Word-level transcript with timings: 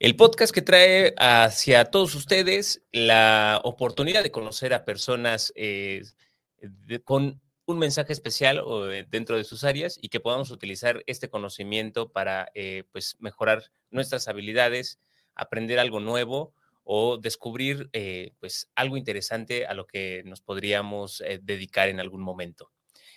el 0.00 0.16
podcast 0.16 0.52
que 0.54 0.62
trae 0.62 1.14
hacia 1.18 1.84
todos 1.84 2.14
ustedes 2.14 2.82
la 2.90 3.60
oportunidad 3.64 4.22
de 4.22 4.30
conocer 4.30 4.72
a 4.72 4.86
personas 4.86 5.52
eh, 5.56 6.02
con 7.04 7.38
un 7.66 7.78
mensaje 7.78 8.14
especial 8.14 8.60
o, 8.60 8.86
dentro 8.86 9.36
de 9.36 9.44
sus 9.44 9.62
áreas 9.62 9.98
y 10.00 10.08
que 10.08 10.18
podamos 10.18 10.50
utilizar 10.50 11.02
este 11.06 11.28
conocimiento 11.28 12.10
para 12.10 12.50
eh, 12.54 12.84
pues, 12.92 13.16
mejorar 13.18 13.62
nuestras 13.90 14.26
habilidades, 14.26 14.98
aprender 15.34 15.78
algo 15.78 16.00
nuevo 16.00 16.54
o 16.82 17.18
descubrir 17.18 17.90
eh, 17.92 18.32
pues, 18.40 18.70
algo 18.74 18.96
interesante 18.96 19.66
a 19.66 19.74
lo 19.74 19.86
que 19.86 20.22
nos 20.24 20.40
podríamos 20.40 21.22
dedicar 21.42 21.90
en 21.90 22.00
algún 22.00 22.22
momento. 22.22 22.72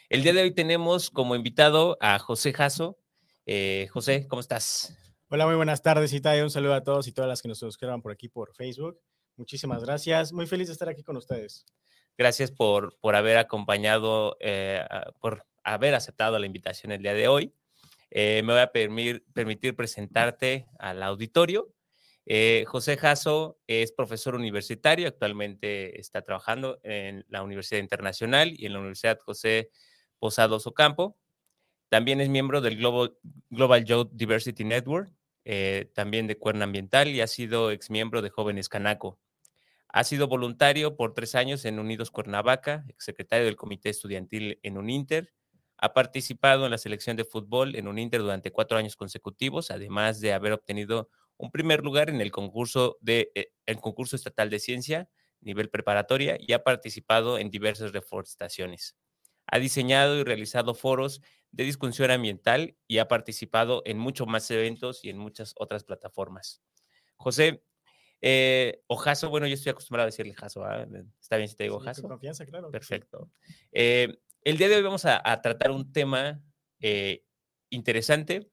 El 0.10 0.22
día 0.22 0.34
de 0.34 0.42
hoy 0.42 0.52
tenemos 0.52 1.10
como 1.10 1.38
invitado 1.38 1.98
a 2.02 2.20
José 2.20 2.52
Jasso. 2.52 2.98
José, 3.90 4.28
¿cómo 4.28 4.42
estás? 4.42 4.98
Hola, 5.36 5.48
muy 5.48 5.56
buenas 5.56 5.82
tardes, 5.82 6.14
Italia. 6.14 6.44
Un 6.44 6.52
saludo 6.52 6.76
a 6.76 6.84
todos 6.84 7.08
y 7.08 7.12
todas 7.12 7.28
las 7.28 7.42
que 7.42 7.48
nos 7.48 7.58
suscriban 7.58 8.04
por 8.04 8.12
aquí 8.12 8.30
por 8.30 8.54
Facebook. 8.54 9.02
Muchísimas 9.36 9.84
gracias. 9.84 10.32
Muy 10.32 10.46
feliz 10.46 10.68
de 10.68 10.74
estar 10.74 10.88
aquí 10.90 11.02
con 11.02 11.18
ustedes. 11.18 11.66
Gracias 12.16 12.52
por, 12.52 13.00
por 13.00 13.16
haber 13.16 13.38
acompañado, 13.40 14.38
eh, 14.40 14.86
por 15.20 15.44
haber 15.64 15.96
aceptado 15.96 16.38
la 16.38 16.46
invitación 16.46 16.92
el 16.92 17.02
día 17.02 17.16
de 17.16 17.28
hoy. 17.28 17.52
Eh, 18.12 18.44
me 18.46 18.54
voy 18.54 18.62
a 18.62 18.72
permir- 18.72 19.26
permitir 19.34 19.76
presentarte 19.76 20.68
al 20.78 21.02
auditorio. 21.02 21.74
Eh, 22.28 22.66
José 22.68 22.96
Jasso 22.96 23.58
es 23.66 23.92
profesor 23.92 24.36
universitario, 24.36 25.08
actualmente 25.08 26.00
está 26.00 26.22
trabajando 26.22 26.80
en 26.84 27.26
la 27.28 27.42
Universidad 27.42 27.80
Internacional 27.80 28.54
y 28.56 28.68
en 28.68 28.74
la 28.74 28.80
Universidad 28.82 29.18
José 29.18 29.72
Posados 30.20 30.68
Ocampo. 30.68 31.18
También 31.90 32.22
es 32.22 32.30
miembro 32.30 32.62
del 32.62 32.78
Global, 32.78 33.18
Global 33.50 33.84
Youth 33.84 34.12
Diversity 34.14 34.64
Network, 34.64 35.12
eh, 35.46 35.92
también 35.94 36.28
de 36.28 36.38
Cuerna 36.38 36.66
Ambiental 36.66 37.10
y 37.10 37.22
ha 37.22 37.28
sido 37.28 37.72
exmiembro 37.72 38.22
de 38.22 38.30
Jóvenes 38.30 38.70
Canaco. 38.70 39.20
Ha 39.90 40.04
sido 40.04 40.28
voluntario 40.28 40.96
por 40.96 41.14
tres 41.14 41.36
años 41.36 41.66
en 41.66 41.80
Unidos 41.80 42.10
Cuernavaca, 42.10 42.86
secretario 42.98 43.46
del 43.46 43.56
Comité 43.56 43.90
Estudiantil 43.90 44.60
en 44.64 44.78
Uninter. 44.78 45.34
Ha 45.78 45.94
participado 45.94 46.66
en 46.66 46.72
la 46.72 46.78
selección 46.78 47.16
de 47.16 47.26
fútbol 47.26 47.76
en 47.76 47.88
Uninter 47.88 48.22
durante 48.22 48.52
cuatro 48.52 48.78
años 48.78 48.96
consecutivos, 48.96 49.70
además 49.70 50.20
de 50.20 50.34
haber 50.34 50.54
obtenido 50.54 51.10
un 51.38 51.52
primer 51.52 51.84
lugar 51.84 52.10
en 52.10 52.22
el 52.22 52.32
concurso, 52.32 52.98
de, 53.02 53.32
eh, 53.36 53.52
el 53.66 53.80
concurso 53.80 54.16
estatal 54.16 54.50
de 54.50 54.60
ciencia, 54.60 55.10
nivel 55.42 55.70
preparatoria, 55.70 56.38
y 56.40 56.54
ha 56.54 56.64
participado 56.64 57.38
en 57.38 57.52
diversas 57.52 57.92
reforestaciones. 57.92 58.96
Ha 59.46 59.60
diseñado 59.60 60.18
y 60.18 60.24
realizado 60.24 60.74
foros 60.74 61.22
de 61.54 61.64
discusión 61.64 62.12
ambiental 62.12 62.76
y 62.88 62.98
ha 62.98 63.08
participado 63.08 63.82
en 63.86 63.98
muchos 64.00 64.28
más 64.28 64.50
eventos 64.52 65.06
y 65.06 65.10
en 65.10 65.18
muchas 65.18 65.54
otras 65.58 65.84
plataformas. 65.86 66.62
José, 67.16 67.64
eh, 68.22 68.82
o 68.88 68.96
Jaso, 68.98 69.30
bueno, 69.30 69.48
yo 69.48 69.54
estoy 69.54 69.70
acostumbrado 69.70 70.08
a 70.08 70.12
decirle 70.12 70.34
Jaso, 70.34 70.66
¿ah? 70.66 70.86
¿está 71.22 71.38
bien 71.38 71.48
si 71.48 71.56
te 71.56 71.64
digo 71.66 71.76
Sí, 71.76 71.86
con 71.86 71.94
Jaso? 71.94 72.08
confianza, 72.08 72.46
claro. 72.46 72.72
Perfecto. 72.72 73.30
Eh, 73.72 74.18
el 74.42 74.58
día 74.58 74.68
de 74.68 74.78
hoy 74.78 74.82
vamos 74.82 75.06
a, 75.06 75.22
a 75.24 75.42
tratar 75.42 75.72
un 75.72 75.94
tema 75.94 76.42
eh, 76.80 77.24
interesante, 77.70 78.50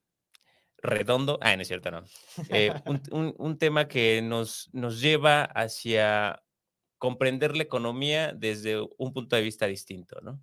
redondo, 0.83 1.39
ah, 1.43 1.57
no 1.57 1.63
es 1.63 1.69
cierto, 1.69 1.91
no. 1.91 2.05
Eh, 2.49 2.71
un, 2.87 3.03
un- 3.13 3.35
un 3.39 3.59
tema 3.59 3.89
que 3.89 4.23
nos, 4.23 4.69
nos 4.73 5.01
lleva 5.01 5.45
hacia 5.45 6.43
comprender 6.99 7.57
la 7.57 7.63
economía 7.63 8.33
desde 8.35 8.79
un 8.99 9.13
punto 9.13 9.37
de 9.37 9.43
vista 9.43 9.67
distinto, 9.67 10.21
¿no? 10.21 10.41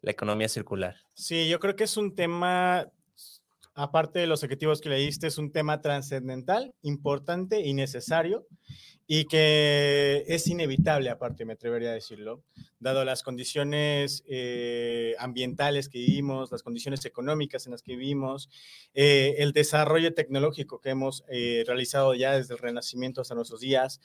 La 0.00 0.12
economía 0.12 0.48
circular. 0.48 0.96
Sí, 1.14 1.48
yo 1.48 1.58
creo 1.58 1.74
que 1.76 1.84
es 1.84 1.96
un 1.96 2.14
tema, 2.14 2.90
aparte 3.74 4.20
de 4.20 4.26
los 4.26 4.42
objetivos 4.42 4.80
que 4.80 4.88
le 4.88 4.96
diste, 4.96 5.26
es 5.26 5.38
un 5.38 5.50
tema 5.50 5.80
trascendental, 5.80 6.74
importante 6.82 7.60
y 7.60 7.74
necesario, 7.74 8.46
y 9.10 9.24
que 9.24 10.24
es 10.28 10.46
inevitable, 10.48 11.08
aparte, 11.08 11.46
me 11.46 11.54
atrevería 11.54 11.90
a 11.90 11.94
decirlo, 11.94 12.44
dado 12.78 13.06
las 13.06 13.22
condiciones 13.22 14.22
eh, 14.28 15.14
ambientales 15.18 15.88
que 15.88 15.98
vivimos, 15.98 16.52
las 16.52 16.62
condiciones 16.62 17.04
económicas 17.06 17.66
en 17.66 17.72
las 17.72 17.82
que 17.82 17.96
vivimos, 17.96 18.50
eh, 18.92 19.36
el 19.38 19.52
desarrollo 19.52 20.12
tecnológico 20.12 20.80
que 20.80 20.90
hemos 20.90 21.24
eh, 21.30 21.64
realizado 21.66 22.14
ya 22.14 22.36
desde 22.36 22.52
el 22.52 22.60
Renacimiento 22.60 23.22
hasta 23.22 23.34
nuestros 23.34 23.60
días, 23.60 24.00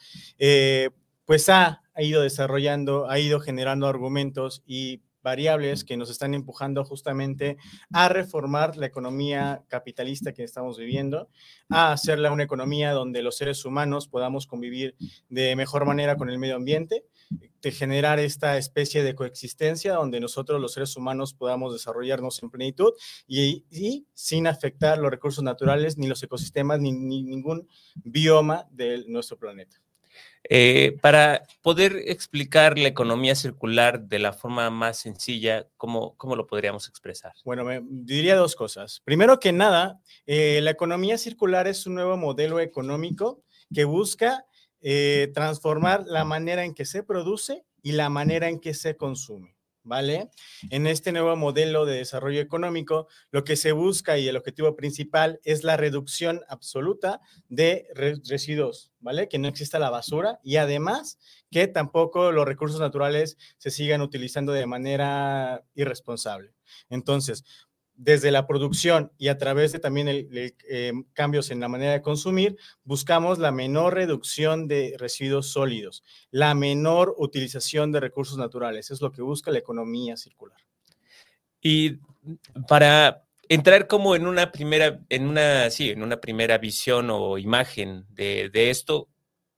pues 1.25 1.49
ha, 1.49 1.81
ha 1.93 2.01
ido 2.01 2.21
desarrollando, 2.21 3.09
ha 3.09 3.19
ido 3.19 3.41
generando 3.41 3.87
argumentos 3.87 4.63
y 4.65 5.01
variables 5.23 5.83
que 5.83 5.97
nos 5.97 6.09
están 6.09 6.33
empujando 6.33 6.83
justamente 6.83 7.57
a 7.91 8.09
reformar 8.09 8.77
la 8.77 8.85
economía 8.85 9.63
capitalista 9.67 10.33
que 10.33 10.43
estamos 10.43 10.77
viviendo, 10.77 11.29
a 11.69 11.91
hacerla 11.91 12.31
una 12.31 12.43
economía 12.43 12.91
donde 12.91 13.23
los 13.23 13.37
seres 13.37 13.65
humanos 13.65 14.07
podamos 14.07 14.45
convivir 14.45 14.95
de 15.29 15.55
mejor 15.55 15.85
manera 15.85 16.17
con 16.17 16.29
el 16.29 16.37
medio 16.37 16.55
ambiente, 16.55 17.05
de 17.61 17.71
generar 17.71 18.19
esta 18.19 18.57
especie 18.57 19.03
de 19.03 19.15
coexistencia 19.15 19.93
donde 19.93 20.19
nosotros 20.19 20.59
los 20.59 20.73
seres 20.73 20.95
humanos 20.97 21.33
podamos 21.33 21.73
desarrollarnos 21.73 22.43
en 22.43 22.49
plenitud 22.49 22.91
y, 23.27 24.05
sin 24.13 24.47
afectar 24.47 24.97
los 24.99 25.09
recursos 25.09 25.43
naturales, 25.43 25.97
ni 25.97 26.07
los 26.07 26.21
ecosistemas, 26.21 26.79
ni, 26.79 26.91
ni 26.91 27.23
ningún 27.23 27.67
bioma 27.95 28.67
de 28.71 29.05
nuestro 29.07 29.37
planeta. 29.37 29.82
Eh, 30.49 30.97
para 31.01 31.43
poder 31.61 31.95
explicar 32.05 32.77
la 32.77 32.89
economía 32.89 33.33
circular 33.33 34.01
de 34.01 34.19
la 34.19 34.33
forma 34.33 34.69
más 34.69 34.97
sencilla, 34.97 35.67
¿cómo, 35.77 36.15
cómo 36.17 36.35
lo 36.35 36.47
podríamos 36.47 36.89
expresar? 36.89 37.33
Bueno, 37.45 37.63
me 37.63 37.81
diría 37.83 38.35
dos 38.35 38.55
cosas. 38.55 39.01
Primero 39.05 39.39
que 39.39 39.53
nada, 39.53 40.01
eh, 40.25 40.59
la 40.61 40.71
economía 40.71 41.17
circular 41.17 41.67
es 41.67 41.87
un 41.87 41.95
nuevo 41.95 42.17
modelo 42.17 42.59
económico 42.59 43.41
que 43.73 43.85
busca 43.85 44.45
eh, 44.81 45.31
transformar 45.33 46.03
la 46.07 46.25
manera 46.25 46.65
en 46.65 46.73
que 46.73 46.85
se 46.85 47.03
produce 47.03 47.63
y 47.81 47.93
la 47.93 48.09
manera 48.09 48.49
en 48.49 48.59
que 48.59 48.73
se 48.73 48.97
consume. 48.97 49.52
¿Vale? 49.85 50.29
En 50.69 50.87
este 50.87 51.11
nuevo 51.11 51.35
modelo 51.35 51.85
de 51.85 51.97
desarrollo 51.97 52.39
económico, 52.39 53.07
lo 53.31 53.43
que 53.43 53.57
se 53.57 53.73
busca 53.73 54.17
y 54.17 54.29
el 54.29 54.37
objetivo 54.37 54.77
principal 54.77 55.41
es 55.43 55.65
la 55.65 55.75
reducción 55.75 56.41
absoluta 56.47 57.19
de 57.49 57.87
re- 57.93 58.15
residuos, 58.25 58.93
¿vale? 59.01 59.27
Que 59.27 59.39
no 59.39 59.49
exista 59.49 59.79
la 59.79 59.89
basura 59.89 60.39
y 60.41 60.55
además 60.55 61.19
que 61.51 61.67
tampoco 61.67 62.31
los 62.31 62.45
recursos 62.45 62.79
naturales 62.79 63.37
se 63.57 63.71
sigan 63.71 64.01
utilizando 64.01 64.53
de 64.53 64.65
manera 64.65 65.65
irresponsable. 65.75 66.53
Entonces, 66.89 67.43
desde 67.95 68.31
la 68.31 68.47
producción 68.47 69.11
y 69.17 69.27
a 69.27 69.37
través 69.37 69.71
de 69.71 69.79
también 69.79 70.07
el, 70.07 70.55
eh, 70.67 70.93
cambios 71.13 71.51
en 71.51 71.59
la 71.59 71.67
manera 71.67 71.93
de 71.93 72.01
consumir, 72.01 72.57
buscamos 72.83 73.39
la 73.39 73.51
menor 73.51 73.93
reducción 73.93 74.67
de 74.67 74.95
residuos 74.97 75.47
sólidos, 75.47 76.03
la 76.31 76.53
menor 76.53 77.15
utilización 77.17 77.91
de 77.91 77.99
recursos 77.99 78.37
naturales. 78.37 78.91
Es 78.91 79.01
lo 79.01 79.11
que 79.11 79.21
busca 79.21 79.51
la 79.51 79.59
economía 79.59 80.17
circular. 80.17 80.57
Y 81.61 81.99
para 82.67 83.23
entrar 83.47 83.87
como 83.87 84.15
en 84.15 84.27
una 84.27 84.51
primera, 84.51 84.99
en 85.09 85.27
una, 85.27 85.69
sí, 85.69 85.91
en 85.91 86.03
una 86.03 86.19
primera 86.19 86.57
visión 86.57 87.09
o 87.09 87.37
imagen 87.37 88.05
de, 88.09 88.49
de 88.49 88.69
esto, 88.69 89.07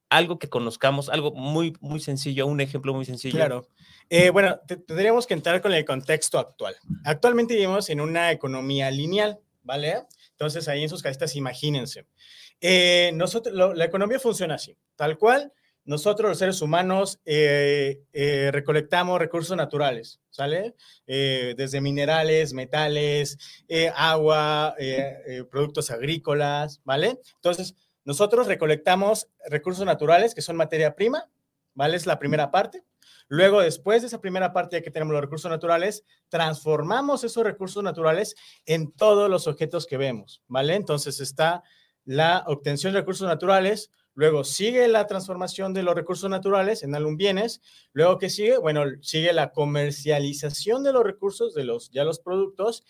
algo 0.10 0.40
que 0.40 0.50
conozcamos, 0.50 1.10
algo 1.10 1.32
muy, 1.34 1.74
muy 1.80 2.00
sencillo, 2.00 2.46
un 2.48 2.62
ejemplo 2.62 2.94
muy 2.94 3.06
sencillo. 3.06 3.36
Claro. 3.38 3.68
Eh, 4.10 4.30
bueno, 4.30 4.60
te- 4.68 4.78
tendríamos 4.78 5.26
que 5.28 5.34
entrar 5.34 5.62
con 5.62 5.74
el 5.74 5.84
contexto 5.86 6.38
actual. 6.40 6.76
Actualmente 7.04 7.56
vivimos 7.56 7.90
en 7.90 8.02
una 8.02 8.32
economía 8.32 8.92
lineal, 8.92 9.40
¿vale? 9.64 10.04
Entonces 10.32 10.68
ahí 10.68 10.84
en 10.84 10.90
sus 10.90 11.02
casitas 11.02 11.36
imagínense. 11.36 12.06
Eh, 12.62 13.12
nosotros, 13.16 13.54
lo- 13.56 13.74
la 13.74 13.86
economía 13.86 14.20
funciona 14.20 14.56
así, 14.56 14.78
tal 14.96 15.18
cual. 15.18 15.52
Nosotros 15.88 16.30
los 16.30 16.40
seres 16.40 16.62
humanos 16.64 17.20
eh, 17.26 18.02
eh, 18.12 18.50
recolectamos 18.52 19.20
recursos 19.20 19.56
naturales, 19.56 20.20
¿sale? 20.32 20.74
Eh, 21.06 21.54
desde 21.58 21.80
minerales, 21.80 22.54
metales, 22.54 23.38
eh, 23.68 23.92
agua, 23.96 24.76
productos 25.52 25.92
agrícolas, 25.92 26.82
¿vale? 26.86 27.20
Entonces, 27.36 27.76
nosotros 28.06 28.48
recolectamos 28.48 29.28
recursos 29.50 29.86
naturales 29.86 30.34
que 30.34 30.42
son 30.42 30.56
materia 30.56 30.96
prima, 30.96 31.30
¿vale? 31.74 31.98
Es 31.98 32.06
la 32.06 32.20
primera 32.20 32.52
parte. 32.52 32.84
Luego, 33.28 33.62
después 33.62 34.02
de 34.02 34.08
esa 34.08 34.22
primera 34.22 34.54
parte, 34.54 34.78
ya 34.78 34.84
que 34.84 34.92
tenemos 34.92 35.14
los 35.14 35.22
recursos 35.22 35.50
naturales, 35.50 36.04
transformamos 36.30 37.24
esos 37.24 37.44
recursos 37.44 37.84
naturales 37.84 38.36
en 38.66 38.92
todos 38.92 39.30
los 39.30 39.48
objetos 39.48 39.88
que 39.88 39.98
vemos, 39.98 40.44
¿vale? 40.48 40.76
Entonces 40.76 41.20
está 41.20 41.64
la 42.04 42.44
obtención 42.48 42.94
de 42.94 43.00
recursos 43.00 43.28
naturales, 43.28 43.92
luego 44.14 44.44
sigue 44.44 44.88
la 44.88 45.08
transformación 45.08 45.74
de 45.74 45.82
los 45.82 45.96
recursos 45.96 46.30
naturales 46.30 46.84
en 46.84 46.94
algún 46.94 47.18
bienes, 47.18 47.62
luego 47.94 48.20
que 48.20 48.30
sigue, 48.30 48.60
bueno, 48.60 48.84
sigue 49.02 49.34
la 49.34 49.52
comercialización 49.52 50.84
de 50.84 50.94
los 50.94 51.04
recursos, 51.04 51.56
de 51.56 51.64
los 51.64 51.90
ya 51.90 52.04
los 52.04 52.20
productos, 52.20 52.86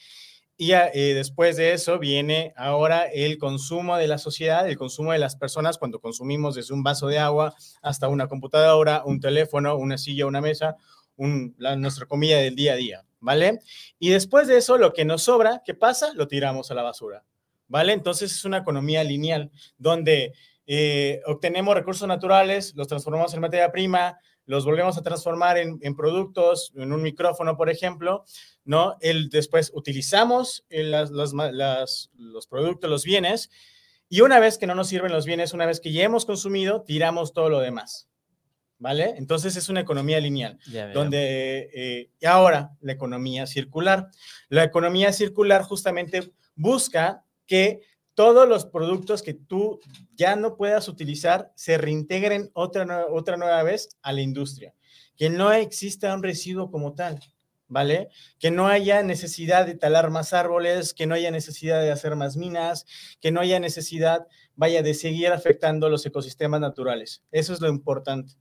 y 0.58 0.72
eh, 0.72 1.14
después 1.14 1.58
de 1.58 1.74
eso 1.74 2.00
viene 2.00 2.54
ahora 2.56 3.06
el 3.06 3.38
consumo 3.38 3.98
de 3.98 4.08
la 4.08 4.18
sociedad, 4.18 4.68
el 4.68 4.78
consumo 4.78 5.12
de 5.12 5.20
las 5.20 5.36
personas 5.36 5.78
cuando 5.78 6.00
consumimos 6.00 6.56
desde 6.56 6.74
un 6.74 6.82
vaso 6.82 7.08
de 7.08 7.20
agua 7.20 7.54
hasta 7.82 8.08
una 8.08 8.28
computadora, 8.28 9.04
un 9.06 9.20
teléfono, 9.20 9.76
una 9.76 9.98
silla, 9.98 10.26
una 10.26 10.40
mesa, 10.40 10.78
nuestra 11.18 12.06
comida 12.06 12.38
del 12.38 12.56
día 12.56 12.74
a 12.74 12.78
día, 12.78 13.06
¿vale? 13.20 13.60
Y 14.00 14.10
después 14.10 14.48
de 14.48 14.58
eso, 14.58 14.78
lo 14.78 14.94
que 14.94 15.04
nos 15.04 15.24
sobra, 15.24 15.62
¿qué 15.66 15.74
pasa? 15.74 16.14
Lo 16.14 16.28
tiramos 16.28 16.72
a 16.72 16.74
la 16.74 16.84
basura, 16.84 17.26
¿vale? 17.68 17.92
Entonces 17.92 18.32
es 18.32 18.46
una 18.46 18.60
economía 18.60 19.04
lineal 19.04 19.52
donde 19.78 20.34
eh, 20.68 21.22
obtenemos 21.26 21.76
recursos 21.76 22.08
naturales, 22.08 22.74
los 22.76 22.88
transformamos 22.88 23.34
en 23.34 23.42
materia 23.42 23.72
prima, 23.72 24.18
los 24.46 24.66
volvemos 24.66 24.98
a 24.98 25.02
transformar 25.02 25.58
en, 25.58 25.96
productos, 25.96 26.72
en 26.76 26.94
un 26.94 27.02
micrófono, 27.02 27.58
por 27.58 27.70
ejemplo, 27.70 28.26
¿no? 28.64 28.96
El, 29.02 29.30
después 29.30 29.72
utilizamos 29.74 30.66
los 30.70 32.48
productos, 32.48 32.90
los 32.90 33.04
bienes, 33.04 33.50
y 34.10 34.22
una 34.22 34.40
vez 34.40 34.58
que 34.58 34.68
no 34.68 34.76
nos 34.76 34.88
sirven 34.88 35.12
los 35.12 35.26
bienes, 35.26 35.54
una 35.54 35.66
vez 35.66 35.80
que 35.80 35.92
ya 35.92 36.04
hemos 36.04 36.26
consumido, 36.26 36.84
tiramos 36.84 37.34
todo 37.34 37.50
lo 37.50 37.60
demás. 37.60 38.08
¿Vale? 38.78 39.16
Entonces 39.18 39.56
es 39.56 39.70
una 39.70 39.80
economía 39.80 40.20
lineal, 40.20 40.60
donde 40.94 41.70
eh, 41.74 42.10
y 42.20 42.26
ahora 42.26 42.72
la 42.82 42.92
economía 42.92 43.48
circular. 43.48 44.10
La 44.50 44.66
economía 44.66 45.14
circular 45.14 45.64
justamente 45.64 46.34
busca 46.56 47.24
que 47.48 47.82
todos 48.16 48.48
los 48.48 48.66
productos 48.66 49.22
que 49.22 49.34
tú 49.34 49.80
ya 50.16 50.36
no 50.36 50.56
puedas 50.56 50.88
utilizar 50.88 51.52
se 51.56 51.78
reintegren 51.78 52.50
otra, 52.54 53.06
otra 53.10 53.38
nueva 53.38 53.62
vez 53.64 53.90
a 54.02 54.14
la 54.14 54.22
industria, 54.22 54.74
que 55.16 55.30
no 55.30 55.52
exista 55.52 56.16
un 56.16 56.24
residuo 56.24 56.72
como 56.72 56.96
tal, 56.96 57.20
¿vale? 57.68 58.10
Que 58.40 58.52
no 58.52 58.68
haya 58.68 59.04
necesidad 59.04 59.66
de 59.66 59.76
talar 59.76 60.10
más 60.12 60.34
árboles, 60.34 60.94
que 60.94 61.08
no 61.08 61.16
haya 61.16 61.30
necesidad 61.30 61.82
de 61.82 61.92
hacer 61.92 62.16
más 62.16 62.38
minas, 62.38 62.86
que 63.20 63.32
no 63.32 63.42
haya 63.42 63.60
necesidad, 63.60 64.28
vaya, 64.56 64.82
de 64.82 64.94
seguir 64.94 65.28
afectando 65.32 65.90
los 65.90 66.06
ecosistemas 66.06 66.62
naturales. 66.62 67.24
Eso 67.32 67.54
es 67.54 67.62
lo 67.62 67.68
importante. 67.68 68.34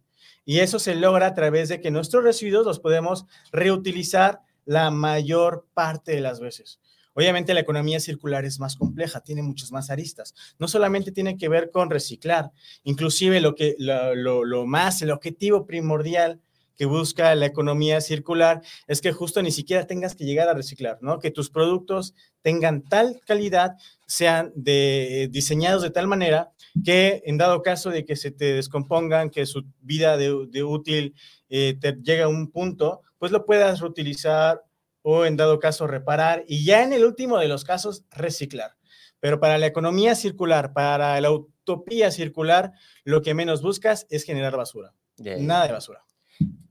Y 0.45 0.61
eso 0.61 0.79
se 0.79 0.95
logra 0.95 1.29
a 1.29 1.35
través 1.35 1.69
de 1.69 1.81
que 1.81 1.91
nuestros 1.91 2.23
residuos 2.23 2.67
los 2.67 2.81
podemos 2.81 3.27
reutilizar 3.51 4.41
la 4.67 4.91
mayor 4.91 5.67
parte 5.75 6.13
de 6.13 6.21
las 6.21 6.41
veces. 6.41 6.81
Obviamente 7.15 7.55
la 7.55 7.61
economía 7.61 8.01
circular 8.01 8.45
es 8.45 8.59
más 8.59 8.77
compleja, 8.77 9.21
tiene 9.21 9.43
muchas 9.43 9.73
más 9.73 9.91
aristas. 9.91 10.35
No 10.59 10.69
solamente 10.69 11.13
tiene 11.13 11.37
que 11.37 11.49
ver 11.49 11.71
con 11.71 11.91
reciclar, 11.91 12.51
inclusive 12.83 13.41
lo 13.41 13.55
que 13.55 13.77
lo, 13.79 14.67
más, 14.67 15.01
el 15.03 15.11
objetivo 15.11 15.67
primordial 15.67 16.41
que 16.77 16.87
busca 16.87 17.35
la 17.37 17.47
economía 17.47 18.01
circular 18.01 18.61
es 18.89 19.01
que 19.01 19.13
justo 19.13 19.41
ni 19.43 19.53
siquiera 19.53 19.87
tengas 19.87 20.17
que 20.17 20.25
llegar 20.25 20.49
a 20.49 20.55
reciclar, 20.55 20.99
¿no? 21.01 21.21
Que 21.21 21.31
tus 21.31 21.49
productos 21.49 22.15
tengan 22.43 22.83
tal 22.83 23.21
calidad, 23.25 23.77
sean 24.09 24.53
de, 24.57 25.29
diseñados 25.31 25.83
de 25.83 25.91
tal 25.91 26.09
manera 26.09 26.51
que 26.85 27.23
en 27.27 27.39
dado 27.39 27.63
caso 27.63 27.91
de 27.91 28.05
que 28.05 28.17
se 28.17 28.33
te 28.33 28.55
descompongan, 28.55 29.31
que 29.31 29.47
su 29.47 29.65
vida 29.81 30.17
de, 30.17 30.65
útil 30.65 31.15
eh, 31.49 31.79
te 31.81 31.93
llegue 32.03 32.23
a 32.23 32.29
un 32.29 32.51
punto, 32.51 33.03
pues 33.19 33.31
lo 33.31 33.47
puedas 33.47 33.81
reutilizar 33.81 34.61
o 35.07 35.27
en 35.27 35.37
dado 35.37 35.61
caso 35.61 35.87
reparar 35.87 36.45
y 36.49 36.65
ya 36.65 36.83
en 36.83 36.95
el 36.95 37.05
último 37.05 37.39
de 37.39 37.47
los 37.47 37.63
casos 37.63 38.05
reciclar. 38.11 38.75
Pero 39.21 39.39
para 39.39 39.59
la 39.59 39.67
economía 39.67 40.15
circular, 40.15 40.73
para 40.73 41.21
la 41.21 41.31
utopía 41.31 42.11
circular, 42.11 42.73
lo 43.05 43.21
que 43.21 43.35
menos 43.35 43.61
buscas 43.61 44.07
es 44.09 44.25
generar 44.25 44.57
basura. 44.57 44.95
Nada 45.19 45.67
de 45.67 45.73
basura. 45.75 46.05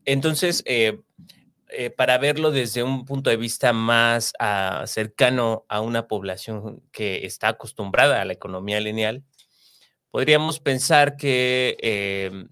Entonces, 0.04 0.64
eh, 0.66 1.00
eh, 1.70 1.92
para 1.92 2.18
verlo 2.18 2.50
desde 2.50 2.82
un 2.82 3.06
punto 3.06 3.30
de 3.30 3.38
vista 3.38 3.72
más 3.72 4.34
ah, 4.40 4.84
cercano 4.88 5.66
a 5.70 5.82
una 5.82 6.08
población 6.08 6.82
que 6.92 7.28
está 7.28 7.50
acostumbrada 7.50 8.20
a 8.20 8.26
la 8.26 8.34
economía 8.34 8.80
lineal, 8.80 9.24
podríamos 10.10 10.60
pensar 10.60 11.18
que 11.18 11.78
eh, 11.82 12.48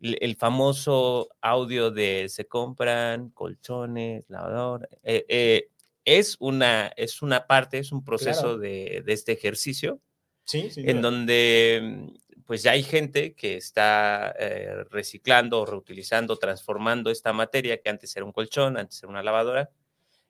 el 0.00 0.36
famoso 0.36 1.28
audio 1.40 1.90
de 1.90 2.28
se 2.28 2.46
compran 2.46 3.30
colchones, 3.30 4.24
lavador, 4.28 4.88
eh, 5.02 5.24
eh, 5.28 5.70
es, 6.04 6.36
una, 6.38 6.88
es 6.96 7.20
una 7.20 7.46
parte, 7.46 7.78
es 7.78 7.92
un 7.92 8.04
proceso 8.04 8.58
de, 8.58 9.02
este 9.06 9.32
ejercicio, 9.32 10.00
sí, 10.44 10.70
sí, 10.70 10.82
en 10.86 11.02
donde 11.02 11.80
mm, 11.82 12.44
pues 12.44 12.62
ya 12.62 12.72
hay 12.72 12.82
gente 12.82 13.34
que 13.34 13.56
está 13.56 14.34
eh, 14.38 14.84
reciclando, 14.90 15.66
reutilizando, 15.66 16.36
transformando 16.38 17.10
esta 17.10 17.32
materia 17.32 17.80
que 17.80 17.90
antes 17.90 18.16
era 18.16 18.24
un 18.24 18.32
colchón, 18.32 18.78
antes 18.78 19.02
era 19.02 19.10
una 19.10 19.22
lavadora, 19.22 19.70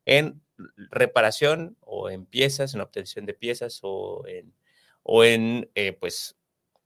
en 0.06 0.40
reparación 0.90 1.76
o 1.80 2.08
en 2.08 2.24
piezas, 2.24 2.74
en 2.74 2.80
obtención 2.80 3.26
de 3.26 3.34
piezas 3.34 3.80
o 3.82 4.26
en, 4.26 4.54
o 5.02 5.22
en 5.22 5.70
pues 6.00 6.37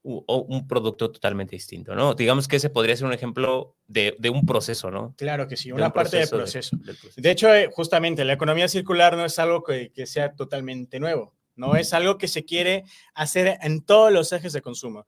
o 0.03 0.45
un 0.49 0.67
producto 0.67 1.11
totalmente 1.11 1.55
distinto, 1.55 1.95
¿no? 1.95 2.13
Digamos 2.13 2.47
que 2.47 2.57
ese 2.57 2.69
podría 2.69 2.95
ser 2.95 3.07
un 3.07 3.13
ejemplo 3.13 3.77
de, 3.87 4.15
un 4.29 4.45
proceso, 4.45 4.91
¿no? 4.91 5.15
Claro 5.17 5.47
que 5.47 5.55
sí, 5.55 5.71
una 5.71 5.93
parte 5.93 6.17
del 6.17 6.29
proceso. 6.29 6.77
De, 7.15 7.31
hecho, 7.31 7.53
eh, 7.53 7.69
justamente 7.71 8.25
la 8.25 8.33
economía 8.33 8.67
circular 8.67 9.15
no 9.15 9.25
es 9.25 9.39
algo 9.39 9.63
que, 9.63 9.91
sea 10.05 10.33
totalmente 10.33 10.99
nuevo, 10.99 11.33
¿no? 11.55 11.75
Es 11.75 11.93
algo 11.93 12.17
que 12.17 12.27
se 12.27 12.43
quiere 12.43 12.83
hacer 13.13 13.57
en 13.61 13.81
todos 13.81 14.11
los 14.11 14.31
ejes 14.33 14.51
de 14.53 14.61
consumo. 14.61 15.07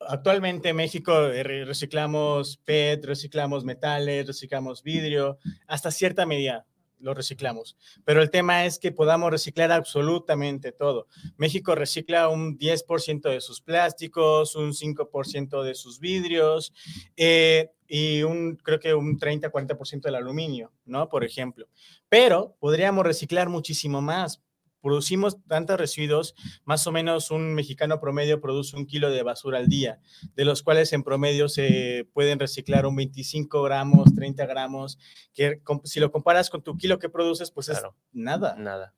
Actualmente 0.00 0.70
en 0.70 0.76
México 0.76 1.26
eh, 1.26 1.64
reciclamos 1.64 2.58
PET, 2.64 3.04
reciclamos 3.04 3.64
metales, 3.64 4.26
reciclamos 4.26 4.82
vidrio, 4.82 5.38
hasta 5.66 5.90
cierta 5.90 6.26
medida 6.26 6.66
lo 7.04 7.14
reciclamos. 7.14 7.76
Pero 8.04 8.22
el 8.22 8.30
tema 8.30 8.64
es 8.64 8.78
que 8.78 8.90
podamos 8.90 9.30
reciclar 9.30 9.70
absolutamente 9.70 10.72
todo. 10.72 11.06
México 11.36 11.74
recicla 11.74 12.28
un 12.28 12.58
10% 12.58 13.30
de 13.30 13.40
sus 13.40 13.60
plásticos, 13.60 14.56
un 14.56 14.72
5% 14.72 15.62
de 15.62 15.74
sus 15.74 16.00
vidrios 16.00 16.72
eh, 17.16 17.70
y 17.86 18.22
un, 18.22 18.56
creo 18.56 18.80
que 18.80 18.94
un 18.94 19.18
30-40% 19.18 20.02
del 20.02 20.14
aluminio, 20.14 20.72
¿no? 20.86 21.08
Por 21.08 21.24
ejemplo. 21.24 21.68
Pero 22.08 22.56
podríamos 22.58 23.04
reciclar 23.04 23.50
muchísimo 23.50 24.00
más 24.00 24.42
producimos 24.84 25.38
tantos 25.48 25.78
residuos, 25.78 26.34
más 26.64 26.86
o 26.86 26.92
menos 26.92 27.30
un 27.30 27.54
mexicano 27.54 28.00
promedio 28.00 28.42
produce 28.42 28.76
un 28.76 28.84
kilo 28.86 29.10
de 29.10 29.22
basura 29.22 29.56
al 29.56 29.68
día, 29.68 29.98
de 30.36 30.44
los 30.44 30.62
cuales 30.62 30.92
en 30.92 31.02
promedio 31.02 31.48
se 31.48 32.06
pueden 32.12 32.38
reciclar 32.38 32.84
un 32.84 32.94
25 32.94 33.62
gramos, 33.62 34.14
30 34.14 34.44
gramos, 34.44 34.98
que 35.32 35.62
si 35.84 36.00
lo 36.00 36.12
comparas 36.12 36.50
con 36.50 36.62
tu 36.62 36.76
kilo 36.76 36.98
que 36.98 37.08
produces, 37.08 37.50
pues 37.50 37.70
es 37.70 37.82
nada. 38.12 38.56
Nada. 38.58 38.94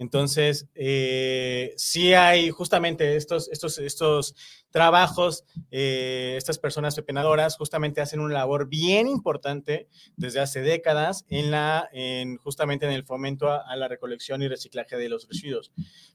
Entonces, 0.00 0.66
eh, 0.74 1.74
sí 1.76 2.14
hay 2.14 2.48
justamente 2.48 3.16
estos, 3.16 3.50
estos, 3.50 3.76
estos 3.76 4.34
trabajos, 4.70 5.44
eh, 5.70 6.36
estas 6.38 6.58
personas 6.58 6.94
pepenadoras 6.96 7.58
justamente 7.58 8.00
hacen 8.00 8.20
una 8.20 8.32
labor 8.32 8.66
bien 8.66 9.08
importante 9.08 9.88
desde 10.16 10.40
hace 10.40 10.62
décadas 10.62 11.26
en 11.28 11.50
la, 11.50 11.86
en, 11.92 12.38
justamente 12.38 12.86
en 12.86 12.92
el 12.92 13.04
fomento 13.04 13.50
a, 13.50 13.76
la 13.76 13.88
recolección 13.88 14.40
y 14.40 14.48
reciclaje 14.48 14.96
de 14.96 15.10
los 15.10 15.28
residuos. 15.28 15.70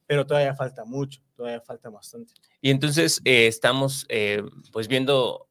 Pero 0.07 0.25
todavía 0.25 0.55
falta 0.55 0.83
mucho, 0.83 1.21
todavía 1.35 1.61
falta 1.61 1.91
bastante. 1.91 2.33
Y 2.61 2.71
entonces 2.71 3.21
eh, 3.23 3.45
estamos 3.45 4.07
pues 4.71 4.87
viendo 4.87 5.47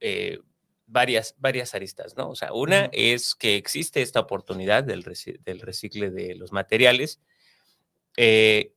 varias, 0.89 1.37
varias 1.39 1.73
aristas, 1.77 2.17
¿no? 2.17 2.31
O 2.31 2.35
sea, 2.35 2.53
una 2.53 2.91
es 2.93 3.37
que 3.37 3.55
existe 3.55 4.03
esta 4.03 4.19
oportunidad 4.19 4.83
del, 4.83 5.05
del 5.45 5.61
recicle 5.61 6.11
de 6.11 6.35
los 6.35 6.51
materiales 6.51 7.21
eh, 8.17 8.73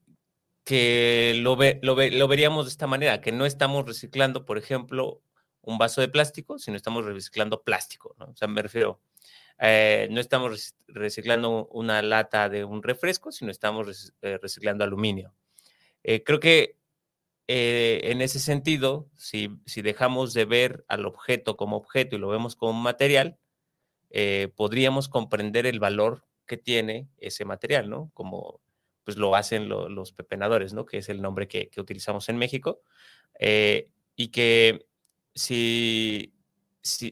que 0.64 1.34
lo, 1.38 1.58
lo, 1.82 2.28
veríamos 2.28 2.66
de 2.66 2.72
esta 2.72 2.88
manera, 2.88 3.22
que 3.22 3.32
no 3.32 3.46
estamos 3.46 3.86
reciclando, 3.86 4.46
por 4.46 4.58
ejemplo, 4.58 5.22
un 5.62 5.78
vaso 5.78 6.02
de 6.02 6.10
plástico, 6.10 6.60
sino 6.60 6.76
estamos 6.76 7.06
reciclando 7.06 7.64
plástico, 7.64 8.16
¿no? 8.20 8.26
O 8.26 8.36
sea, 8.36 8.48
me 8.48 8.62
refiero, 8.62 9.02
eh, 9.60 10.08
no 10.12 10.20
estamos 10.20 10.76
reciclando 10.88 11.68
una 11.72 12.02
lata 12.02 12.50
de 12.50 12.66
un 12.66 12.84
refresco, 12.84 13.32
sino 13.32 13.52
estamos 13.52 14.14
eh, 14.22 14.38
reciclando 14.42 14.84
aluminio. 14.84 15.34
creo 16.26 16.40
que 16.40 16.78
en 17.50 18.22
ese 18.22 18.40
sentido, 18.40 19.10
si, 19.16 19.50
si, 19.66 19.82
dejamos 19.82 20.34
de 20.34 20.46
ver 20.46 20.84
al 20.90 21.06
objeto 21.06 21.56
como 21.56 21.78
objeto 21.78 22.16
y 22.18 22.20
lo 22.20 22.28
vemos 22.28 22.58
como 22.58 22.74
material, 22.74 23.38
podríamos 24.56 25.08
comprender 25.10 25.66
el 25.66 25.80
valor 25.80 26.26
que 26.46 26.58
tiene 26.58 27.10
ese 27.18 27.46
material, 27.46 27.90
¿no? 27.90 28.12
Como 28.14 28.62
pues 29.08 29.16
lo 29.16 29.38
hacen 29.38 29.70
los 29.70 30.12
pepenadores, 30.12 30.74
¿no? 30.74 30.86
Que 30.86 30.98
es 30.98 31.08
el 31.08 31.22
nombre 31.22 31.48
que, 31.48 31.72
utilizamos 31.78 32.28
en 32.28 32.36
México. 32.36 32.82
Eh, 33.40 33.90
y 34.18 34.28
que 34.32 34.86
si, 35.34 36.34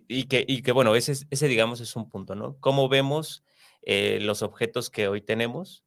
y, 0.10 0.25
que, 0.25 0.44
y 0.46 0.62
que, 0.62 0.74
bueno, 0.74 0.94
ese, 0.94 1.14
ese, 1.30 1.48
digamos, 1.48 1.80
es 1.80 1.96
un 1.96 2.10
punto, 2.10 2.36
¿no? 2.36 2.58
Cómo 2.60 2.90
vemos 2.90 3.46
eh, 3.82 4.20
los 4.20 4.42
objetos 4.42 4.90
que 4.90 5.08
hoy 5.08 5.22
tenemos 5.22 5.86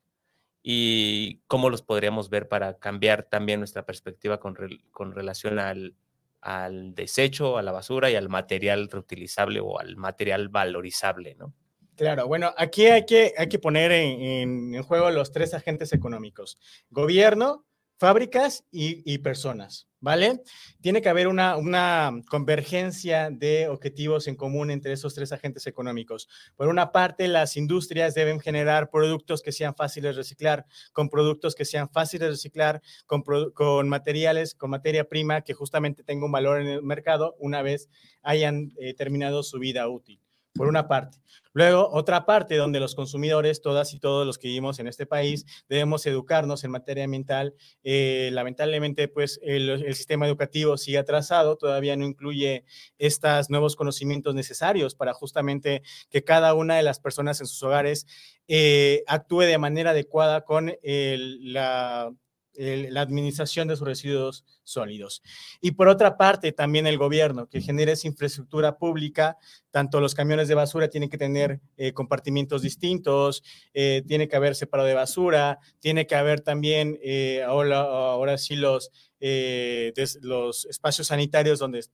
y 0.63 1.43
cómo 1.47 1.69
los 1.69 1.83
podríamos 1.83 2.31
ver 2.31 2.49
para 2.49 2.79
cambiar 2.79 3.25
también 3.25 3.61
nuestra 3.61 3.85
perspectiva 3.85 4.41
con, 4.41 4.57
con 4.91 5.13
relación 5.13 5.59
al, 5.59 5.95
al 6.41 6.95
desecho, 6.95 7.59
a 7.59 7.63
la 7.63 7.73
basura 7.73 8.11
y 8.11 8.15
al 8.15 8.31
material 8.31 8.89
reutilizable 8.89 9.61
o 9.61 9.79
al 9.79 9.99
material 9.99 10.49
valorizable, 10.49 11.35
¿no? 11.35 11.53
Claro, 11.99 12.29
bueno, 12.29 12.55
aquí 12.57 12.87
hay 12.87 13.05
que, 13.05 13.35
hay 13.37 13.49
que 13.49 13.59
poner 13.59 13.91
en, 13.91 14.81
juego 14.85 15.11
los 15.11 15.33
tres 15.33 15.53
agentes 15.53 15.93
económicos, 15.93 16.57
gobierno, 16.91 17.67
fábricas 17.99 18.63
y, 18.71 19.19
personas, 19.19 19.89
¿vale? 19.99 20.41
Tiene 20.81 21.03
que 21.03 21.09
haber 21.09 21.27
una, 21.27 21.57
una, 21.57 22.13
convergencia 22.31 23.31
de 23.33 23.67
objetivos 23.67 24.29
en 24.29 24.37
común 24.37 24.71
entre 24.71 24.93
esos 24.93 25.13
tres 25.13 25.33
agentes 25.33 25.67
económicos. 25.67 26.29
Por 26.55 26.69
una 26.69 26.93
parte, 26.93 27.27
las 27.27 27.57
industrias 27.57 28.15
deben 28.15 28.39
generar 28.39 28.91
productos 28.91 29.43
que 29.43 29.51
sean 29.51 29.75
fáciles 29.75 30.15
de 30.15 30.23
reciclar, 30.23 30.67
con 30.93 31.09
productos 31.09 31.57
que 31.57 31.65
sean 31.65 31.91
fáciles 31.91 32.29
de 32.29 32.31
reciclar, 32.31 32.81
con, 33.07 33.25
con 33.53 33.89
materiales, 33.89 34.55
con 34.55 34.71
materia 34.71 35.09
prima 35.09 35.41
que 35.41 35.53
justamente 35.53 36.05
tenga 36.05 36.27
un 36.27 36.31
valor 36.31 36.61
en 36.61 36.69
el 36.69 36.83
mercado 36.85 37.35
una 37.41 37.61
vez 37.63 37.89
hayan 38.23 38.71
eh, 38.79 38.95
terminado 38.95 39.43
su 39.43 39.59
vida 39.59 39.89
útil 39.89 40.21
por 40.59 40.69
una 40.69 40.89
parte. 40.89 41.19
Luego, 41.55 41.89
otra 41.91 42.27
parte 42.27 42.57
donde 42.57 42.79
los 42.79 42.95
consumidores, 42.95 43.63
todas 43.63 43.95
y 43.95 43.99
todos 43.99 44.27
los 44.27 44.39
que 44.39 44.49
vivimos 44.49 44.79
en 44.79 44.87
este 44.87 45.07
país, 45.07 45.47
debemos 45.69 46.05
educarnos 46.07 46.63
en 46.65 46.71
materia 46.71 47.05
ambiental. 47.05 47.55
Eh, 47.83 48.31
lamentablemente, 48.33 49.09
pues 49.09 49.41
el, 49.43 49.95
sistema 49.95 50.27
educativo 50.27 50.77
sigue 50.77 50.99
atrasado, 50.99 51.57
todavía 51.57 51.97
no 51.97 52.05
incluye 52.05 52.65
estos 52.99 53.51
nuevos 53.51 53.77
conocimientos 53.77 54.35
necesarios 54.35 54.95
para 54.95 55.15
justamente 55.15 55.83
que 56.11 56.23
cada 56.23 56.55
una 56.55 56.77
de 56.77 56.83
las 56.83 57.01
personas 57.01 57.41
en 57.41 57.47
sus 57.47 57.63
hogares 57.63 58.07
eh, 58.47 59.03
actúe 59.07 59.41
de 59.41 59.59
manera 59.59 59.91
adecuada 59.91 60.45
con 60.45 60.73
la 60.83 62.13
la 62.59 63.03
administración 63.03 63.69
de 63.69 63.77
sus 63.77 63.87
residuos 63.87 64.45
sólidos. 64.69 65.23
Y 65.61 65.73
por 65.73 65.89
otra 65.89 66.17
parte, 66.17 66.53
también 66.53 66.87
el 66.87 66.99
gobierno, 66.99 67.49
que 67.49 67.61
genera 67.61 67.93
esa 67.93 68.09
infraestructura 68.09 68.79
pública, 68.79 69.37
tanto 69.71 70.01
los 70.01 70.15
camiones 70.15 70.49
de 70.49 70.55
basura 70.55 70.89
tienen 70.89 71.11
que 71.11 71.19
tener 71.19 71.61
eh, 71.77 71.93
compartimientos 71.93 72.63
distintos, 72.63 73.43
eh, 73.75 74.03
tiene 74.07 74.29
que 74.29 74.37
haber 74.37 74.55
separado 74.55 74.89
de 74.89 74.95
basura, 74.95 75.59
tiene 75.79 76.07
que 76.07 76.15
haber 76.15 76.41
también, 76.41 76.99
eh, 77.03 77.43
ahora, 77.47 77.81
ahora 77.81 78.39
sí, 78.39 78.57
los 78.57 78.91
eh, 79.21 79.93
los 80.23 80.65
espacios 80.67 81.09
sanitarios 81.09 81.59
donde 81.59 81.85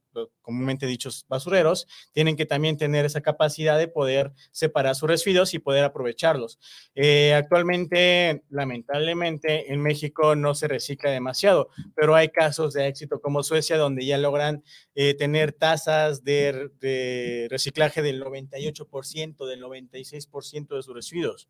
comúnmente 0.43 0.87
dichos 0.87 1.25
basureros 1.28 1.87
tienen 2.12 2.37
que 2.37 2.45
también 2.45 2.76
tener 2.76 3.07
esa 3.07 3.23
capacidad 3.23 3.78
de 3.78 3.88
poder 3.88 4.33
separar 4.50 4.95
sus 4.95 5.09
residuos 5.09 5.54
y 5.54 5.59
poder 5.59 5.85
aprovecharlos. 5.85 6.59
Eh, 6.95 7.33
actualmente, 7.35 8.43
lamentablemente, 8.50 9.73
en 9.73 9.81
México 9.81 10.37
no 10.37 10.54
se 10.54 10.69
recicla 10.69 11.11
demasiado, 11.11 11.71
pero 11.95 12.14
hay 12.14 12.28
casos 12.28 12.63
de 12.73 12.88
éxito 12.88 13.21
como 13.21 13.42
Suecia 13.42 13.76
donde 13.76 14.06
ya 14.06 14.16
logran 14.18 14.64
eh, 14.94 15.14
tener 15.14 15.52
tasas 15.52 16.25
de, 16.25 17.49
reciclaje 17.50 18.02
del 18.02 18.23
98%, 18.23 19.47
del 19.47 19.62
96% 19.62 20.76
de 20.76 20.83
sus 20.83 20.94
residuos, 20.94 21.49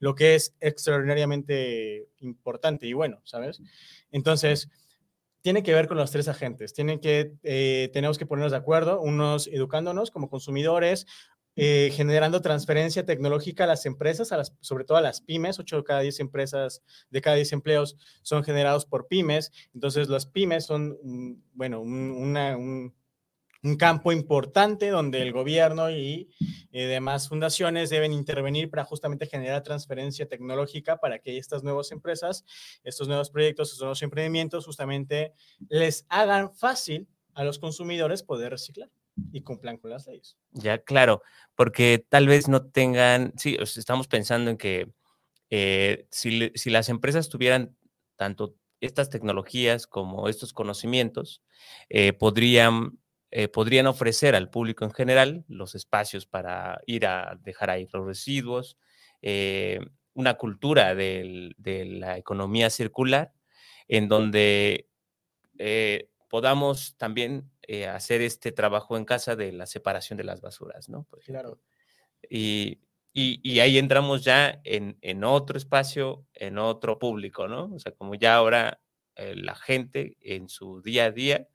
lo 0.00 0.14
que 0.14 0.34
es 0.34 0.54
extraordinariamente 0.60 2.08
importante 2.18 2.86
y 2.86 2.92
bueno, 2.92 3.20
¿sabes? 3.24 3.62
Entonces, 4.10 4.68
tiene 5.42 5.62
que 5.62 5.74
ver 5.74 5.86
con 5.86 5.96
los 5.96 6.10
tres 6.10 6.26
agentes. 6.26 6.74
Tienen 6.74 6.98
que, 6.98 7.34
eh, 7.44 7.88
tenemos 7.92 8.18
que 8.18 8.26
ponernos 8.26 8.50
de 8.50 8.58
acuerdo, 8.58 9.00
unos 9.00 9.46
educándonos 9.46 10.10
como 10.10 10.28
consumidores, 10.28 11.06
eh, 11.56 11.90
generando 11.94 12.40
transferencia 12.42 13.04
tecnológica 13.04 13.64
a 13.64 13.66
las 13.66 13.86
empresas, 13.86 14.30
a 14.30 14.36
las, 14.36 14.54
sobre 14.60 14.84
todo 14.84 14.98
a 14.98 15.00
las 15.00 15.20
pymes. 15.20 15.58
8 15.58 15.78
de 15.78 15.84
cada 15.84 16.00
10 16.00 16.20
empresas, 16.20 16.82
de 17.10 17.20
cada 17.20 17.36
10 17.36 17.52
empleos 17.54 17.96
son 18.22 18.44
generados 18.44 18.86
por 18.86 19.08
pymes. 19.08 19.50
Entonces, 19.74 20.08
las 20.08 20.26
pymes 20.26 20.66
son, 20.66 20.98
bueno, 21.54 21.80
un, 21.80 22.92
un 23.66 23.76
campo 23.76 24.12
importante 24.12 24.90
donde 24.90 25.22
el 25.22 25.32
gobierno 25.32 25.90
y 25.90 26.28
eh, 26.70 26.86
demás 26.86 27.28
fundaciones 27.28 27.90
deben 27.90 28.12
intervenir 28.12 28.70
para 28.70 28.84
justamente 28.84 29.26
generar 29.26 29.62
transferencia 29.62 30.28
tecnológica 30.28 30.98
para 30.98 31.18
que 31.18 31.36
estas 31.36 31.62
nuevas 31.64 31.90
empresas, 31.90 32.44
estos 32.84 33.08
nuevos 33.08 33.30
proyectos, 33.30 33.68
estos 33.68 33.80
nuevos 33.80 34.02
emprendimientos 34.02 34.66
justamente 34.66 35.32
les 35.68 36.06
hagan 36.08 36.54
fácil 36.54 37.08
a 37.34 37.44
los 37.44 37.58
consumidores 37.58 38.22
poder 38.22 38.50
reciclar 38.50 38.88
y 39.32 39.42
cumplan 39.42 39.78
con 39.78 39.90
las 39.90 40.06
leyes. 40.06 40.36
Ya, 40.52 40.78
claro, 40.78 41.22
porque 41.54 42.04
tal 42.08 42.26
vez 42.28 42.48
no 42.48 42.66
tengan, 42.66 43.32
sí, 43.36 43.56
estamos 43.60 44.08
pensando 44.08 44.50
en 44.50 44.56
que 44.56 44.90
eh, 45.50 46.06
si, 46.10 46.50
si 46.54 46.70
las 46.70 46.88
empresas 46.88 47.28
tuvieran 47.28 47.76
tanto 48.16 48.56
estas 48.80 49.10
tecnologías 49.10 49.86
como 49.86 50.28
estos 50.28 50.52
conocimientos, 50.52 51.42
eh, 51.88 52.12
podrían 52.12 52.98
eh, 53.32 53.48
podrían 53.48 53.88
ofrecer 53.88 54.36
al 54.36 54.50
público 54.50 54.84
en 54.84 54.92
general 54.92 55.44
los 55.48 55.74
espacios 55.74 56.26
para 56.26 56.80
ir 56.86 57.06
a 57.06 57.36
dejar 57.42 57.70
ahí 57.70 57.88
los 57.92 58.06
residuos, 58.06 58.78
una 60.14 60.34
cultura 60.34 60.94
de 60.94 61.52
la 62.00 62.16
economía 62.16 62.70
circular, 62.70 63.32
en 63.88 64.08
donde 64.08 64.88
podamos 66.30 66.96
también 66.96 67.50
hacer 67.88 68.20
este 68.22 68.52
trabajo 68.52 68.96
en 68.96 69.04
casa 69.04 69.36
de 69.36 69.52
la 69.52 69.66
separación 69.66 70.16
de 70.16 70.24
las 70.24 70.40
basuras, 70.40 70.88
¿no? 70.88 71.06
claro. 71.24 71.60
Y, 72.28 72.80
y, 73.12 73.60
ahí 73.60 73.78
entramos 73.78 74.24
ya 74.24 74.60
en, 74.64 74.98
en, 75.00 75.24
otro 75.24 75.56
espacio, 75.56 76.26
en 76.34 76.58
otro 76.58 76.98
público, 76.98 77.48
¿no? 77.48 77.72
O 77.74 77.78
sea, 77.78 77.92
como 77.92 78.14
ya 78.14 78.34
ahora 78.34 78.80
la 79.16 79.54
gente 79.54 80.16
en 80.20 80.48
su 80.48 80.82
día 80.82 81.06
a 81.06 81.10
día 81.10 81.48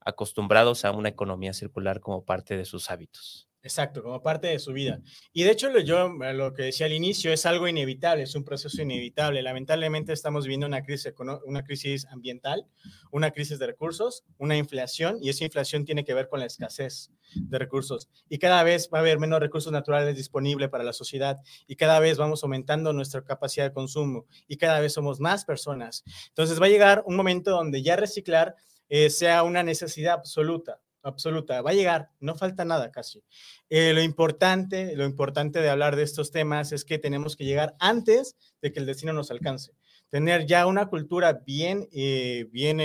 acostumbrados 0.00 0.84
a 0.84 0.92
una 0.92 1.08
economía 1.08 1.52
circular 1.52 2.00
como 2.00 2.24
parte 2.24 2.56
de 2.56 2.64
sus 2.64 2.90
hábitos. 2.90 3.47
Exacto, 3.60 4.04
como 4.04 4.22
parte 4.22 4.46
de 4.46 4.60
su 4.60 4.72
vida. 4.72 5.00
Y 5.32 5.42
de 5.42 5.50
hecho, 5.50 5.76
yo 5.80 6.12
eh, 6.22 6.32
lo 6.32 6.54
que 6.54 6.62
decía 6.62 6.86
al 6.86 6.92
inicio 6.92 7.32
es 7.32 7.44
algo 7.44 7.66
inevitable, 7.66 8.22
es 8.22 8.36
un 8.36 8.44
proceso 8.44 8.80
inevitable. 8.80 9.42
Lamentablemente 9.42 10.12
estamos 10.12 10.44
viviendo 10.44 10.66
una 10.66 10.82
crisis, 10.82 11.12
una 11.44 11.64
crisis 11.64 12.06
ambiental, 12.06 12.66
una 13.10 13.32
crisis 13.32 13.58
de 13.58 13.66
recursos, 13.66 14.24
una 14.38 14.56
inflación, 14.56 15.18
y 15.20 15.30
esa 15.30 15.44
inflación 15.44 15.84
tiene 15.84 16.04
que 16.04 16.14
ver 16.14 16.28
con 16.28 16.38
la 16.38 16.46
escasez 16.46 17.10
de 17.34 17.58
recursos. 17.58 18.08
Y 18.28 18.38
cada 18.38 18.62
vez 18.62 18.88
va 18.94 18.98
a 18.98 19.00
haber 19.00 19.18
menos 19.18 19.40
recursos 19.40 19.72
naturales 19.72 20.16
disponibles 20.16 20.68
para 20.68 20.84
la 20.84 20.92
sociedad, 20.92 21.38
y 21.66 21.74
cada 21.74 21.98
vez 21.98 22.16
vamos 22.16 22.44
aumentando 22.44 22.92
nuestra 22.92 23.24
capacidad 23.24 23.66
de 23.66 23.72
consumo, 23.72 24.26
y 24.46 24.56
cada 24.56 24.78
vez 24.78 24.92
somos 24.92 25.18
más 25.18 25.44
personas. 25.44 26.04
Entonces 26.28 26.62
va 26.62 26.66
a 26.66 26.70
llegar 26.70 27.02
un 27.06 27.16
momento 27.16 27.50
donde 27.50 27.82
ya 27.82 27.96
reciclar 27.96 28.54
eh, 28.88 29.10
sea 29.10 29.42
una 29.42 29.64
necesidad 29.64 30.14
absoluta, 30.14 30.80
absoluta. 31.02 31.62
Va 31.62 31.70
a 31.70 31.74
llegar, 31.74 32.10
no 32.20 32.34
falta 32.34 32.64
nada 32.64 32.90
casi. 32.90 33.22
Eh, 33.68 33.92
lo 33.92 34.02
importante, 34.02 34.94
lo 34.96 35.04
importante 35.04 35.60
de 35.60 35.70
hablar 35.70 35.96
de 35.96 36.02
estos 36.02 36.30
temas 36.30 36.72
es 36.72 36.84
que 36.84 36.98
tenemos 36.98 37.36
que 37.36 37.44
llegar 37.44 37.76
antes 37.80 38.36
de 38.62 38.72
que 38.72 38.80
el 38.80 38.86
destino 38.86 39.12
nos 39.12 39.30
alcance. 39.30 39.72
Tener 40.10 40.46
ya 40.46 40.66
una 40.66 40.86
cultura 40.86 41.32
bien, 41.44 41.88
eh, 41.92 42.46
bien 42.50 42.80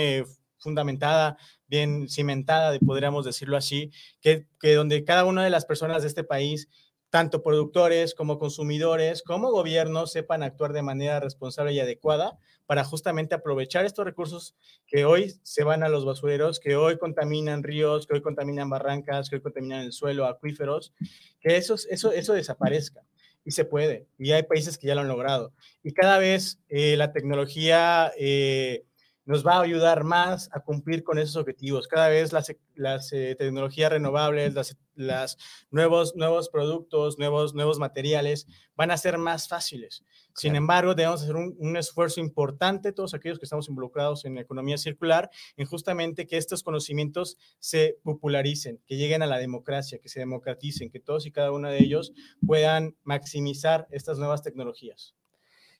fundamentada, 0.58 1.36
bien 1.66 2.08
cimentada, 2.08 2.78
podríamos 2.80 3.24
decirlo 3.24 3.56
así, 3.56 3.90
que, 4.20 4.46
que 4.60 4.74
donde 4.74 5.04
cada 5.04 5.24
una 5.24 5.44
de 5.44 5.50
las 5.50 5.66
personas 5.66 6.02
de 6.02 6.08
este 6.08 6.24
país 6.24 6.68
tanto 7.14 7.44
productores 7.44 8.12
como 8.12 8.40
consumidores, 8.40 9.22
como 9.22 9.52
gobiernos 9.52 10.10
sepan 10.10 10.42
actuar 10.42 10.72
de 10.72 10.82
manera 10.82 11.20
responsable 11.20 11.72
y 11.72 11.78
adecuada 11.78 12.40
para 12.66 12.82
justamente 12.82 13.36
aprovechar 13.36 13.84
estos 13.84 14.04
recursos 14.04 14.56
que 14.88 15.04
hoy 15.04 15.32
se 15.44 15.62
van 15.62 15.84
a 15.84 15.88
los 15.88 16.04
basureros, 16.04 16.58
que 16.58 16.74
hoy 16.74 16.98
contaminan 16.98 17.62
ríos, 17.62 18.08
que 18.08 18.14
hoy 18.14 18.20
contaminan 18.20 18.68
barrancas, 18.68 19.30
que 19.30 19.36
hoy 19.36 19.42
contaminan 19.42 19.82
el 19.82 19.92
suelo, 19.92 20.26
acuíferos, 20.26 20.92
que 21.40 21.56
eso, 21.56 21.76
eso, 21.88 22.10
eso 22.10 22.32
desaparezca. 22.32 23.02
Y 23.44 23.52
se 23.52 23.64
puede. 23.64 24.08
Y 24.18 24.32
hay 24.32 24.42
países 24.42 24.76
que 24.76 24.88
ya 24.88 24.96
lo 24.96 25.02
han 25.02 25.08
logrado. 25.08 25.52
Y 25.84 25.92
cada 25.92 26.18
vez 26.18 26.58
eh, 26.68 26.96
la 26.96 27.12
tecnología... 27.12 28.10
Eh, 28.18 28.86
nos 29.26 29.46
va 29.46 29.56
a 29.56 29.62
ayudar 29.62 30.04
más 30.04 30.50
a 30.52 30.60
cumplir 30.60 31.02
con 31.02 31.18
esos 31.18 31.36
objetivos. 31.36 31.88
Cada 31.88 32.08
vez 32.08 32.32
las, 32.32 32.54
las 32.74 33.12
eh, 33.12 33.34
tecnologías 33.38 33.90
renovables, 33.90 34.54
las, 34.54 34.76
las, 34.94 35.38
nuevos, 35.70 36.14
nuevos 36.14 36.48
productos, 36.50 37.18
nuevos, 37.18 37.54
nuevos 37.54 37.78
materiales 37.78 38.46
van 38.76 38.90
a 38.90 38.96
ser 38.96 39.18
más 39.18 39.48
fáciles. 39.48 40.04
Sin 40.34 40.56
embargo, 40.56 40.94
debemos 40.94 41.22
hacer 41.22 41.36
un, 41.36 41.54
un, 41.58 41.76
esfuerzo 41.76 42.20
importante, 42.20 42.92
todos 42.92 43.14
aquellos 43.14 43.38
que 43.38 43.46
estamos 43.46 43.68
involucrados 43.68 44.24
en 44.24 44.34
la 44.34 44.40
economía 44.40 44.76
circular, 44.76 45.30
en 45.56 45.66
justamente 45.66 46.26
que 46.26 46.36
estos 46.36 46.62
conocimientos 46.62 47.38
se 47.60 47.98
popularicen, 48.02 48.80
que 48.86 48.96
lleguen 48.96 49.22
a 49.22 49.26
la 49.26 49.38
democracia, 49.38 50.00
que 50.00 50.08
se 50.08 50.18
democraticen, 50.18 50.90
que 50.90 51.00
todos 51.00 51.24
y 51.26 51.30
cada 51.30 51.52
uno 51.52 51.68
de 51.68 51.78
ellos 51.78 52.12
puedan 52.44 52.96
maximizar 53.04 53.86
estas 53.90 54.18
nuevas 54.18 54.42
tecnologías. 54.42 55.14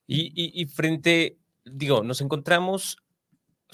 Y, 0.06 0.26
y, 0.34 0.62
y 0.62 0.66
frente, 0.66 1.38
digo, 1.64 2.04
nos 2.04 2.20
encontramos 2.20 3.03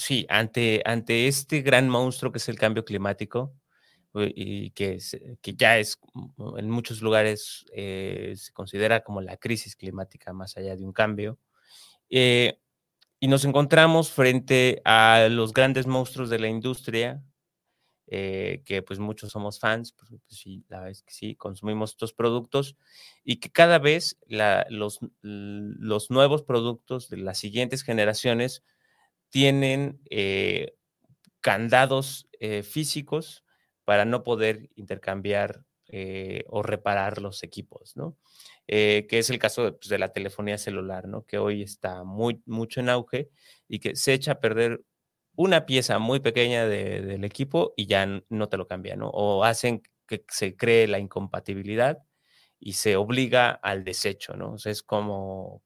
sí, 0.01 0.27
ante, 0.29 0.83
ante 0.85 1.29
este 1.29 1.63
gran 1.63 1.89
monstruo 1.89 2.33
que 2.33 2.39
es 2.39 2.49
el 2.49 2.59
cambio 2.59 2.85
climático, 2.85 3.55
eh, 4.15 4.33
y 4.35 4.71
que, 4.73 4.99
que 5.43 5.55
ya 5.55 5.79
es 5.79 5.99
mm, 6.15 6.59
en 6.59 6.71
muchos 6.71 7.03
lugares 7.03 7.65
eh, 7.73 8.35
se 8.37 8.53
considera 8.53 9.03
como 9.05 9.21
la 9.21 9.37
crisis 9.37 9.77
climática 9.77 10.33
más 10.33 10.57
allá 10.57 10.77
de 10.77 10.85
un 10.85 10.93
cambio, 10.93 11.39
Eh, 12.11 12.59
y 13.21 13.29
nos 13.29 13.45
encontramos 13.45 14.11
frente 14.13 14.83
a 14.85 15.29
los 15.31 15.53
grandes 15.53 15.87
monstruos 15.87 16.31
de 16.31 16.39
la 16.41 16.49
industria, 16.49 17.23
eh, 18.09 18.63
que 18.67 18.83
pues 18.83 18.99
muchos 18.99 19.31
somos 19.33 19.61
fans, 19.61 19.93
pues, 19.93 20.11
pues, 20.11 20.41
sí, 20.41 20.65
la 20.69 20.87
que 20.87 21.13
sí, 21.13 21.37
consumimos 21.37 21.91
estos 21.93 22.13
productos 22.13 22.77
y 23.25 23.37
que 23.37 23.51
cada 23.53 23.79
vez 23.79 24.19
los, 24.71 24.99
los 25.23 26.11
nuevos 26.11 26.43
productos 26.43 27.09
de 27.09 27.19
las 27.19 27.39
siguientes 27.39 27.83
generaciones 27.85 28.65
tienen 29.31 30.01
eh, 30.11 30.75
candados 31.41 32.29
eh, 32.41 32.63
físicos 32.63 33.45
para 33.85 34.05
no 34.05 34.23
poder 34.23 34.71
intercambiar 34.77 35.65
o 36.47 36.63
reparar 36.63 37.21
los 37.21 37.43
equipos, 37.43 37.97
¿no? 37.97 38.17
que 38.69 39.09
es 39.11 39.29
el 39.29 39.41
caso 39.41 39.65
de, 39.65 39.73
pues, 39.73 39.89
de, 39.89 39.99
la 39.99 40.13
telefonía 40.13 40.57
celular, 40.57 41.09
¿no? 41.09 41.25
Que 41.25 41.37
hoy 41.39 41.63
está 41.63 42.05
muy, 42.05 42.41
mucho 42.47 42.79
en 42.79 42.91
auge 42.91 43.29
y 43.67 43.81
que 43.81 43.97
se 43.97 44.13
echa 44.13 44.33
a 44.33 44.41
perder 44.41 44.85
una 45.35 45.67
pieza 45.67 45.99
muy 45.99 46.21
pequeña 46.21 46.67
del 46.67 47.25
equipo 47.25 47.73
y 47.77 47.87
ya 47.87 48.07
no 48.29 48.49
te 48.49 48.57
lo 48.57 48.67
cambian, 48.67 48.99
¿no? 48.99 49.09
O 49.09 49.43
hacen 49.45 49.83
que 50.07 50.25
se 50.29 50.57
cree 50.57 50.87
la 50.87 50.99
incompatibilidad 50.99 51.99
y 52.59 52.75
se 52.75 52.97
obliga 52.97 53.51
al 53.51 53.85
desecho, 53.85 54.37
¿no? 54.37 54.57
Es 54.63 54.83
como, 54.83 55.63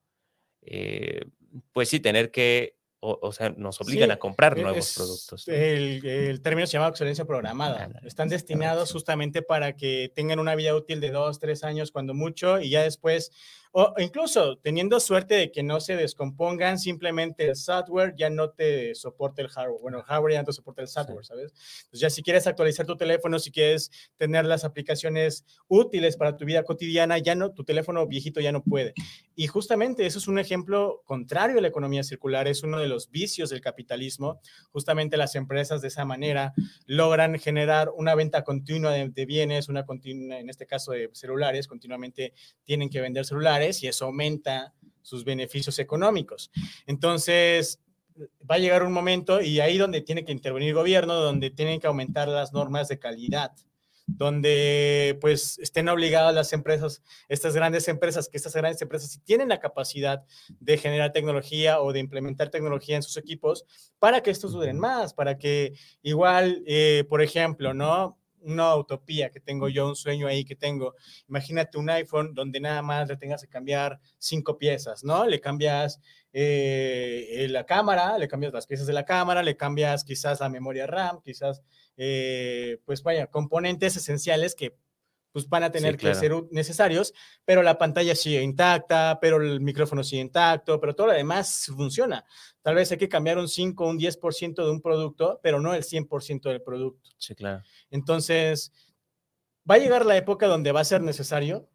eh, 0.62 1.26
pues 1.73 1.88
sí, 1.88 2.00
tener 2.00 2.30
que 2.30 2.76
o, 3.04 3.32
sea, 3.32 3.50
nos 3.50 3.80
obligan 3.80 4.11
a 4.11 4.16
comprar 4.16 4.58
e, 4.58 4.62
nuevos 4.62 4.94
productos. 4.94 5.46
El, 5.46 6.40
término 6.42 6.66
se 6.66 6.73
llama 6.75 6.88
excelencia 6.88 7.25
programada. 7.25 7.90
Están 8.02 8.28
destinados 8.28 8.92
justamente 8.92 9.42
para 9.42 9.76
que 9.76 10.11
tengan 10.14 10.38
una 10.38 10.54
vida 10.54 10.75
útil 10.75 11.00
de 11.00 11.11
dos, 11.11 11.38
tres 11.38 11.64
años, 11.64 11.92
cuando 11.92 12.14
mucho, 12.14 12.61
y 12.61 12.70
ya 12.70 12.82
después 12.82 13.30
o 13.76 13.93
incluso 13.99 14.57
teniendo 14.59 15.00
suerte 15.00 15.35
de 15.35 15.50
que 15.50 15.64
no 15.64 15.81
se 15.81 15.97
descompongan, 15.97 16.78
simplemente 16.78 17.49
el 17.49 17.57
software 17.57 18.14
ya 18.16 18.31
no 18.31 18.50
te 18.50 18.95
soporta 18.95 19.43
el 19.43 19.49
hardware. 19.49 19.81
Bueno, 19.83 19.99
el 19.99 20.04
hardware 20.04 20.35
ya 20.35 20.38
no 20.43 20.45
te 20.45 20.52
soporta 20.52 20.83
el 20.83 20.87
software, 20.87 21.25
¿sabes? 21.25 21.52
Entonces 21.78 22.00
ya 22.00 22.09
si 22.09 22.23
quieres 22.23 22.47
actualizar 22.47 22.87
tu 22.87 22.97
teléfono, 22.97 23.37
si 23.40 23.50
quieres 23.50 23.90
tener 24.16 24.45
las 24.45 24.62
aplicaciones 24.62 25.45
útiles 25.66 26.16
para 26.16 26.37
tu 26.37 26.45
vida 26.45 26.62
cotidiana, 26.62 27.19
ya 27.19 27.35
no, 27.35 27.50
tu 27.50 27.64
teléfono 27.64 28.07
viejito 28.07 28.38
ya 28.38 28.52
no 28.52 28.62
puede. 28.62 28.95
Y 29.35 29.49
justamente 29.49 30.07
eso 30.07 30.21
es 30.21 30.28
un 30.28 30.38
ejemplo 30.38 31.02
contrario 31.04 31.59
a 31.59 31.61
la 31.61 31.66
economía 31.66 32.04
circular, 32.04 32.47
es 32.47 32.62
uno 32.62 32.78
de 32.78 32.87
los 32.87 33.11
vicios 33.11 33.50
del 33.50 33.61
capitalismo. 33.61 34.40
Justamente 34.71 35.16
las 35.16 35.35
empresas 35.35 35.83
de 35.83 35.88
esa 35.88 36.04
manera 36.04 36.54
logran 36.87 37.40
generar 37.40 37.90
una 37.97 38.14
venta 38.14 38.45
continua 38.45 38.93
de, 38.93 39.09
de 39.09 39.26
bienes, 39.26 39.69
una 39.69 39.85
continua, 39.85 40.38
en 40.38 40.49
este 40.49 40.64
caso 40.64 40.93
de 40.93 41.11
celulares, 41.12 41.66
continuamente 41.66 42.35
tienen 42.62 42.88
que 42.88 43.00
vender 43.00 43.25
celulares 43.25 43.63
y 43.73 43.88
eso 43.88 44.06
aumenta 44.06 44.75
sus 45.02 45.25
beneficios 45.25 45.78
económicos. 45.78 46.50
Entonces, 46.87 47.80
va 48.49 48.56
a 48.56 48.59
llegar 48.59 48.83
un 48.83 48.92
momento 48.92 49.40
y 49.40 49.61
ahí 49.61 49.78
donde 49.78 50.00
tiene 50.00 50.25
que 50.25 50.33
intervenir 50.33 50.71
el 50.71 50.75
gobierno, 50.75 51.14
donde 51.14 51.50
tienen 51.50 51.80
que 51.80 51.87
aumentar 51.87 52.28
las 52.28 52.52
normas 52.52 52.88
de 52.88 52.99
calidad, 52.99 53.52
donde 54.06 55.18
pues 55.21 55.59
estén 55.59 55.88
obligadas 55.88 56.35
las 56.35 56.52
empresas, 56.52 57.02
estas 57.28 57.54
grandes 57.54 57.88
empresas, 57.88 58.28
que 58.28 58.37
estas 58.37 58.54
grandes 58.54 58.80
empresas 58.83 59.11
si 59.11 59.18
tienen 59.21 59.49
la 59.49 59.61
capacidad 59.61 60.25
de 60.61 60.78
generar 60.78 61.12
tecnología 61.12 61.80
o 61.80 61.92
de 61.92 62.00
implementar 62.00 62.50
tecnología 62.50 62.97
en 62.97 63.02
sus 63.02 63.16
equipos 63.16 63.64
para 63.99 64.23
que 64.23 64.30
estos 64.30 64.52
duren 64.52 64.78
más, 64.78 65.14
para 65.14 65.38
que 65.38 65.75
igual, 66.02 66.62
eh, 66.66 67.04
por 67.09 67.23
ejemplo, 67.23 67.75
¿no? 67.75 68.18
Una 68.44 68.76
utopía 68.76 69.30
que 69.30 69.40
tengo 69.40 69.68
yo, 69.68 69.88
un 69.88 69.96
sueño 69.96 70.26
ahí 70.26 70.44
que 70.44 70.56
tengo. 70.56 70.94
Imagínate 71.28 71.78
un 71.78 71.90
iPhone 71.90 72.34
donde 72.34 72.60
nada 72.60 72.82
más 72.82 73.08
le 73.08 73.16
tengas 73.16 73.42
que 73.42 73.48
cambiar 73.48 74.00
cinco 74.18 74.58
piezas, 74.58 75.04
¿no? 75.04 75.26
Le 75.26 75.40
cambias 75.40 76.00
eh, 76.32 77.46
la 77.50 77.64
cámara, 77.64 78.18
le 78.18 78.28
cambias 78.28 78.52
las 78.52 78.66
piezas 78.66 78.86
de 78.86 78.92
la 78.92 79.04
cámara, 79.04 79.42
le 79.42 79.56
cambias 79.56 80.04
quizás 80.04 80.40
la 80.40 80.48
memoria 80.48 80.86
RAM, 80.86 81.20
quizás, 81.22 81.62
eh, 81.96 82.80
pues 82.84 83.02
vaya, 83.02 83.28
componentes 83.28 83.96
esenciales 83.96 84.54
que 84.54 84.76
pues 85.35 85.49
van 85.49 85.64
a 85.64 85.73
tener 85.73 85.97
que 85.97 86.14
ser 86.14 86.33
necesarios, 86.53 87.12
pero 87.44 87.61
la 87.64 87.77
pantalla 87.77 88.14
sigue 88.14 88.40
intacta, 88.40 89.18
pero 89.20 89.42
el 89.42 89.61
micrófono 89.61 90.05
sigue 90.05 90.23
intacto, 90.23 90.81
pero 90.81 90.94
todo 90.94 91.09
lo 91.09 91.12
demás 91.12 91.73
funciona. 91.77 92.25
Tal 92.62 92.77
vez 92.77 92.92
hay 92.92 92.99
que 92.99 93.09
cambiar 93.09 93.38
un 93.38 93.49
5 93.49 93.85
o 93.85 93.90
un 93.90 93.99
10% 93.99 94.64
de 94.64 94.70
un 94.70 94.81
producto, 94.81 95.40
pero 95.42 95.59
no 95.59 95.75
el 95.75 95.83
100% 95.83 96.42
del 96.42 96.62
producto. 96.62 97.11
Sí, 97.18 97.35
claro. 97.35 97.64
Entonces, 97.90 98.73
va 99.68 99.75
a 99.75 99.79
llegar 99.79 100.07
la 100.07 100.16
época 100.16 100.47
donde 100.47 100.70
va 100.70 100.83
a 100.83 100.85
ser 100.85 101.03
necesario, 101.03 101.68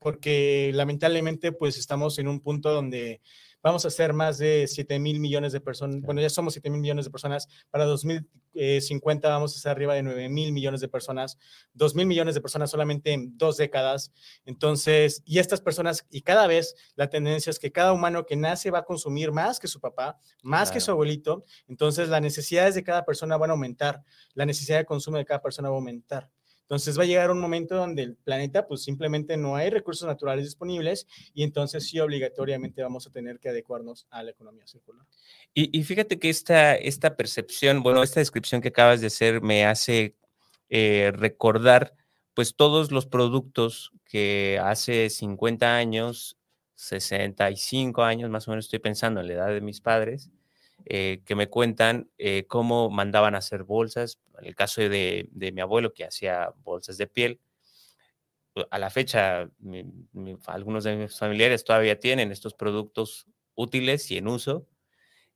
porque 0.00 0.72
lamentablemente 0.74 1.52
pues 1.52 1.78
estamos 1.78 2.18
en 2.18 2.26
un 2.26 2.40
punto 2.40 2.72
donde 2.72 3.20
vamos 3.62 3.84
a 3.84 3.90
ser 3.90 4.12
más 4.12 4.38
de 4.38 4.66
7 4.68 4.98
mil 4.98 5.20
millones 5.20 5.52
de 5.52 5.60
personas, 5.60 6.00
bueno, 6.02 6.20
ya 6.20 6.30
somos 6.30 6.54
7 6.54 6.70
mil 6.70 6.80
millones 6.80 7.04
de 7.06 7.10
personas, 7.10 7.48
para 7.70 7.84
2050 7.84 9.28
vamos 9.28 9.56
a 9.56 9.60
ser 9.60 9.72
arriba 9.72 9.94
de 9.94 10.02
9 10.02 10.28
mil 10.28 10.52
millones 10.52 10.80
de 10.80 10.88
personas, 10.88 11.38
2 11.74 11.94
mil 11.94 12.06
millones 12.06 12.34
de 12.34 12.40
personas 12.40 12.70
solamente 12.70 13.12
en 13.12 13.36
dos 13.36 13.56
décadas. 13.56 14.12
Entonces, 14.44 15.22
y 15.24 15.38
estas 15.38 15.60
personas, 15.60 16.06
y 16.10 16.22
cada 16.22 16.46
vez 16.46 16.74
la 16.94 17.08
tendencia 17.08 17.50
es 17.50 17.58
que 17.58 17.72
cada 17.72 17.92
humano 17.92 18.26
que 18.26 18.36
nace 18.36 18.70
va 18.70 18.80
a 18.80 18.84
consumir 18.84 19.32
más 19.32 19.58
que 19.58 19.68
su 19.68 19.80
papá, 19.80 20.18
más 20.42 20.70
que 20.70 20.80
su 20.80 20.90
abuelito, 20.90 21.44
entonces 21.66 22.08
las 22.08 22.22
necesidades 22.22 22.74
de 22.74 22.84
cada 22.84 23.04
persona 23.04 23.36
van 23.36 23.50
a 23.50 23.52
aumentar, 23.54 24.02
la 24.34 24.46
necesidad 24.46 24.78
de 24.78 24.84
consumo 24.84 25.16
de 25.18 25.24
cada 25.24 25.42
persona 25.42 25.68
va 25.68 25.74
a 25.74 25.78
aumentar. 25.78 26.30
Entonces 26.68 26.98
va 26.98 27.04
a 27.04 27.06
llegar 27.06 27.30
un 27.30 27.40
momento 27.40 27.76
donde 27.76 28.02
el 28.02 28.14
planeta 28.14 28.66
pues 28.66 28.82
simplemente 28.82 29.38
no 29.38 29.56
hay 29.56 29.70
recursos 29.70 30.06
naturales 30.06 30.44
disponibles 30.44 31.06
y 31.32 31.42
entonces 31.42 31.88
sí 31.88 31.98
obligatoriamente 31.98 32.82
vamos 32.82 33.06
a 33.06 33.10
tener 33.10 33.40
que 33.40 33.48
adecuarnos 33.48 34.06
a 34.10 34.22
la 34.22 34.32
economía 34.32 34.66
circular. 34.66 35.06
Y, 35.54 35.82
fíjate 35.82 36.18
que 36.18 36.28
esta, 36.28 36.74
esta 36.74 37.16
percepción, 37.16 37.82
bueno, 37.82 38.02
esta 38.02 38.20
descripción 38.20 38.60
que 38.60 38.68
acabas 38.68 39.00
de 39.00 39.06
hacer 39.06 39.40
me 39.40 39.64
hace 39.64 40.14
eh, 40.68 41.10
recordar 41.14 41.94
pues 42.34 42.54
todos 42.54 42.92
los 42.92 43.06
productos 43.06 43.90
que 44.04 44.60
hace 44.62 45.08
50 45.08 45.74
años, 45.74 46.36
65 46.74 48.02
años 48.02 48.28
más 48.28 48.46
o 48.46 48.50
menos 48.50 48.66
estoy 48.66 48.78
pensando 48.78 49.22
en 49.22 49.28
la 49.28 49.32
edad 49.32 49.48
de 49.48 49.62
mis 49.62 49.80
padres, 49.80 50.30
eh, 50.90 51.20
que 51.26 51.34
me 51.34 51.50
cuentan 51.50 52.10
eh, 52.16 52.46
cómo 52.48 52.88
mandaban 52.88 53.34
a 53.34 53.38
hacer 53.38 53.62
bolsas. 53.62 54.18
En 54.38 54.46
el 54.46 54.54
caso 54.54 54.80
de, 54.80 55.28
mi 55.34 55.60
abuelo, 55.60 55.92
que 55.92 56.06
hacía 56.06 56.54
bolsas 56.62 56.96
de 56.96 57.06
piel, 57.06 57.40
pues, 58.54 58.64
a 58.70 58.78
la 58.78 58.88
fecha, 58.88 59.50
algunos 60.46 60.84
de 60.84 60.96
mis 60.96 61.18
familiares 61.18 61.62
todavía 61.64 62.00
tienen 62.00 62.32
estos 62.32 62.54
productos 62.54 63.26
útiles 63.54 64.10
y 64.10 64.16
en 64.16 64.28
uso. 64.28 64.66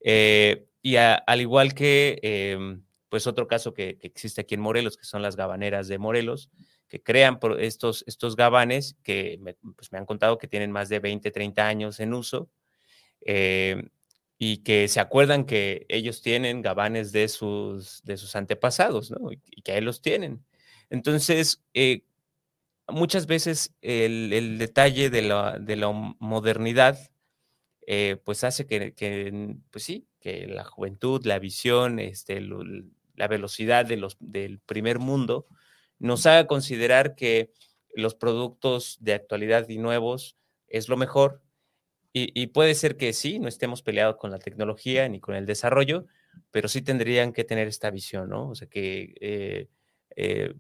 Eh, 0.00 0.64
y 0.80 0.96
al 0.96 1.40
igual 1.42 1.74
que, 1.74 2.18
em, 2.22 2.82
pues 3.10 3.26
otro 3.26 3.46
caso 3.46 3.74
que, 3.74 3.98
existe 4.00 4.40
aquí 4.40 4.54
en 4.54 4.62
Morelos, 4.62 4.96
que 4.96 5.04
son 5.04 5.20
las 5.20 5.36
gabaneras 5.36 5.86
de 5.86 5.98
Morelos, 5.98 6.50
que 6.88 7.02
crean 7.02 7.38
estos, 7.58 8.04
estos 8.06 8.36
gabanes 8.36 8.96
que 9.02 9.36
me, 9.38 9.52
pues 9.76 9.92
me 9.92 9.98
han 9.98 10.06
contado 10.06 10.38
que 10.38 10.48
tienen 10.48 10.72
más 10.72 10.88
de 10.88 10.98
20, 10.98 11.30
30 11.30 11.66
años 11.68 12.00
en 12.00 12.14
uso 12.14 12.48
y 14.44 14.56
que 14.64 14.88
se 14.88 14.98
acuerdan 14.98 15.44
que 15.44 15.86
ellos 15.88 16.20
tienen 16.20 16.62
gabanes 16.62 17.12
de 17.12 17.28
sus, 17.28 18.02
de 18.02 18.16
sus 18.16 18.34
antepasados, 18.34 19.12
¿no? 19.12 19.30
Y 19.30 19.62
que 19.62 19.70
ahí 19.70 19.80
los 19.80 20.02
tienen. 20.02 20.44
Entonces, 20.90 21.62
eh, 21.74 22.02
muchas 22.88 23.28
veces 23.28 23.72
el, 23.82 24.58
detalle 24.58 25.10
de 25.10 25.22
la, 25.22 25.60
de 25.60 25.76
la 25.76 25.92
modernidad, 26.18 26.98
eh, 27.86 28.16
pues 28.24 28.42
hace 28.42 28.66
que, 28.66 29.56
pues 29.70 29.84
sí, 29.84 30.08
que 30.18 30.48
la 30.48 30.64
juventud, 30.64 31.24
la 31.24 31.38
visión, 31.38 32.00
este, 32.00 32.40
la 33.14 33.28
velocidad 33.28 33.86
de 33.86 33.96
los, 33.96 34.16
del 34.18 34.58
primer 34.58 34.98
mundo 34.98 35.46
nos 36.00 36.26
haga 36.26 36.48
considerar 36.48 37.14
que 37.14 37.52
los 37.94 38.16
productos 38.16 38.96
de 38.98 39.14
actualidad 39.14 39.68
y 39.68 39.78
nuevos 39.78 40.36
es 40.66 40.88
lo 40.88 40.96
mejor 40.96 41.42
y, 42.14 42.46
puede 42.48 42.74
ser 42.74 42.96
que 42.98 43.14
sí, 43.14 43.38
no 43.38 43.48
estemos 43.48 43.82
peleados 43.82 44.16
con 44.16 44.30
la 44.30 44.38
tecnología 44.38 45.08
ni 45.08 45.18
con 45.18 45.34
el 45.34 45.46
desarrollo, 45.46 46.06
pero 46.50 46.68
sí 46.68 46.82
tendrían 46.82 47.32
que 47.32 47.44
tener 47.44 47.68
esta 47.68 47.90
visión, 47.90 48.28
¿no? 48.28 48.50
O 48.50 48.54
sea, 48.54 48.68
que 48.68 49.14
eh, 49.20 49.68
eh, 50.16 50.54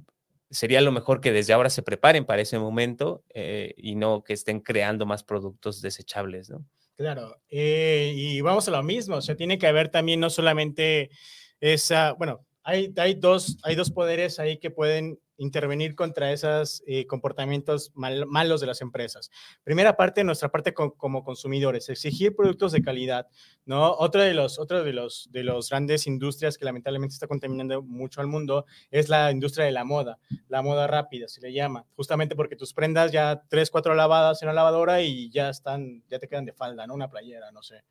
sería 0.50 0.80
lo 0.80 0.92
mejor 0.92 1.20
que 1.20 1.30
desde 1.30 1.52
ahora 1.52 1.68
se 1.68 1.82
preparen 1.82 2.24
para 2.24 2.40
ese 2.40 2.58
momento 2.58 3.22
eh, 3.34 3.74
y 3.76 3.96
no 3.96 4.24
que 4.24 4.32
estén 4.32 4.60
creando 4.60 5.04
más 5.04 5.24
productos 5.24 5.82
desechables, 5.82 6.48
¿no? 6.48 6.64
Claro, 6.96 7.40
y 7.48 8.40
vamos 8.42 8.68
a 8.68 8.70
lo 8.70 8.82
mismo, 8.82 9.16
o 9.16 9.22
sea, 9.22 9.34
tiene 9.34 9.58
que 9.58 9.66
haber 9.66 9.88
también 9.88 10.20
no 10.20 10.30
solamente 10.30 11.10
esa, 11.58 12.12
bueno, 12.12 12.46
hay, 12.62 12.92
hay, 12.96 13.14
dos, 13.14 13.58
hay 13.64 13.74
dos 13.74 13.90
poderes 13.90 14.38
ahí 14.38 14.58
que 14.58 14.70
pueden 14.70 15.18
intervenir 15.36 15.94
contra 15.94 16.32
esos 16.32 16.82
eh, 16.86 17.06
comportamientos 17.06 17.92
malos 17.94 18.60
de 18.60 18.66
las 18.66 18.80
empresas. 18.80 19.30
Primera 19.64 19.96
parte, 19.96 20.24
nuestra 20.24 20.50
parte 20.50 20.72
como 20.74 21.24
consumidores, 21.24 21.88
exigir 21.88 22.34
productos 22.36 22.72
de 22.72 22.82
calidad, 22.82 23.28
¿no? 23.64 23.92
Otra 23.92 24.24
de 24.24 24.34
los, 24.34 24.58
otro 24.58 24.84
de 24.84 24.92
los, 24.92 25.28
de 25.32 25.42
los 25.42 25.70
grandes 25.70 26.06
industrias 26.06 26.58
que 26.58 26.64
lamentablemente 26.64 27.14
está 27.14 27.26
contaminando 27.26 27.82
mucho 27.82 28.20
al 28.20 28.26
mundo 28.26 28.66
es 28.90 29.08
la 29.08 29.30
industria 29.30 29.66
de 29.66 29.72
la 29.72 29.84
moda, 29.84 30.18
la 30.48 30.62
moda 30.62 30.86
rápida 30.86 31.28
se 31.28 31.40
le 31.40 31.52
llama, 31.52 31.86
justamente 31.96 32.36
porque 32.36 32.56
tus 32.56 32.72
prendas 32.72 33.12
ya 33.12 33.42
tres, 33.48 33.70
cuatro 33.70 33.94
lavadas 33.94 34.42
en 34.42 34.46
la 34.46 34.54
lavadora 34.54 35.02
y 35.02 35.30
ya 35.30 35.48
están, 35.48 36.02
ya 36.08 36.18
te 36.18 36.28
quedan 36.28 36.44
de 36.44 36.52
falda, 36.52 36.86
¿no? 36.86 36.94
Una 36.94 37.08
playera, 37.08 37.50
no 37.52 37.62
sé. 37.62 37.82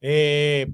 Eh, 0.00 0.66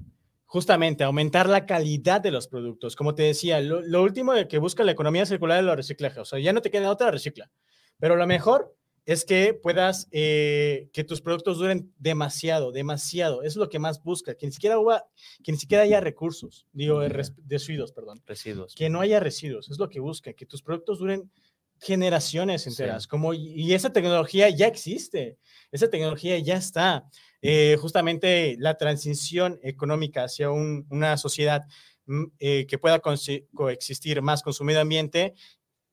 justamente 0.46 1.04
aumentar 1.04 1.48
la 1.48 1.66
calidad 1.66 2.20
de 2.20 2.30
los 2.30 2.48
productos. 2.48 2.96
Como 2.96 3.14
te 3.14 3.24
decía, 3.24 3.60
lo, 3.60 4.02
último 4.02 4.32
de 4.32 4.48
que 4.48 4.58
busca 4.58 4.84
la 4.84 4.92
economía 4.92 5.26
circular 5.26 5.58
es 5.58 5.68
el 5.68 5.76
reciclaje. 5.76 6.20
O 6.20 6.24
sea, 6.24 6.38
ya 6.38 6.52
no 6.52 6.62
te 6.62 6.70
queda 6.70 6.90
otra, 6.90 7.10
recicla. 7.10 7.50
Pero 7.98 8.16
lo 8.16 8.26
mejor 8.26 8.74
es 9.04 9.24
que 9.24 9.54
puedas, 9.54 10.08
eh, 10.10 10.88
que 10.92 11.04
tus 11.04 11.20
productos 11.20 11.58
duren 11.58 11.92
demasiado, 11.98 12.72
demasiado. 12.72 13.42
Eso 13.42 13.48
es 13.48 13.56
lo 13.56 13.68
que 13.68 13.78
más 13.78 14.02
busca. 14.02 14.34
Que 14.34 14.46
ni 14.46 14.52
siquiera, 14.52 14.78
huba, 14.78 15.04
que 15.42 15.52
ni 15.52 15.58
siquiera 15.58 15.82
haya 15.84 16.00
recursos, 16.00 16.66
digo, 16.72 17.00
residuos, 17.08 17.92
perdón. 17.92 18.22
Residuos. 18.26 18.74
Que 18.74 18.88
no 18.88 19.00
haya 19.00 19.20
residuos. 19.20 19.68
Es 19.68 19.78
lo 19.78 19.88
que 19.88 20.00
busca, 20.00 20.32
que 20.32 20.46
tus 20.46 20.62
productos 20.62 20.98
duren 20.98 21.30
generaciones 21.78 22.66
enteras. 22.66 23.06
Como, 23.06 23.34
y 23.34 23.74
esa 23.74 23.92
tecnología 23.92 24.48
ya 24.48 24.66
existe. 24.66 25.38
Esa 25.70 25.90
tecnología 25.90 26.38
ya 26.38 26.56
está. 26.56 27.08
Eh, 27.42 27.76
justamente 27.80 28.56
la 28.58 28.76
transición 28.76 29.58
económica 29.62 30.24
hacia 30.24 30.50
una 30.50 31.16
sociedad 31.16 31.62
mm, 32.06 32.24
eh, 32.38 32.66
que 32.66 32.78
pueda 32.78 33.00
coexistir 33.00 34.22
más 34.22 34.42
con 34.42 34.52
su 34.52 34.64
medio 34.64 34.80
ambiente 34.80 35.34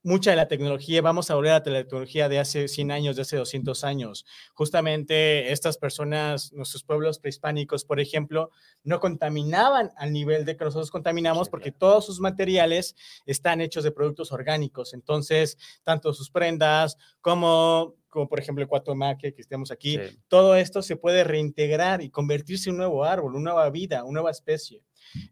mucha 0.03 0.31
de 0.31 0.35
la 0.35 0.47
tecnología, 0.47 1.01
vamos 1.01 1.31
a 1.31 1.35
volver 1.35 1.51
a 1.51 1.55
la 1.55 1.63
tecnología 1.63 2.27
de 2.27 2.39
hace 2.39 2.67
100 2.67 2.91
años, 2.91 3.15
de 3.15 3.21
hace 3.21 3.37
200 3.37 3.83
años. 3.83 4.25
Justamente 4.53 5.51
estas 5.51 5.77
personas, 5.77 6.51
nuestros 6.51 6.83
pueblos 6.83 7.19
prehispánicos, 7.19 7.85
por 7.85 7.99
ejemplo, 7.99 8.51
no 8.83 8.99
contaminaban 8.99 9.91
al 9.95 10.11
nivel 10.11 10.43
de 10.45 10.57
que 10.57 10.65
nosotros 10.65 10.91
contaminamos 10.91 11.49
porque 11.49 11.71
todos 11.71 12.05
sus 12.05 12.19
materiales 12.19 12.95
están 13.25 13.61
hechos 13.61 13.83
de 13.85 13.91
productos 13.91 14.31
orgánicos. 14.31 14.93
Entonces, 14.93 15.57
tanto 15.83 16.13
sus 16.13 16.29
prendas 16.29 16.97
como 17.21 17.95
como 18.13 18.29
por 18.29 18.39
ejemplo 18.39 18.61
el 18.61 18.67
cuatomaque 18.67 19.33
que 19.33 19.41
estemos 19.41 19.71
aquí, 19.71 19.99
todo 20.27 20.55
esto 20.55 20.83
se 20.83 20.95
puede 20.95 21.23
reintegrar 21.23 22.03
y 22.03 22.11
convertirse 22.11 22.69
en 22.69 22.75
un 22.75 22.77
nuevo 22.77 23.03
árbol, 23.03 23.35
una 23.35 23.51
nueva 23.51 23.69
vida, 23.71 24.03
una 24.03 24.19
nueva 24.19 24.29
especie. 24.29 24.83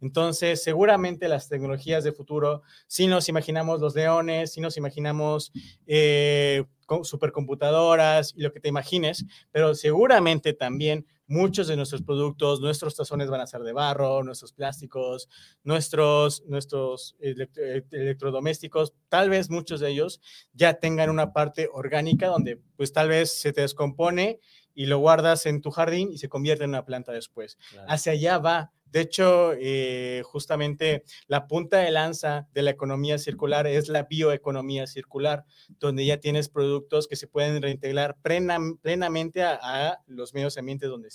Entonces, 0.02 0.64
seguramente 0.64 1.28
las 1.28 1.48
tecnologías 1.48 2.04
de 2.04 2.12
futuro, 2.12 2.64
si 2.88 3.06
nos 3.06 3.30
imaginamos 3.30 3.80
los 3.80 3.94
leones, 3.94 4.54
si 4.54 4.62
nos 4.62 4.78
imaginamos 4.78 5.52
eh, 5.86 6.64
supercomputadoras 7.04 8.34
y 8.36 8.42
lo 8.42 8.52
que 8.52 8.60
te 8.60 8.70
imagines, 8.70 9.26
pero 9.52 9.76
seguramente 9.76 10.54
también 10.54 11.06
muchos 11.32 11.68
de 11.68 11.78
nuestros 11.78 12.02
productos, 12.02 12.60
nuestros 12.60 12.96
tazones 12.96 13.30
van 13.30 13.40
a 13.40 13.48
ser 13.48 13.62
de 13.62 13.72
barro, 13.72 14.22
nuestros 14.22 14.52
plásticos, 14.52 15.30
nuestros, 15.64 16.44
nuestros 16.46 17.16
eh, 17.22 17.84
electrodomésticos, 17.92 18.94
tal 19.08 19.30
vez 19.30 19.50
muchos 19.50 19.80
de 19.80 19.90
ellos 19.90 20.22
ya 20.54 20.74
tengan 20.74 21.10
una 21.10 21.32
parte 21.32 21.70
orgánica 21.72 22.28
donde 22.28 22.62
pues 22.76 22.92
tal 22.92 23.08
vez 23.08 23.32
se 23.32 23.54
te 23.54 23.62
descompone 23.62 24.40
y 24.74 24.88
lo 24.88 25.00
guardas 25.00 25.46
en 25.46 25.62
tu 25.62 25.72
jardín 25.72 26.12
y 26.12 26.18
se 26.18 26.28
convierte 26.28 26.66
en 26.66 26.72
una 26.72 26.86
planta 26.86 27.14
después. 27.14 27.58
Hacia 27.88 28.12
allá 28.12 28.38
va 28.38 28.72
de 28.92 29.00
hecho, 29.00 29.54
eh, 29.54 30.22
justamente 30.26 31.06
la 31.28 31.48
punta 31.48 31.78
de 31.78 31.92
lanza 31.92 32.50
de 32.54 32.62
la 32.62 32.72
economía 32.72 33.18
circular 33.18 33.66
es 33.66 33.88
la 33.88 34.04
bioeconomía 34.04 34.86
circular, 34.86 35.46
donde 35.80 36.06
ya 36.06 36.20
tienes 36.20 36.50
productos 36.50 37.08
que 37.08 37.16
se 37.16 37.28
pueden 37.28 37.62
reintegrar 37.62 38.18
plenamente 38.22 39.44
a, 39.44 39.98
los 40.08 40.34
medios 40.34 40.58
ambientes 40.58 40.90
donde, 40.90 41.10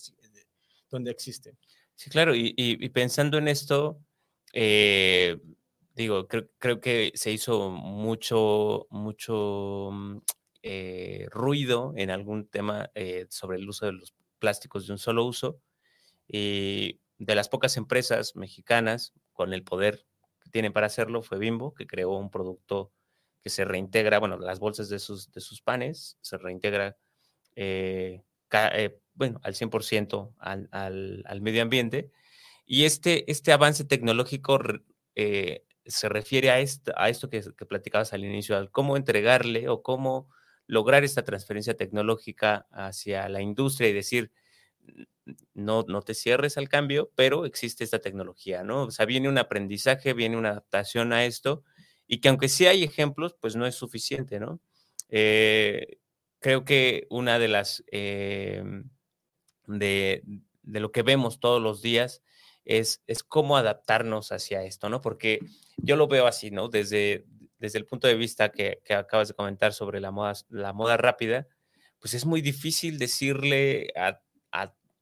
donde 0.89 1.11
existen. 1.11 1.59
Sí, 1.95 2.09
claro, 2.09 2.33
y, 2.35 2.89
pensando 2.89 3.37
en 3.37 3.49
esto, 3.49 4.01
eh, 4.55 5.37
digo, 5.95 6.29
creo, 6.29 6.81
que 6.81 7.13
se 7.15 7.31
hizo 7.31 7.71
mucho, 7.71 8.87
mucho 8.89 9.91
mm, 9.93 10.19
eh, 10.63 11.27
ruido 11.31 11.93
en 11.95 12.11
algún 12.11 12.49
tema 12.49 12.91
sobre 13.29 13.59
el 13.59 13.69
uso 13.69 13.85
de 13.85 13.93
los 13.93 14.15
plásticos 14.39 14.87
de 14.87 14.95
un 14.95 14.99
solo 14.99 15.27
uso. 15.27 15.61
Y 16.29 17.01
de 17.19 17.35
las 17.35 17.49
pocas 17.49 17.77
empresas 17.77 18.37
mexicanas 18.37 19.13
con 19.33 19.53
el 19.53 19.63
poder 19.63 20.07
que 20.43 20.51
tienen 20.51 20.73
para 20.73 20.87
hacerlo 20.87 21.23
fue 21.23 21.39
Bimbo, 21.39 21.75
que 21.75 21.87
creó 21.87 22.17
un 22.17 22.31
producto 22.31 22.93
que 23.43 23.51
se 23.51 23.65
reintegra, 23.65 24.19
bueno, 24.19 24.39
las 24.39 24.59
bolsas 24.59 24.89
de 24.89 24.99
sus, 24.99 25.31
de 25.31 25.41
sus 25.41 25.63
panes 25.63 26.19
se 26.21 26.37
reintegra, 26.37 26.97
eh, 27.55 28.23
eh, 28.53 29.01
bueno, 29.15 29.41
al 29.45 29.55
100% 29.55 30.35
al, 30.39 30.69
al, 30.73 31.41
medio 31.41 31.63
ambiente. 31.63 32.11
Y 32.67 32.85
este, 32.85 33.31
este 33.31 33.53
avance 33.53 33.85
tecnológico 33.85 34.59
eh, 35.15 35.65
se 35.85 36.09
refiere 36.09 36.51
a 36.51 36.59
esto, 36.59 36.93
a 36.97 37.09
esto 37.09 37.31
que, 37.31 37.41
que 37.57 37.67
platicabas 37.67 38.13
al 38.13 38.25
inicio, 38.25 38.57
al 38.57 38.71
cómo 38.73 38.97
entregarle 38.97 39.69
o 39.69 39.83
cómo 39.83 40.29
lograr 40.67 41.05
esta 41.05 41.23
transferencia 41.23 41.77
tecnológica 41.77 42.67
hacia 42.73 43.29
la 43.29 43.41
industria 43.41 43.89
y 43.89 43.93
decir, 43.93 44.33
no, 45.55 45.85
no 45.89 46.03
te 46.03 46.15
cierres 46.15 46.57
al 46.57 46.69
cambio, 46.69 47.11
pero 47.15 47.47
existe 47.47 47.85
esta 47.85 47.99
tecnología, 47.99 48.63
¿no? 48.63 48.85
O 48.85 48.91
sea, 48.91 49.07
viene 49.07 49.29
un 49.29 49.39
aprendizaje, 49.39 50.13
viene 50.13 50.37
una 50.37 50.51
adaptación 50.51 51.13
a 51.13 51.25
esto, 51.25 51.65
y 52.07 52.21
que 52.21 52.29
aunque 52.29 52.49
sí 52.49 52.67
hay 52.67 52.85
ejemplos, 52.85 53.35
pues 53.41 53.57
no 53.57 53.67
es 53.67 53.75
suficiente, 53.75 54.39
¿no? 54.39 54.61
Eh, 55.09 55.99
creo 56.39 56.65
que 56.65 57.07
una 57.11 57.39
de 57.39 57.49
las, 57.49 57.85
em, 57.89 58.91
de, 59.67 60.23
lo 60.63 60.93
que 60.93 61.03
vemos 61.03 61.41
todos 61.41 61.61
los 61.63 61.83
días 61.83 62.23
es, 62.65 63.03
es 63.07 63.23
cómo 63.23 63.57
adaptarnos 63.57 64.33
hacia 64.33 64.63
esto, 64.65 64.89
¿no? 64.89 65.01
Porque 65.01 65.41
yo 65.77 65.97
lo 65.97 66.09
veo 66.09 66.27
así, 66.27 66.51
¿no? 66.51 66.69
Desde, 66.69 67.25
desde 67.59 67.79
el 67.79 67.87
punto 67.87 68.09
de 68.09 68.15
vista 68.15 68.51
que, 68.51 68.81
que 68.85 68.95
acabas 68.95 69.29
de 69.29 69.35
comentar 69.35 69.73
sobre 69.73 70.01
la 70.01 70.11
moda, 70.11 70.35
la 70.49 70.73
moda 70.73 70.97
rápida, 70.97 71.49
pues 71.99 72.15
es 72.15 72.27
muy 72.27 72.43
difícil 72.43 72.99
decirle 72.99 73.93
a 73.97 74.21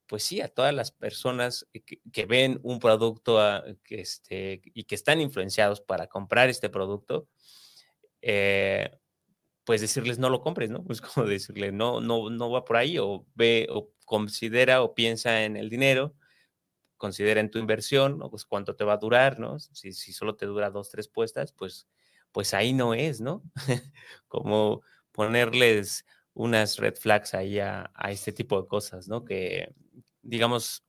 pues 0.06 0.22
sí, 0.22 0.40
a 0.40 0.48
todas 0.48 0.74
las 0.74 0.90
personas 0.90 1.66
que, 2.12 2.26
ven 2.26 2.60
un 2.62 2.78
producto 2.78 3.40
ah, 3.40 3.64
que 3.82 4.00
este, 4.00 4.60
y 4.64 4.84
que 4.84 4.94
están 4.94 5.20
influenciados 5.20 5.80
para 5.80 6.06
comprar 6.06 6.48
este 6.48 6.68
producto, 6.68 7.26
eh, 8.20 8.90
pues 9.64 9.80
decirles 9.80 10.18
no 10.18 10.28
lo 10.28 10.40
compres, 10.40 10.70
¿no? 10.70 10.84
Pues 10.84 11.00
como 11.00 11.26
decirle 11.26 11.72
no, 11.72 12.00
no, 12.00 12.30
no 12.30 12.50
va 12.50 12.64
por 12.64 12.76
ahí 12.76 12.98
o 12.98 13.26
ve 13.34 13.66
o 13.70 13.90
considera 14.04 14.82
o 14.82 14.94
piensa 14.94 15.44
en 15.44 15.56
el 15.56 15.70
dinero, 15.70 16.14
considera 16.96 17.40
en 17.40 17.50
tu 17.50 17.58
inversión, 17.58 18.18
¿no? 18.18 18.30
Pues 18.30 18.44
cuánto 18.44 18.76
te 18.76 18.84
va 18.84 18.94
a 18.94 18.98
durar, 18.98 19.38
¿no? 19.38 19.58
Si, 19.58 19.92
si 19.92 20.12
solo 20.12 20.36
te 20.36 20.46
dura 20.46 20.70
dos, 20.70 20.90
tres 20.90 21.08
puestas, 21.08 21.52
pues, 21.52 21.88
pues 22.32 22.54
ahí 22.54 22.72
no 22.72 22.94
es, 22.94 23.20
¿no? 23.20 23.42
como 24.28 24.82
ponerles 25.12 26.04
unas 26.34 26.78
red 26.78 26.96
flags 26.96 27.34
ahí 27.34 27.60
a, 27.60 27.90
este 28.08 28.32
tipo 28.32 28.60
de 28.60 28.68
cosas, 28.68 29.08
¿no? 29.08 29.24
Que, 29.24 29.72
digamos, 30.22 30.84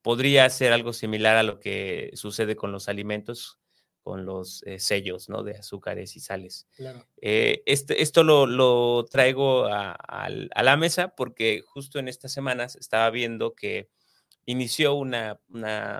podría 0.00 0.48
ser 0.48 0.72
algo 0.72 0.92
similar 0.92 1.36
a 1.36 1.42
lo 1.42 1.58
que 1.58 2.10
sucede 2.14 2.54
con 2.56 2.72
los 2.72 2.88
alimentos, 2.88 3.58
con 4.02 4.24
los 4.24 4.62
eh, 4.62 4.78
sellos, 4.78 5.28
¿no? 5.28 5.42
De 5.42 5.56
azúcares 5.56 6.16
y 6.16 6.20
sales. 6.20 6.68
Claro. 6.76 7.04
Eh, 7.20 7.64
este, 7.66 8.00
esto 8.00 8.22
lo, 8.22 9.04
traigo 9.06 9.66
a, 9.66 10.28
la 10.28 10.76
mesa 10.76 11.14
porque 11.16 11.62
justo 11.66 11.98
en 11.98 12.06
estas 12.06 12.32
semanas 12.32 12.76
estaba 12.76 13.10
viendo 13.10 13.54
que 13.54 13.88
inició 14.44 14.94
una, 14.94 15.40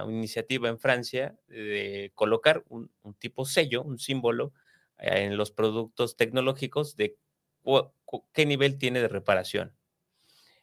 iniciativa 0.08 0.68
en 0.68 0.78
Francia 0.78 1.36
de 1.48 2.12
colocar 2.14 2.62
un, 2.68 2.92
un 3.02 3.14
tipo 3.14 3.44
sello, 3.44 3.82
un 3.82 3.98
símbolo 3.98 4.52
eh, 4.98 5.24
en 5.24 5.36
los 5.36 5.50
productos 5.50 6.16
tecnológicos 6.16 6.96
de 6.96 7.16
qué 8.32 8.46
nivel 8.46 8.78
tiene 8.78 9.00
de 9.00 9.08
reparación. 9.08 9.74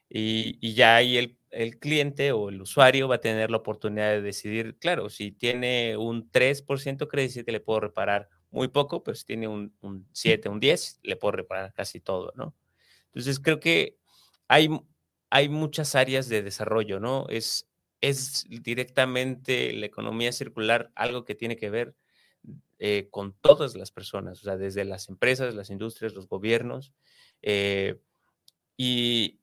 Y, 0.09 0.73
ya 0.73 0.95
ahí 0.95 1.17
el, 1.49 1.79
cliente 1.79 2.31
o 2.31 2.49
el 2.49 2.61
usuario 2.61 3.07
va 3.07 3.15
a 3.15 3.21
tener 3.21 3.49
la 3.49 3.57
oportunidad 3.57 4.11
de 4.11 4.21
decidir, 4.21 4.77
claro, 4.77 5.09
si 5.09 5.31
tiene 5.31 5.97
un 5.97 6.31
3%, 6.31 7.07
quiere 7.07 7.23
decir 7.23 7.45
que 7.45 7.51
le 7.51 7.59
puedo 7.59 7.79
reparar 7.79 8.29
muy 8.51 8.67
poco, 8.67 9.03
pero 9.03 9.15
si 9.15 9.25
tiene 9.25 9.47
un, 9.47 9.75
un 9.81 10.07
7, 10.11 10.49
un 10.49 10.59
10, 10.59 10.99
le 11.03 11.15
puedo 11.15 11.31
reparar 11.31 11.73
casi 11.73 11.99
todo, 11.99 12.31
¿no? 12.35 12.55
Entonces 13.07 13.39
creo 13.39 13.59
que 13.59 13.97
hay, 14.47 14.69
hay 15.29 15.49
muchas 15.49 15.95
áreas 15.95 16.29
de 16.29 16.43
desarrollo, 16.43 16.99
¿no? 16.99 17.27
Es, 17.29 17.67
es 18.01 18.45
directamente 18.49 19.73
la 19.73 19.85
economía 19.87 20.31
circular 20.31 20.91
algo 20.95 21.25
que 21.25 21.35
tiene 21.35 21.55
que 21.55 21.69
ver 21.69 21.95
eh, 22.79 23.07
con 23.11 23.33
todas 23.33 23.75
las 23.75 23.91
personas, 23.91 24.41
o 24.41 24.43
sea, 24.43 24.57
desde 24.57 24.85
las 24.85 25.09
empresas, 25.09 25.55
las 25.55 25.69
industrias, 25.69 26.13
los 26.13 26.27
gobiernos. 26.27 26.93
Eh, 27.41 27.99
y, 28.77 29.39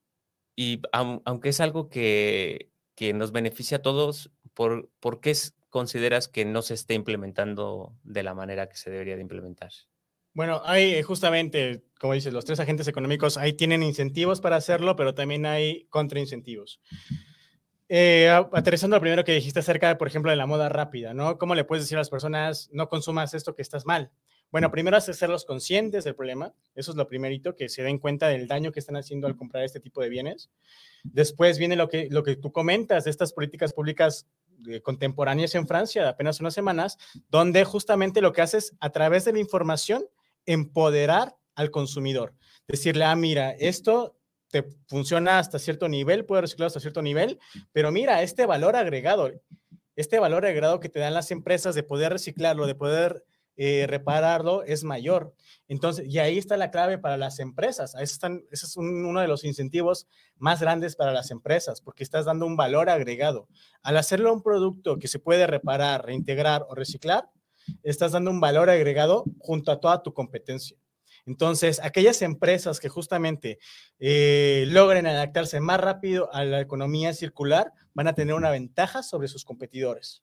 aunque 0.92 1.48
es 1.48 1.60
algo 1.60 1.88
que, 1.88 2.70
nos 3.14 3.32
beneficia 3.32 3.78
a 3.78 3.82
todos, 3.82 4.30
por, 4.52 4.90
porque 5.00 5.30
es 5.30 5.54
consideras 5.70 6.28
que 6.28 6.44
no 6.44 6.62
se 6.62 6.74
esté 6.74 6.94
implementando 6.94 7.94
de 8.02 8.22
la 8.22 8.34
manera 8.34 8.68
que 8.68 8.76
se 8.76 8.90
debería 8.90 9.16
de 9.16 9.22
implementar? 9.22 9.70
Bueno, 10.34 10.60
hay 10.64 10.94
eh, 10.94 11.02
justamente, 11.02 11.82
como 11.98 12.12
dices, 12.12 12.32
los 12.32 12.44
tres 12.44 12.60
agentes 12.60 12.86
económicos 12.86 13.36
ahí 13.38 13.52
tienen 13.52 13.82
incentivos 13.82 14.40
para 14.40 14.56
hacerlo, 14.56 14.94
pero 14.96 15.14
también 15.14 15.46
hay 15.46 15.86
contraincentivos. 15.90 16.80
Eh, 17.92 18.28
aterrizando 18.52 18.94
lo 18.94 19.00
primero 19.00 19.24
que 19.24 19.32
dijiste 19.32 19.58
acerca, 19.58 19.98
por 19.98 20.06
ejemplo, 20.06 20.30
de 20.30 20.36
la 20.36 20.46
moda 20.46 20.68
rápida, 20.68 21.12
¿no? 21.12 21.38
¿Cómo 21.38 21.56
le 21.56 21.64
puedes 21.64 21.82
decir 21.82 21.96
a 21.96 22.00
las 22.00 22.08
personas, 22.08 22.70
no 22.72 22.88
consumas 22.88 23.34
esto 23.34 23.56
que 23.56 23.62
estás 23.62 23.84
mal? 23.84 24.12
Bueno, 24.52 24.70
primero 24.70 24.96
es 24.96 25.08
hacerlos 25.08 25.44
conscientes 25.44 26.04
del 26.04 26.14
problema, 26.14 26.54
eso 26.76 26.92
es 26.92 26.96
lo 26.96 27.08
primerito, 27.08 27.56
que 27.56 27.68
se 27.68 27.82
den 27.82 27.98
cuenta 27.98 28.28
del 28.28 28.46
daño 28.46 28.70
que 28.70 28.78
están 28.78 28.96
haciendo 28.96 29.26
al 29.26 29.36
comprar 29.36 29.64
este 29.64 29.80
tipo 29.80 30.00
de 30.02 30.08
bienes. 30.08 30.52
Después 31.02 31.58
viene 31.58 31.74
lo 31.74 31.88
que, 31.88 32.06
lo 32.12 32.22
que 32.22 32.36
tú 32.36 32.52
comentas 32.52 33.02
de 33.04 33.10
estas 33.10 33.32
políticas 33.32 33.72
públicas 33.72 34.28
eh, 34.68 34.80
contemporáneas 34.82 35.56
en 35.56 35.66
Francia 35.66 36.04
de 36.04 36.10
apenas 36.10 36.38
unas 36.38 36.54
semanas, 36.54 36.96
donde 37.28 37.64
justamente 37.64 38.20
lo 38.20 38.32
que 38.32 38.42
haces 38.42 38.76
a 38.78 38.90
través 38.90 39.24
de 39.24 39.32
la 39.32 39.40
información, 39.40 40.04
empoderar 40.46 41.34
al 41.56 41.72
consumidor. 41.72 42.34
Decirle, 42.68 43.02
ah, 43.02 43.16
mira, 43.16 43.50
esto 43.50 44.19
te 44.50 44.64
funciona 44.86 45.38
hasta 45.38 45.58
cierto 45.58 45.88
nivel, 45.88 46.24
puede 46.24 46.42
reciclar 46.42 46.66
hasta 46.66 46.80
cierto 46.80 47.02
nivel, 47.02 47.38
pero 47.72 47.90
mira, 47.90 48.22
este 48.22 48.46
valor 48.46 48.76
agregado, 48.76 49.30
este 49.96 50.18
valor 50.18 50.44
agregado 50.44 50.80
que 50.80 50.88
te 50.88 50.98
dan 50.98 51.14
las 51.14 51.30
empresas 51.30 51.74
de 51.74 51.82
poder 51.82 52.12
reciclarlo, 52.12 52.66
de 52.66 52.74
poder 52.74 53.24
eh, 53.56 53.86
repararlo, 53.86 54.62
es 54.62 54.84
mayor. 54.84 55.34
Entonces, 55.68 56.06
y 56.08 56.18
ahí 56.18 56.38
está 56.38 56.56
la 56.56 56.70
clave 56.70 56.96
para 56.96 57.18
las 57.18 57.40
empresas. 57.40 57.94
Ahí 57.94 58.04
ese 58.04 58.18
es 58.50 58.76
uno 58.76 59.20
de 59.20 59.28
los 59.28 59.44
incentivos 59.44 60.06
más 60.38 60.60
grandes 60.60 60.96
para 60.96 61.12
las 61.12 61.30
empresas, 61.30 61.82
porque 61.82 62.02
estás 62.02 62.24
dando 62.24 62.46
un 62.46 62.56
valor 62.56 62.88
agregado. 62.88 63.48
Al 63.82 63.98
hacerlo 63.98 64.32
un 64.32 64.42
producto 64.42 64.98
que 64.98 65.08
se 65.08 65.18
puede 65.18 65.46
reparar, 65.46 66.06
reintegrar 66.06 66.64
o 66.70 66.74
reciclar, 66.74 67.28
estás 67.82 68.12
dando 68.12 68.30
un 68.30 68.40
valor 68.40 68.70
agregado 68.70 69.24
junto 69.38 69.72
a 69.72 69.80
toda 69.80 70.02
tu 70.02 70.14
competencia. 70.14 70.78
Entonces, 71.26 71.80
aquellas 71.82 72.22
empresas 72.22 72.80
que 72.80 72.88
justamente 72.88 73.58
eh, 73.98 74.64
logren 74.68 75.06
adaptarse 75.06 75.60
más 75.60 75.80
rápido 75.80 76.32
a 76.32 76.44
la 76.44 76.60
economía 76.60 77.12
circular 77.12 77.72
van 77.94 78.08
a 78.08 78.14
tener 78.14 78.34
una 78.34 78.50
ventaja 78.50 79.02
sobre 79.02 79.28
sus 79.28 79.44
competidores. 79.44 80.22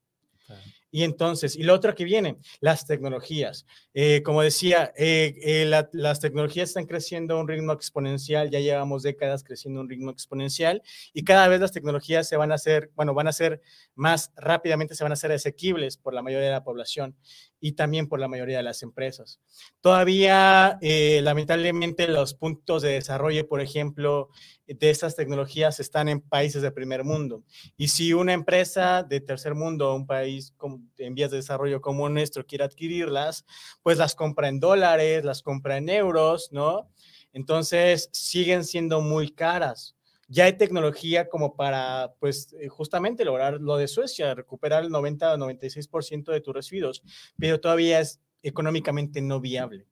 Y 0.89 1.03
entonces, 1.03 1.55
y 1.55 1.63
lo 1.63 1.73
otro 1.73 1.93
que 1.95 2.05
viene, 2.05 2.37
las 2.61 2.85
tecnologías. 2.85 3.65
Eh, 3.93 4.21
como 4.23 4.41
decía, 4.41 4.93
eh, 4.95 5.35
eh, 5.41 5.65
las 5.91 6.19
tecnologías 6.19 6.69
están 6.69 6.85
creciendo 6.85 7.35
a 7.35 7.41
un 7.41 7.47
ritmo 7.47 7.73
exponencial, 7.73 8.49
ya 8.49 8.59
llevamos 8.59 9.03
décadas 9.03 9.43
creciendo 9.43 9.79
a 9.79 9.83
un 9.83 9.89
ritmo 9.89 10.11
exponencial 10.11 10.81
y 11.13 11.23
cada 11.23 11.47
vez 11.47 11.59
las 11.59 11.71
tecnologías 11.71 12.27
se 12.27 12.37
van 12.37 12.51
a 12.51 12.55
hacer, 12.55 12.91
bueno, 12.95 13.13
van 13.13 13.27
a 13.27 13.33
ser 13.33 13.61
más 13.95 14.31
rápidamente, 14.37 14.95
se 14.95 15.03
van 15.03 15.11
a 15.11 15.13
hacer 15.13 15.31
asequibles 15.31 15.97
por 15.97 16.13
la 16.13 16.21
mayoría 16.21 16.47
de 16.47 16.53
la 16.53 16.63
población 16.63 17.15
y 17.59 17.73
también 17.73 18.07
por 18.07 18.19
la 18.19 18.27
mayoría 18.27 18.57
de 18.57 18.63
las 18.63 18.83
empresas. 18.83 19.39
Todavía, 19.81 20.77
lamentablemente, 20.81 22.07
los 22.07 22.35
puntos 22.35 22.83
de 22.83 22.91
desarrollo, 22.91 23.47
por 23.47 23.61
ejemplo, 23.61 24.29
de 24.67 24.89
estas 24.89 25.15
tecnologías 25.15 25.79
están 25.79 26.07
en 26.07 26.21
países 26.21 26.61
de 26.61 26.71
primer 26.71 27.03
mundo. 27.03 27.43
Y 27.77 27.87
si 27.87 28.13
una 28.13 28.33
empresa 28.33 29.01
de 29.01 29.21
tercer 29.21 29.55
mundo, 29.55 29.95
un 29.95 30.05
país 30.05 30.53
en 30.97 31.15
vías 31.15 31.31
de 31.31 31.37
desarrollo 31.37 31.81
como 31.81 32.09
nuestro, 32.09 32.45
quiere 32.45 32.63
adquirirlas, 32.63 33.45
pues 33.83 33.97
las 33.97 34.15
compra 34.15 34.47
en 34.47 34.59
dólares, 34.59 35.23
las 35.23 35.41
compra 35.41 35.77
en 35.77 35.89
euros, 35.89 36.49
¿no? 36.51 36.89
Entonces 37.33 38.09
siguen 38.11 38.63
siendo 38.63 39.01
muy 39.01 39.31
caras. 39.31 39.95
Ya 40.29 40.45
hay 40.45 40.57
tecnología 40.57 41.29
como 41.29 41.55
para, 41.55 42.13
pues, 42.19 42.53
eh, 42.59 42.67
justamente 42.67 43.23
lograr 43.23 43.61
lo 43.61 43.77
de 43.77 43.87
Suecia, 43.87 44.35
recuperar 44.35 44.83
el 44.83 44.89
90 44.89 45.33
o 45.33 45.37
96% 45.37 46.31
de 46.31 46.41
tus 46.41 46.53
residuos, 46.53 47.01
pero 47.37 47.59
todavía 47.61 47.99
es 48.01 48.19
económicamente 48.41 49.21
no 49.21 49.39
viable 49.39 49.87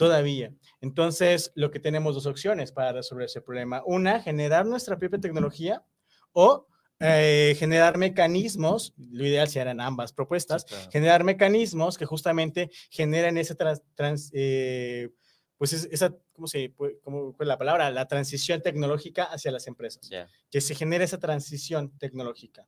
todavía. 0.00 0.50
Entonces, 0.80 1.52
lo 1.54 1.70
que 1.70 1.78
tenemos 1.78 2.14
dos 2.14 2.24
opciones 2.24 2.72
para 2.72 2.92
resolver 2.92 3.26
ese 3.26 3.42
problema. 3.42 3.82
Una, 3.84 4.18
generar 4.18 4.64
nuestra 4.64 4.98
propia 4.98 5.20
tecnología 5.20 5.84
o 6.32 6.66
eh, 7.00 7.56
generar 7.58 7.96
mecanismos, 7.96 8.92
lo 8.98 9.26
ideal 9.26 9.48
serían 9.48 9.80
ambas 9.80 10.12
propuestas, 10.12 10.66
generar 10.92 11.24
mecanismos 11.24 11.96
que 11.96 12.04
justamente 12.04 12.70
generen 12.90 13.38
ese 13.38 13.54
trans, 13.54 14.30
eh, 14.34 15.08
pues 15.56 15.72
esa, 15.72 16.14
¿cómo 16.32 16.46
se, 16.46 16.74
cómo 17.02 17.32
fue 17.32 17.46
la 17.46 17.58
palabra? 17.58 17.90
La 17.90 18.06
transición 18.06 18.62
tecnológica 18.62 19.24
hacia 19.24 19.50
las 19.50 19.66
empresas. 19.66 20.10
Que 20.50 20.60
se 20.60 20.74
genere 20.74 21.04
esa 21.04 21.18
transición 21.18 21.90
tecnológica. 21.98 22.66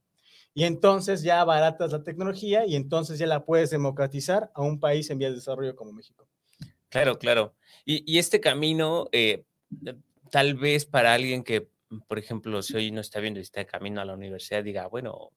Y 0.55 0.64
entonces 0.64 1.23
ya 1.23 1.40
abaratas 1.40 1.92
la 1.92 2.03
tecnología 2.03 2.66
y 2.66 2.77
entonces 2.77 3.18
ya 3.18 3.27
la 3.27 3.45
puedes 3.45 3.71
democratizar 3.71 4.51
a 4.55 4.62
un 4.62 4.79
país 4.79 5.09
en 5.11 5.18
vías 5.18 5.33
de 5.33 5.37
desarrollo 5.37 5.75
como 5.75 5.92
México. 5.92 6.27
Claro, 6.88 7.18
claro. 7.18 7.55
Y, 7.87 8.18
este 8.18 8.40
camino, 8.40 9.09
eh, 9.12 9.45
tal 10.31 10.55
vez 10.55 10.85
para 10.85 11.14
alguien 11.14 11.42
que, 11.42 11.68
por 12.09 12.18
ejemplo, 12.18 12.62
si 12.62 12.76
hoy 12.76 12.90
no 12.90 13.00
está 13.00 13.20
viendo 13.20 13.40
y 13.40 13.42
está 13.42 13.61
de 13.61 13.66
camino 13.66 14.00
a 14.00 14.05
la 14.05 14.14
universidad, 14.14 14.64
diga, 14.64 14.87
bueno, 14.87 15.31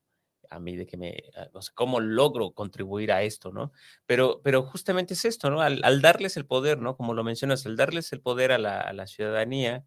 a 0.49 0.59
mí 0.59 0.75
de 0.75 0.85
que 0.85 0.97
me, 0.97 1.23
no 1.53 1.61
sé, 1.61 1.71
cómo 1.73 1.99
logro 1.99 2.51
contribuir 2.51 3.11
a 3.11 3.23
esto, 3.23 3.51
¿no? 3.51 3.71
Pero, 4.05 4.41
pero 4.43 4.63
justamente 4.63 5.15
es 5.15 5.25
esto, 5.25 5.49
¿no? 5.49 5.61
Al, 5.61 6.01
darles 6.01 6.37
el 6.37 6.45
poder, 6.45 6.79
¿no? 6.79 6.95
Como 6.97 7.13
lo 7.13 7.23
mencionas, 7.23 7.65
al 7.65 7.75
darles 7.75 8.13
el 8.13 8.21
poder 8.21 8.51
a 8.51 8.57
la, 8.57 9.07
ciudadanía, 9.07 9.85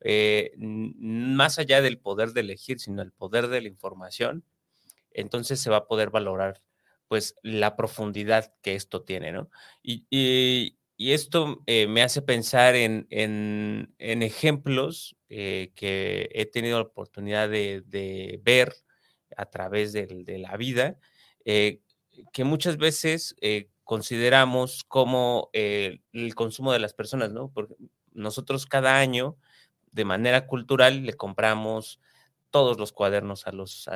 eh, 0.00 0.52
más 0.58 1.58
allá 1.58 1.82
del 1.82 1.98
poder 1.98 2.32
de 2.32 2.40
elegir, 2.40 2.80
sino 2.80 3.02
el 3.02 3.12
poder 3.12 3.48
de 3.48 3.60
la 3.60 3.68
información, 3.68 4.44
entonces 5.12 5.60
se 5.60 5.70
va 5.70 5.78
a 5.78 5.86
poder 5.86 6.10
valorar, 6.10 6.62
pues, 7.08 7.36
la 7.42 7.76
profundidad 7.76 8.54
que 8.62 8.74
esto 8.74 9.02
tiene, 9.02 9.32
¿no? 9.32 9.50
y, 9.82 10.76
y 11.00 11.14
esto 11.14 11.62
eh, 11.64 11.86
me 11.86 12.02
hace 12.02 12.20
pensar 12.20 12.74
en, 12.74 13.06
ejemplos 13.98 15.16
eh, 15.30 15.72
que 15.74 16.28
he 16.32 16.46
tenido 16.46 16.78
la 16.78 16.84
oportunidad 16.84 17.48
de, 17.48 18.40
ver 18.42 18.74
a 19.36 19.46
través 19.46 19.92
de, 19.92 20.38
la 20.38 20.56
vida, 20.56 20.98
eh, 21.44 21.80
que 22.32 22.44
muchas 22.44 22.76
veces 22.76 23.34
consideramos 23.84 24.84
como 24.84 25.50
el 25.52 26.34
consumo 26.34 26.72
de 26.72 26.80
las 26.80 26.92
personas, 26.92 27.32
¿no? 27.32 27.50
Porque 27.52 27.74
nosotros 28.12 28.66
cada 28.66 28.98
año, 28.98 29.36
de 29.92 30.04
manera 30.04 30.46
cultural, 30.46 31.04
le 31.04 31.14
compramos 31.14 32.00
todos 32.50 32.78
los 32.78 32.92
cuadernos 32.92 33.46
a 33.46 33.52
los, 33.52 33.88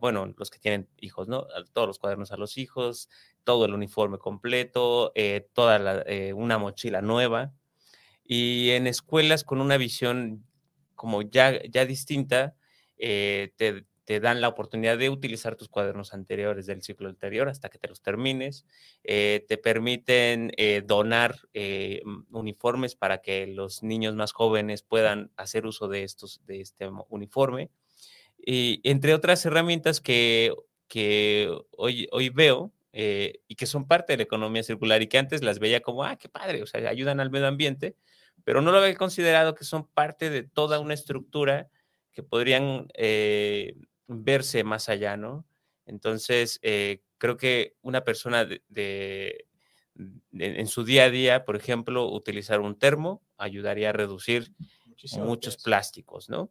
bueno, 0.00 0.32
los 0.36 0.50
que 0.50 0.58
tienen 0.58 0.88
hijos, 0.98 1.28
¿no? 1.28 1.46
Todos 1.72 1.88
los 1.88 1.98
cuadernos 1.98 2.30
a 2.30 2.36
los 2.36 2.58
hijos, 2.58 3.08
todo 3.44 3.64
el 3.64 3.74
uniforme 3.74 4.18
completo, 4.18 5.12
eh, 5.14 5.48
toda 5.52 6.02
eh, 6.06 6.32
una 6.32 6.58
mochila 6.58 7.02
nueva. 7.02 7.52
Y 8.24 8.70
en 8.70 8.86
escuelas 8.86 9.44
con 9.44 9.60
una 9.60 9.76
visión 9.76 10.44
como 11.02 11.22
ya, 11.22 11.60
ya 11.64 11.84
distinta, 11.84 12.54
eh, 12.96 13.50
te, 13.56 13.84
dan 14.20 14.40
la 14.40 14.46
oportunidad 14.46 14.98
de 14.98 15.10
utilizar 15.10 15.56
tus 15.56 15.68
cuadernos 15.68 16.14
anteriores 16.14 16.66
del 16.66 16.80
ciclo 16.80 17.08
anterior 17.08 17.48
hasta 17.48 17.70
que 17.70 17.78
te 17.78 17.88
los 17.88 18.02
termines. 18.02 18.66
te 19.02 19.58
permiten 19.62 20.52
donar 20.84 21.40
uniformes 22.30 22.94
para 22.94 23.22
que 23.22 23.48
los 23.48 23.82
niños 23.82 24.14
más 24.14 24.32
jóvenes 24.32 24.82
puedan 24.82 25.32
hacer 25.36 25.66
uso 25.66 25.88
de, 25.88 26.04
estos, 26.04 26.44
de 26.46 26.60
este 26.60 26.90
uniforme. 27.08 27.70
Y 28.36 28.82
entre 28.84 29.14
otras 29.14 29.44
herramientas 29.46 30.02
que, 30.02 30.52
que 30.88 31.50
hoy, 31.70 32.06
hoy 32.12 32.28
veo 32.28 32.70
eh, 32.94 33.40
y 33.48 33.54
que 33.54 33.64
son 33.64 33.88
parte 33.88 34.12
de 34.12 34.18
la 34.18 34.22
economía 34.24 34.62
circular 34.62 35.00
y 35.00 35.06
que 35.06 35.16
antes 35.16 35.42
las 35.42 35.58
veía 35.58 35.80
como, 35.80 36.04
ah, 36.04 36.16
qué 36.16 36.28
padre, 36.28 36.62
o 36.62 36.66
sea, 36.66 36.86
ayudan 36.90 37.20
al 37.20 37.30
medio 37.30 37.46
ambiente, 37.46 37.96
pero 38.44 38.60
no 38.60 38.72
lo 38.72 38.78
había 38.78 38.96
considerado 38.96 39.54
que 39.54 39.64
son 39.64 39.86
parte 39.86 40.30
de 40.30 40.42
toda 40.42 40.80
una 40.80 40.94
estructura 40.94 41.68
que 42.12 42.22
podrían 42.22 42.88
eh, 42.94 43.76
verse 44.06 44.64
más 44.64 44.88
allá, 44.88 45.16
¿no? 45.16 45.46
Entonces, 45.86 46.58
eh, 46.62 47.02
creo 47.18 47.36
que 47.36 47.74
una 47.82 48.04
persona 48.04 48.44
de, 48.44 49.46
en 50.32 50.66
su 50.66 50.84
día 50.84 51.04
a 51.04 51.10
día, 51.10 51.44
por 51.44 51.56
ejemplo, 51.56 52.10
utilizar 52.10 52.60
un 52.60 52.78
termo 52.78 53.22
ayudaría 53.36 53.90
a 53.90 53.92
reducir 53.92 54.52
muchos 55.18 55.56
plásticos, 55.56 56.28
¿no? 56.28 56.50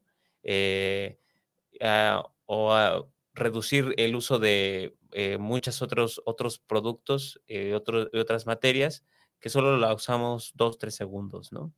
o 2.46 2.74
a 2.74 3.06
reducir 3.34 3.94
el 3.98 4.16
uso 4.16 4.40
de 4.40 4.96
eh, 5.14 5.38
muchos 5.38 5.82
otros, 5.82 6.22
otros 6.26 6.60
productos 6.60 7.42
eh, 7.48 7.74
otras 7.74 8.46
materias 8.46 9.04
que 9.42 9.50
solo 9.50 9.78
la 9.78 9.94
usamos 9.94 10.52
dos, 10.56 10.78
tres 10.78 10.96
segundos, 10.96 11.52
¿no? 11.52 11.74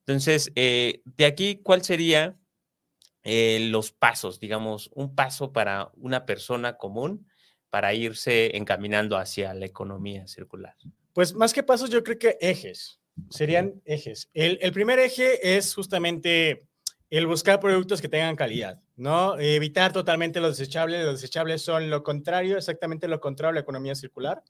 Entonces, 0.00 0.50
eh, 0.56 1.02
de 1.04 1.24
aquí, 1.24 1.60
¿cuál 1.62 1.82
sería 1.82 2.36
los 3.22 3.92
pasos, 3.92 4.40
digamos, 4.40 4.90
un 4.94 5.14
paso 5.14 5.52
para 5.52 5.90
una 5.94 6.24
persona 6.24 6.78
común 6.78 7.28
para 7.68 7.94
irse 7.94 8.56
encaminando 8.56 9.16
hacia 9.16 9.54
la 9.54 9.66
economía 9.66 10.26
circular? 10.26 10.74
Pues 11.12 11.34
más 11.34 11.52
que 11.52 11.62
pasos, 11.62 11.90
yo 11.90 12.02
creo 12.02 12.18
que 12.18 12.38
ejes, 12.40 12.98
serían 13.28 13.80
ejes. 13.84 14.30
El, 14.32 14.58
el 14.62 14.72
primer 14.72 14.98
eje 14.98 15.56
es 15.56 15.74
justamente 15.74 16.64
el 17.10 17.26
buscar 17.26 17.60
productos 17.60 18.00
que 18.00 18.08
tengan 18.08 18.36
calidad. 18.36 18.80
¿no? 19.00 19.38
Evitar 19.38 19.92
totalmente 19.94 20.40
los 20.40 20.58
desechables. 20.58 21.06
Los 21.06 21.22
desechables 21.22 21.62
son 21.62 21.88
lo 21.88 22.02
contrario, 22.02 22.58
exactamente 22.58 23.08
lo 23.08 23.18
contrario 23.18 23.50
a 23.50 23.54
la 23.54 23.60
economía 23.60 23.94
circular. 23.94 24.42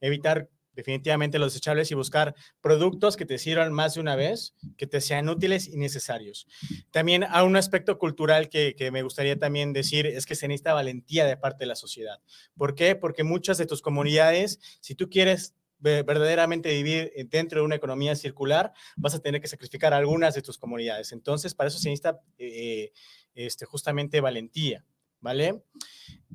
Evitar 0.00 0.48
definitivamente 0.76 1.40
los 1.40 1.54
desechables 1.54 1.90
y 1.90 1.94
buscar 1.94 2.34
productos 2.60 3.16
que 3.16 3.26
te 3.26 3.38
sirvan 3.38 3.72
más 3.72 3.94
de 3.94 4.00
una 4.00 4.14
vez, 4.14 4.54
que 4.76 4.86
te 4.86 5.00
sean 5.00 5.28
útiles 5.28 5.66
y 5.66 5.76
necesarios. 5.78 6.46
También 6.92 7.24
a 7.24 7.42
un 7.42 7.56
aspecto 7.56 7.98
cultural 7.98 8.48
que, 8.48 8.76
que, 8.76 8.92
me 8.92 9.02
gustaría 9.02 9.36
también 9.36 9.72
decir 9.72 10.06
es 10.06 10.26
que 10.26 10.36
se 10.36 10.46
necesita 10.46 10.74
valentía 10.74 11.24
de 11.24 11.36
parte 11.36 11.64
de 11.64 11.66
la 11.66 11.76
sociedad. 11.76 12.20
¿Por 12.56 12.74
qué? 12.76 12.94
Porque 12.94 13.24
muchas 13.24 13.58
de 13.58 13.66
tus 13.66 13.82
comunidades, 13.82 14.60
si 14.80 14.94
tú 14.94 15.10
quieres 15.10 15.54
verdaderamente 15.78 16.70
vivir 16.70 17.12
dentro 17.28 17.60
de 17.60 17.66
una 17.66 17.74
economía 17.76 18.16
circular, 18.16 18.72
vas 18.96 19.14
a 19.14 19.20
tener 19.20 19.40
que 19.40 19.48
sacrificar 19.48 19.92
algunas 19.92 20.34
de 20.34 20.42
tus 20.42 20.58
comunidades. 20.58 21.12
Entonces, 21.12 21.54
para 21.54 21.68
eso 21.68 21.78
se 21.78 21.90
necesita 21.90 22.20
eh, 22.38 22.92
este, 23.34 23.66
justamente 23.66 24.20
valentía. 24.20 24.84
¿Vale? 25.20 25.62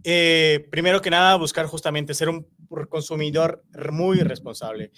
Eh, 0.03 0.67
primero 0.71 1.01
que 1.01 1.09
nada, 1.09 1.35
buscar 1.35 1.65
justamente 1.65 2.13
ser 2.13 2.29
un 2.29 2.47
consumidor 2.89 3.63
muy 3.91 4.19
responsable. 4.19 4.91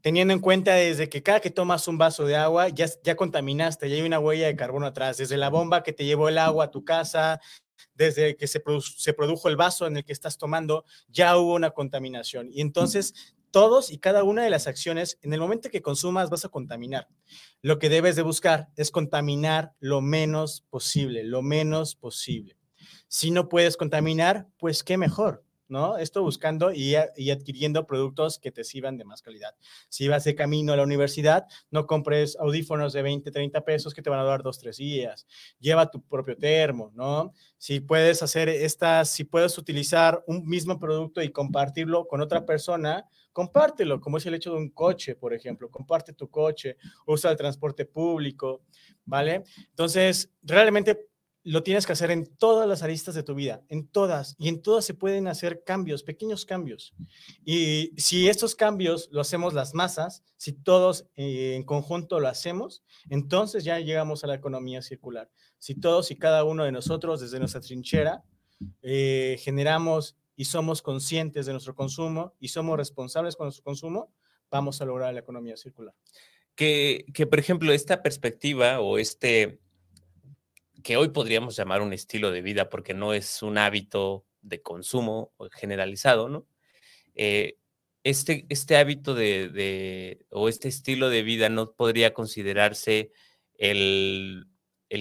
Teniendo 0.00 0.34
en 0.34 0.40
cuenta 0.40 0.74
desde 0.74 1.08
que 1.08 1.22
cada 1.22 1.40
que 1.40 1.50
tomas 1.50 1.88
un 1.88 1.98
vaso 1.98 2.24
de 2.24 2.36
agua, 2.36 2.68
ya, 2.68 2.86
ya 3.02 3.16
contaminaste, 3.16 3.88
ya 3.88 3.96
hay 3.96 4.02
una 4.02 4.18
huella 4.18 4.46
de 4.46 4.56
carbono 4.56 4.86
atrás, 4.86 5.16
desde 5.16 5.36
la 5.36 5.48
bomba 5.48 5.82
que 5.82 5.92
te 5.92 6.04
llevó 6.04 6.28
el 6.28 6.38
agua 6.38 6.66
a 6.66 6.70
tu 6.70 6.84
casa, 6.84 7.40
desde 7.94 8.36
que 8.36 8.46
se, 8.46 8.62
se 8.96 9.12
produjo 9.12 9.48
el 9.48 9.56
vaso 9.56 9.86
en 9.86 9.96
el 9.96 10.04
que 10.04 10.12
estás 10.12 10.36
tomando, 10.36 10.84
ya 11.08 11.36
hubo 11.36 11.54
una 11.54 11.70
contaminación. 11.70 12.48
Y 12.52 12.60
entonces 12.60 13.34
todos 13.54 13.92
y 13.92 13.98
cada 13.98 14.24
una 14.24 14.42
de 14.42 14.50
las 14.50 14.66
acciones, 14.66 15.16
en 15.22 15.32
el 15.32 15.38
momento 15.38 15.70
que 15.70 15.80
consumas 15.80 16.28
vas 16.28 16.44
a 16.44 16.48
contaminar. 16.48 17.06
Lo 17.62 17.78
que 17.78 17.88
debes 17.88 18.16
de 18.16 18.22
buscar 18.22 18.68
es 18.74 18.90
contaminar 18.90 19.74
lo 19.78 20.00
menos 20.00 20.64
posible, 20.70 21.22
lo 21.22 21.40
menos 21.40 21.94
posible. 21.94 22.56
Si 23.08 23.30
no 23.30 23.48
puedes 23.48 23.76
contaminar, 23.76 24.48
pues 24.58 24.82
qué 24.82 24.96
mejor, 24.96 25.44
¿no? 25.68 25.96
Esto 25.98 26.22
buscando 26.22 26.72
y, 26.72 26.94
adquiriendo 26.94 27.86
productos 27.86 28.38
que 28.38 28.50
te 28.50 28.64
sirvan 28.64 28.96
de 28.96 29.04
más 29.04 29.22
calidad. 29.22 29.54
Si 29.88 30.08
vas 30.08 30.24
de 30.24 30.34
camino 30.34 30.72
a 30.72 30.76
la 30.76 30.82
universidad, 30.82 31.46
no 31.70 31.86
compres 31.86 32.36
audífonos 32.36 32.92
de 32.92 33.02
20, 33.02 33.30
30 33.30 33.60
pesos 33.62 33.94
que 33.94 34.02
te 34.02 34.10
van 34.10 34.20
a 34.20 34.24
dar 34.24 34.42
dos, 34.42 34.58
tres 34.58 34.76
días. 34.76 35.26
Lleva 35.58 35.90
tu 35.90 36.02
propio 36.02 36.36
termo, 36.36 36.90
¿no? 36.94 37.32
Si 37.58 37.80
puedes 37.80 38.22
hacer 38.22 38.48
estas, 38.48 39.10
si 39.10 39.24
puedes 39.24 39.56
utilizar 39.58 40.22
un 40.26 40.46
mismo 40.46 40.78
producto 40.78 41.22
y 41.22 41.30
compartirlo 41.30 42.06
con 42.06 42.20
otra 42.20 42.44
persona, 42.44 43.08
compártelo, 43.32 44.00
como 44.00 44.18
es 44.18 44.26
el 44.26 44.34
hecho 44.34 44.52
de 44.52 44.58
un 44.58 44.70
coche, 44.70 45.16
por 45.16 45.34
ejemplo. 45.34 45.70
Comparte 45.70 46.12
tu 46.12 46.30
coche, 46.30 46.76
usa 47.06 47.30
el 47.30 47.36
transporte 47.36 47.84
público, 47.84 48.62
¿vale? 49.04 49.42
Entonces, 49.70 50.30
realmente 50.42 51.08
lo 51.44 51.62
tienes 51.62 51.86
que 51.86 51.92
hacer 51.92 52.10
en 52.10 52.26
todas 52.26 52.66
las 52.66 52.82
aristas 52.82 53.14
de 53.14 53.22
tu 53.22 53.34
vida, 53.34 53.62
en 53.68 53.86
todas, 53.86 54.34
y 54.38 54.48
en 54.48 54.62
todas 54.62 54.86
se 54.86 54.94
pueden 54.94 55.28
hacer 55.28 55.62
cambios, 55.62 56.02
pequeños 56.02 56.46
cambios. 56.46 56.94
Y 57.44 57.92
si 57.98 58.28
estos 58.30 58.54
cambios 58.54 59.10
lo 59.12 59.20
hacemos 59.20 59.52
las 59.52 59.74
masas, 59.74 60.24
si 60.38 60.54
todos 60.54 61.06
eh, 61.16 61.54
en 61.54 61.62
conjunto 61.64 62.18
lo 62.18 62.28
hacemos, 62.28 62.82
entonces 63.10 63.62
ya 63.62 63.78
llegamos 63.78 64.24
a 64.24 64.26
la 64.26 64.34
economía 64.34 64.80
circular. 64.80 65.30
Si 65.58 65.74
todos 65.74 66.10
y 66.10 66.16
cada 66.16 66.44
uno 66.44 66.64
de 66.64 66.72
nosotros 66.72 67.20
desde 67.20 67.38
nuestra 67.38 67.60
trinchera 67.60 68.24
eh, 68.80 69.36
generamos 69.40 70.16
y 70.36 70.46
somos 70.46 70.80
conscientes 70.80 71.44
de 71.44 71.52
nuestro 71.52 71.74
consumo 71.74 72.34
y 72.40 72.48
somos 72.48 72.78
responsables 72.78 73.36
con 73.36 73.46
nuestro 73.46 73.64
consumo, 73.64 74.10
vamos 74.50 74.80
a 74.80 74.86
lograr 74.86 75.12
la 75.12 75.20
economía 75.20 75.58
circular. 75.58 75.94
Que, 76.54 77.04
que 77.12 77.26
por 77.26 77.38
ejemplo, 77.38 77.72
esta 77.72 78.02
perspectiva 78.02 78.80
o 78.80 78.96
este 78.96 79.60
que 80.84 80.98
hoy 80.98 81.08
podríamos 81.08 81.56
llamar 81.56 81.80
un 81.80 81.94
estilo 81.94 82.30
de 82.30 82.42
vida 82.42 82.68
porque 82.68 82.92
no 82.92 83.14
es 83.14 83.42
un 83.42 83.56
hábito 83.56 84.26
de 84.42 84.60
consumo 84.60 85.32
generalizado, 85.50 86.28
¿no? 86.28 86.46
Eh, 87.14 87.56
este, 88.04 88.44
este 88.50 88.76
hábito 88.76 89.14
de, 89.14 90.26
o 90.28 90.50
este 90.50 90.68
estilo 90.68 91.08
de 91.08 91.22
vida 91.22 91.48
no 91.48 91.72
podría 91.72 92.12
considerarse 92.12 93.12
el, 93.56 94.46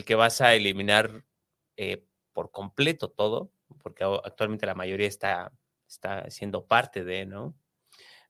que 0.06 0.16
vas 0.16 0.40
a 0.40 0.56
eliminar 0.56 1.26
eh, 1.76 2.06
por 2.32 2.50
completo 2.50 3.10
todo, 3.10 3.52
porque 3.82 4.06
actualmente 4.06 4.66
la 4.66 4.76
mayoría 4.76 5.08
está, 5.08 5.52
está 5.86 6.30
siendo 6.30 6.66
parte 6.66 7.04
de, 7.04 7.26
¿no? 7.26 7.58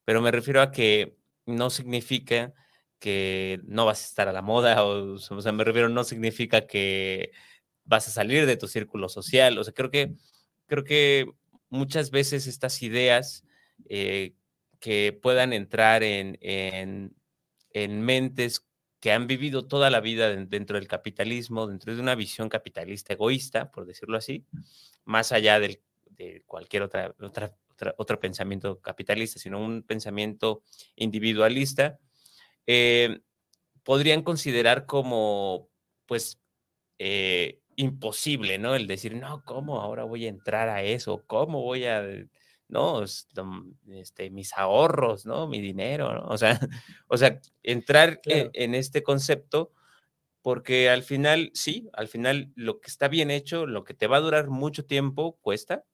Pero 0.06 0.24
me 0.24 0.32
refiero 0.32 0.60
a 0.60 0.72
que 0.72 1.18
no 1.46 1.70
significa 1.70 2.56
que 3.04 3.60
no 3.66 3.86
vas 3.86 4.02
a 4.02 4.06
estar 4.06 4.30
a 4.30 4.32
la 4.32 4.42
moda, 4.42 4.86
o, 4.86 5.16
o 5.16 5.18
sea, 5.18 5.52
me 5.52 5.66
refiero, 5.66 5.90
no 5.90 6.06
significa 6.06 6.66
que 6.68 7.34
vas 7.84 8.08
a 8.08 8.12
salir 8.12 8.46
de 8.46 8.56
tu 8.56 8.70
círculo 8.70 9.10
social, 9.10 9.58
o 9.58 9.64
sea, 9.66 9.74
creo 9.74 9.92
que, 9.92 10.14
creo 10.68 10.86
que 10.86 11.30
muchas 11.70 12.12
veces 12.12 12.48
estas 12.48 12.82
ideas 12.82 13.44
eh, 13.90 14.36
que 14.80 15.12
puedan 15.22 15.52
entrar 15.52 16.02
en, 16.02 16.38
en, 16.40 17.14
en, 17.72 18.02
mentes 18.04 18.66
que 19.02 19.12
han 19.12 19.28
vivido 19.28 19.68
toda 19.68 19.90
la 19.90 20.00
vida 20.00 20.34
dentro 20.34 20.78
del 20.78 20.88
capitalismo, 20.88 21.68
dentro 21.68 21.94
de 21.94 22.00
una 22.00 22.16
visión 22.16 22.48
capitalista 22.48 23.12
egoísta, 23.12 23.70
por 23.70 23.86
decirlo 23.86 24.16
así, 24.16 24.46
más 25.04 25.34
allá 25.34 25.60
del, 25.60 25.82
de 26.06 26.42
cualquier 26.46 26.84
otra, 26.84 27.14
otra, 27.20 27.54
otro 27.98 28.18
pensamiento 28.22 28.80
capitalista, 28.80 29.42
sino 29.42 29.60
un 29.60 29.84
pensamiento 29.84 30.64
individualista, 30.96 32.00
eh, 32.68 33.22
podrían 33.84 34.24
considerar 34.24 34.86
como, 34.86 35.70
pues, 36.06 36.40
eh, 37.00 37.62
imposible, 37.76 38.58
¿no? 38.60 38.76
El 38.76 38.88
decir, 38.88 39.16
no, 39.16 39.44
¿cómo 39.46 39.82
ahora 39.82 40.04
voy 40.04 40.26
a 40.26 40.30
entrar 40.30 40.70
a 40.70 40.84
eso? 40.84 41.24
¿Cómo 41.28 41.62
voy 41.64 41.86
a, 41.86 42.04
no, 42.68 43.04
este, 43.04 44.30
mis 44.30 44.54
ahorros, 44.54 45.26
¿no? 45.26 45.48
Mi 45.48 45.62
dinero, 45.62 46.14
¿no? 46.14 46.28
O 46.28 46.38
sea, 46.38 46.60
o 47.08 47.18
sea 47.18 47.40
entrar 47.62 48.20
e, 48.26 48.50
en, 48.54 48.76
este 48.76 49.04
concepto, 49.04 49.72
porque 50.42 50.90
al 50.90 51.04
final, 51.04 51.52
sí, 51.54 51.90
al 51.94 52.08
final 52.08 52.52
lo 52.56 52.82
que 52.82 52.90
está 52.90 53.08
bien 53.08 53.32
hecho, 53.32 53.66
lo 53.68 53.84
que 53.84 53.94
te 53.94 54.08
va 54.08 54.18
a 54.18 54.22
durar 54.22 54.50
mucho 54.50 54.86
tiempo, 54.86 55.38
cuesta. 55.42 55.86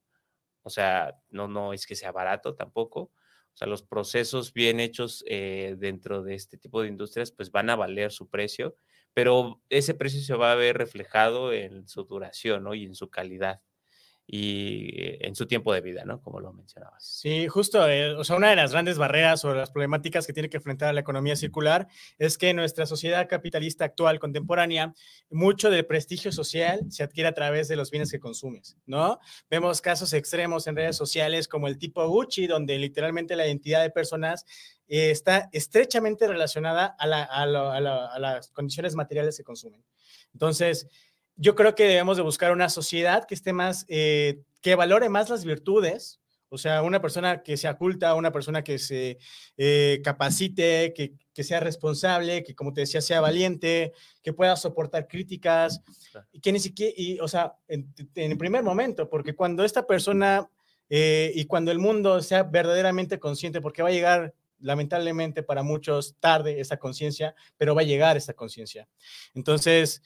O 0.63 0.69
sea, 0.69 1.17
no, 1.29 1.47
no 1.47 1.73
es 1.73 1.87
que 1.87 1.95
sea 1.95 2.11
barato 2.11 2.55
tampoco. 2.55 3.11
Sea, 3.59 3.67
los 3.67 3.83
procesos 3.83 4.53
bien 4.53 4.79
hechos 4.79 5.23
eh, 5.27 5.75
dentro 5.77 6.23
de 6.23 6.35
este 6.35 6.57
tipo 6.57 6.81
de 6.81 6.87
industrias, 6.87 7.31
pues 7.31 7.51
van 7.51 7.69
a 7.69 7.75
valer 7.75 8.11
su 8.11 8.29
precio 8.29 8.75
pero 9.13 9.61
ese 9.69 9.95
precio 9.95 10.21
se 10.21 10.35
va 10.35 10.51
a 10.51 10.55
ver 10.55 10.77
reflejado 10.77 11.51
en 11.51 11.87
su 11.87 12.03
duración 12.03 12.63
¿no? 12.63 12.73
y 12.75 12.85
en 12.85 12.95
su 12.95 13.09
calidad 13.09 13.61
y 14.31 15.25
en 15.25 15.33
su 15.35 15.47
tiempo 15.47 15.73
de 15.73 15.81
vida, 15.81 16.05
¿no? 16.05 16.21
Como 16.21 16.39
lo 16.39 16.53
mencionabas. 16.53 17.03
Sí, 17.03 17.47
justo, 17.47 17.89
eh, 17.89 18.13
o 18.13 18.23
sea, 18.23 18.35
una 18.35 18.51
de 18.51 18.55
las 18.55 18.71
grandes 18.71 18.99
barreras 18.99 19.43
o 19.43 19.55
las 19.55 19.71
problemáticas 19.71 20.27
que 20.27 20.33
tiene 20.33 20.49
que 20.49 20.57
enfrentar 20.57 20.93
la 20.93 20.99
economía 20.99 21.35
circular 21.35 21.87
es 22.19 22.37
que 22.37 22.53
nuestra 22.53 22.85
sociedad 22.85 23.27
capitalista 23.27 23.85
actual, 23.85 24.19
contemporánea, 24.19 24.93
mucho 25.31 25.71
del 25.71 25.83
prestigio 25.87 26.31
social 26.31 26.81
se 26.91 27.01
adquiere 27.01 27.27
a 27.27 27.33
través 27.33 27.67
de 27.67 27.75
los 27.75 27.89
bienes 27.89 28.11
que 28.11 28.19
consumes, 28.19 28.77
¿no? 28.85 29.19
Vemos 29.49 29.81
casos 29.81 30.13
extremos 30.13 30.67
en 30.67 30.75
redes 30.75 30.95
sociales 30.95 31.47
como 31.47 31.67
el 31.67 31.79
tipo 31.79 32.07
Gucci, 32.07 32.45
donde 32.45 32.77
literalmente 32.77 33.35
la 33.35 33.47
identidad 33.47 33.81
de 33.81 33.89
personas 33.89 34.45
eh, 34.87 35.09
está 35.09 35.49
estrechamente 35.51 36.27
relacionada 36.27 36.95
a, 36.99 37.07
las 37.07 38.49
condiciones 38.51 38.93
materiales 38.93 39.37
que 39.37 39.43
consumen. 39.43 39.83
Entonces, 40.33 40.87
yo 41.39 41.55
creo 41.55 41.73
que 41.73 41.85
debemos 41.85 42.17
de 42.17 42.23
buscar 42.23 42.51
una 42.51 42.67
sociedad 42.67 43.25
que 43.25 43.33
esté 43.33 43.53
más, 43.53 43.85
eh, 43.87 44.41
que 44.61 44.75
valore 44.75 45.07
más 45.07 45.29
las 45.29 45.45
virtudes, 45.45 46.19
o 46.49 46.57
sea, 46.57 46.83
una 46.83 47.01
persona 47.01 47.43
que 47.43 47.55
sea 47.55 47.77
culta, 47.77 48.13
una 48.15 48.31
persona 48.31 48.61
que 48.63 48.77
se 48.77 49.19
eh, 49.55 50.01
capacite, 50.03 50.93
que, 50.93 51.13
sea 51.43 51.61
responsable, 51.61 52.43
que 52.43 52.53
como 52.53 52.73
te 52.73 52.81
decía, 52.81 52.99
sea 52.99 53.21
valiente, 53.21 53.93
que 54.21 54.33
pueda 54.33 54.57
soportar 54.57 55.07
críticas, 55.07 55.81
y 56.33 56.41
que 56.41 56.51
ni 56.51 56.59
siquiera, 56.59 56.93
y, 56.97 57.17
o 57.21 57.29
sea, 57.29 57.53
en, 57.69 57.93
en 58.15 58.31
el 58.31 58.37
primer 58.37 58.61
momento, 58.61 59.09
porque 59.09 59.33
cuando 59.33 59.63
esta 59.63 59.87
persona 59.87 60.49
y 60.89 61.45
cuando 61.45 61.71
el 61.71 61.79
mundo 61.79 62.21
sea 62.21 62.43
verdaderamente 62.43 63.19
consciente, 63.19 63.61
porque 63.61 63.83
va 63.83 63.87
a 63.87 63.93
llegar 63.93 64.33
lamentablemente 64.59 65.43
para 65.43 65.63
muchos 65.63 66.15
tarde 66.19 66.59
esa 66.59 66.77
conciencia, 66.77 67.35
pero 67.57 67.75
va 67.75 67.81
a 67.81 67.85
llegar 67.85 68.17
esa 68.17 68.33
conciencia. 68.33 68.89
Entonces, 69.33 70.01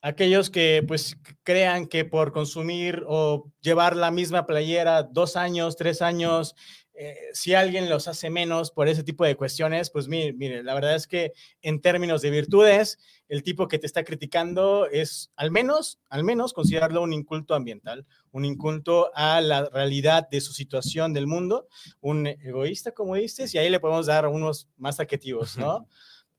aquellos 0.00 0.50
que 0.50 0.84
pues 0.86 1.16
crean 1.42 1.86
que 1.86 2.04
por 2.04 2.32
consumir 2.32 3.04
o 3.06 3.50
llevar 3.60 3.96
la 3.96 4.10
misma 4.10 4.46
playera 4.46 5.02
dos 5.02 5.36
años, 5.36 5.76
tres 5.76 6.02
años, 6.02 6.54
eh, 7.00 7.16
si 7.32 7.54
alguien 7.54 7.88
los 7.88 8.08
hace 8.08 8.28
menos 8.28 8.72
por 8.72 8.88
ese 8.88 9.04
tipo 9.04 9.24
de 9.24 9.36
cuestiones, 9.36 9.88
pues 9.88 10.08
mire, 10.08 10.32
mire, 10.32 10.64
la 10.64 10.74
verdad 10.74 10.96
es 10.96 11.06
que 11.06 11.32
en 11.62 11.80
términos 11.80 12.22
de 12.22 12.30
virtudes, 12.30 12.98
el 13.28 13.44
tipo 13.44 13.68
que 13.68 13.78
te 13.78 13.86
está 13.86 14.02
criticando 14.02 14.86
es 14.86 15.30
al 15.36 15.52
menos, 15.52 16.00
al 16.08 16.24
menos 16.24 16.52
considerarlo 16.52 17.02
un 17.02 17.12
inculto 17.12 17.54
ambiental, 17.54 18.04
un 18.32 18.44
inculto 18.44 19.12
a 19.14 19.40
la 19.40 19.66
realidad 19.66 20.28
de 20.28 20.40
su 20.40 20.52
situación 20.52 21.12
del 21.12 21.28
mundo, 21.28 21.68
un 22.00 22.26
egoísta, 22.26 22.90
como 22.90 23.14
dices, 23.14 23.54
y 23.54 23.58
ahí 23.58 23.70
le 23.70 23.78
podemos 23.78 24.06
dar 24.06 24.26
unos 24.26 24.68
más 24.76 24.98
adjetivos, 24.98 25.56
¿no? 25.56 25.86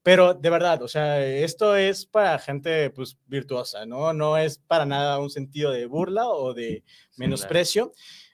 Pero 0.10 0.34
de 0.34 0.50
verdad, 0.50 0.82
o 0.82 0.88
sea, 0.88 1.24
esto 1.24 1.76
es 1.76 2.04
para 2.04 2.40
gente 2.40 2.90
pues 2.90 3.16
virtuosa, 3.28 3.86
¿no? 3.86 4.12
No 4.12 4.40
es 4.40 4.58
para 4.58 4.84
nada 4.84 5.20
un 5.20 5.30
sentido 5.30 5.70
de 5.70 5.86
burla 5.86 6.28
o 6.30 6.56
de 6.56 6.84
menosprecio. 7.18 7.94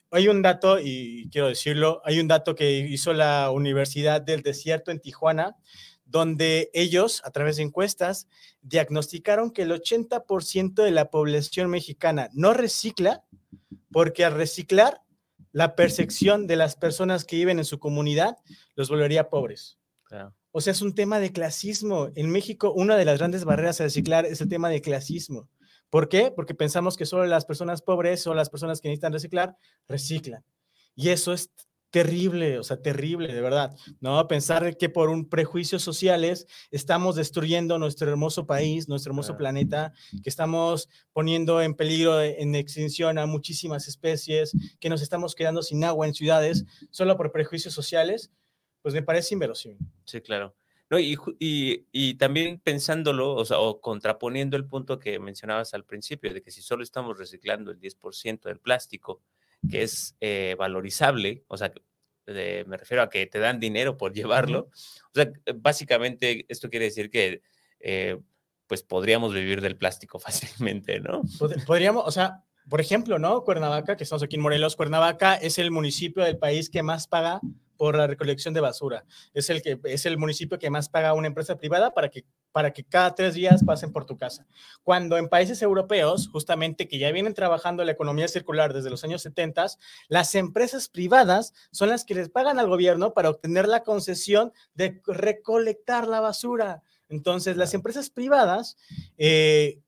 Hay 0.10 0.30
un 0.30 0.42
dato, 0.42 0.80
y 0.80 1.28
quiero 1.34 1.50
decirlo, 1.50 2.02
hay 2.06 2.22
un 2.22 2.30
dato 2.30 2.56
que 2.56 2.72
hizo 2.72 3.12
la 3.12 3.52
Universidad 3.52 4.22
del 4.22 4.42
Desierto 4.42 4.90
en 4.90 5.02
Tijuana, 5.02 5.58
donde 6.06 6.70
ellos, 6.74 7.22
a 7.26 7.32
través 7.32 7.58
de 7.58 7.64
encuestas, 7.64 8.30
diagnosticaron 8.62 9.52
que 9.52 9.64
el 9.64 9.72
80% 9.74 10.82
de 10.82 10.92
la 10.92 11.10
población 11.10 11.70
mexicana 11.70 12.30
no 12.32 12.54
recicla, 12.54 13.26
porque 13.92 14.24
al 14.24 14.36
reciclar, 14.36 15.02
la 15.52 15.76
percepción 15.76 16.48
de 16.48 16.56
las 16.56 16.78
personas 16.78 17.26
que 17.26 17.36
viven 17.36 17.60
en 17.60 17.66
su 17.66 17.80
comunidad 17.80 18.38
los 18.76 18.88
volvería 18.88 19.30
pobres. 19.30 19.78
O 20.58 20.62
sea, 20.62 20.72
es 20.72 20.82
un 20.82 20.96
tema 20.96 21.20
de 21.20 21.34
clasismo. 21.34 22.12
En 22.16 22.32
México, 22.32 22.72
una 22.72 22.96
de 22.96 23.04
las 23.04 23.18
grandes 23.18 23.44
barreras 23.44 23.82
a 23.82 23.84
reciclar 23.84 24.26
es 24.26 24.40
el 24.40 24.48
tema 24.48 24.70
de 24.70 24.80
clasismo. 24.80 25.50
¿Por 25.90 26.08
qué? 26.08 26.32
Porque 26.34 26.56
pensamos 26.56 26.96
que 26.96 27.06
solo 27.06 27.26
las 27.26 27.44
personas 27.44 27.82
pobres 27.82 28.26
o 28.26 28.34
las 28.34 28.50
personas 28.50 28.80
que 28.80 28.88
necesitan 28.88 29.12
reciclar 29.12 29.58
reciclan. 29.90 30.46
Y 30.96 31.10
eso 31.10 31.34
es 31.34 31.52
terrible, 31.90 32.58
o 32.58 32.64
sea, 32.64 32.82
terrible, 32.82 33.34
de 33.34 33.42
verdad. 33.42 33.76
No 34.00 34.26
pensar 34.30 34.78
que 34.78 34.88
por 34.88 35.10
un 35.10 35.28
prejuicios 35.28 35.84
sociales 35.84 36.48
estamos 36.72 37.18
destruyendo 37.18 37.78
nuestro 37.78 38.10
hermoso 38.10 38.48
país, 38.48 38.88
nuestro 38.88 39.12
hermoso 39.12 39.36
planeta, 39.36 39.92
que 40.24 40.30
estamos 40.30 40.88
poniendo 41.12 41.62
en 41.62 41.74
peligro, 41.74 42.22
en 42.22 42.56
extinción 42.56 43.18
a 43.18 43.26
muchísimas 43.26 43.90
especies, 43.90 44.54
que 44.80 44.88
nos 44.88 45.02
estamos 45.02 45.36
quedando 45.36 45.62
sin 45.62 45.84
agua 45.84 46.08
en 46.08 46.14
ciudades 46.14 46.64
solo 46.92 47.18
por 47.18 47.34
prejuicios 47.34 47.74
sociales 47.74 48.32
pues 48.86 48.94
me 48.94 49.02
parece 49.02 49.34
inverosímil. 49.34 49.80
Sí, 50.06 50.22
claro. 50.22 50.56
No, 50.92 51.00
y, 51.00 51.18
y, 51.40 52.14
también 52.20 52.60
pensándolo, 52.60 53.34
o 53.34 53.44
sea, 53.44 53.58
o 53.58 53.82
contraponiendo 53.82 54.56
el 54.58 54.66
punto 54.68 55.00
que 55.00 55.18
mencionabas 55.18 55.74
al 55.74 55.86
principio, 55.86 56.32
de 56.32 56.44
que 56.44 56.52
si 56.52 56.62
solo 56.62 56.84
estamos 56.84 57.18
reciclando 57.18 57.72
el 57.72 57.80
10% 57.80 58.42
del 58.44 58.60
plástico, 58.60 59.24
que 59.72 59.82
es 59.82 60.16
eh, 60.22 60.56
valorizable, 60.60 61.44
o 61.48 61.58
sea, 61.58 61.74
me 62.28 62.78
refiero 62.78 63.02
a 63.02 63.10
que 63.10 63.26
te 63.26 63.40
dan 63.40 63.60
dinero 63.60 63.98
por 63.98 64.14
llevarlo, 64.14 64.70
o 64.70 65.16
sea, 65.16 65.32
básicamente 65.56 66.46
esto 66.48 66.70
quiere 66.70 66.86
decir 66.86 67.10
que 67.10 67.42
eh, 67.80 68.20
pues 68.68 68.84
podríamos 68.84 69.34
vivir 69.34 69.62
del 69.62 69.78
plástico 69.78 70.20
fácilmente, 70.20 71.00
¿no? 71.00 71.24
Podríamos, 71.66 72.04
o 72.06 72.12
sea, 72.12 72.44
por 72.70 72.82
ejemplo, 72.82 73.18
¿no? 73.18 73.44
Cuernavaca, 73.44 73.98
que 73.98 74.04
estamos 74.04 74.22
aquí 74.22 74.36
en 74.36 74.44
Morelos, 74.44 74.76
Cuernavaca 74.76 75.34
es 75.34 75.58
el 75.58 75.72
municipio 75.72 76.24
del 76.24 76.38
país 76.38 76.70
que 76.70 76.84
más 76.84 77.08
paga 77.08 77.42
por 77.78 77.96
la 77.96 78.08
recolección 78.08 78.54
de 78.54 78.62
basura. 78.62 79.06
Es 79.34 79.50
el, 79.50 79.62
que, 79.62 79.80
es 79.86 80.06
el 80.06 80.18
municipio 80.18 80.60
que 80.60 80.70
más 80.70 80.90
paga 80.90 81.10
a 81.10 81.14
una 81.14 81.28
empresa 81.28 81.58
privada 81.58 81.94
para 81.94 82.10
que, 82.10 82.26
para 82.52 82.72
que 82.72 82.84
cada 82.84 83.16
tres 83.16 83.34
días 83.34 83.64
pasen 83.64 83.92
por 83.92 84.06
tu 84.06 84.18
casa. 84.18 84.46
Cuando 84.84 85.18
en 85.18 85.30
países 85.30 85.62
europeos, 85.62 86.28
justamente 86.28 86.88
que 86.88 87.00
ya 87.00 87.12
vienen 87.12 87.34
trabajando 87.34 87.84
la 87.84 87.92
economía 87.92 88.28
circular 88.28 88.74
desde 88.74 88.90
los 88.90 89.04
años 89.04 89.22
70, 89.22 89.66
las 90.08 90.36
empresas 90.36 90.90
privadas 90.90 91.54
son 91.72 91.90
las 91.90 92.06
que 92.06 92.16
les 92.16 92.30
pagan 92.30 92.60
al 92.60 92.68
gobierno 92.68 93.14
para 93.14 93.30
obtener 93.30 93.68
la 93.68 93.84
concesión 93.84 94.54
de 94.74 95.02
recolectar 95.06 96.08
la 96.08 96.20
basura. 96.20 96.84
Entonces, 97.10 97.58
las 97.58 97.74
empresas 97.74 98.10
privadas 98.10 98.78
eh, 99.18 99.80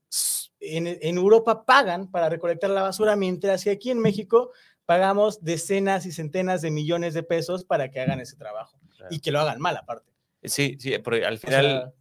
en, 0.60 0.86
en, 0.86 1.18
Europa 1.18 1.64
pagan 1.64 2.10
para 2.10 2.28
recolectar 2.28 2.70
la 2.70 2.82
basura, 2.82 3.16
mientras 3.16 3.64
que 3.64 3.70
aquí 3.70 3.90
en 3.90 3.98
México 3.98 4.52
pagamos 4.88 5.44
decenas 5.44 6.06
y 6.06 6.12
centenas 6.12 6.62
de 6.62 6.70
millones 6.70 7.12
de 7.12 7.22
pesos 7.22 7.62
para 7.62 7.90
que 7.90 8.00
hagan 8.00 8.22
ese 8.22 8.36
trabajo 8.36 8.80
y 9.10 9.20
que 9.20 9.30
lo 9.30 9.38
hagan 9.38 9.60
mal 9.60 9.76
aparte. 9.76 10.10
Sí, 10.42 10.78
sí, 10.80 10.96
porque 11.04 11.26
al 11.26 11.36
final 11.36 11.92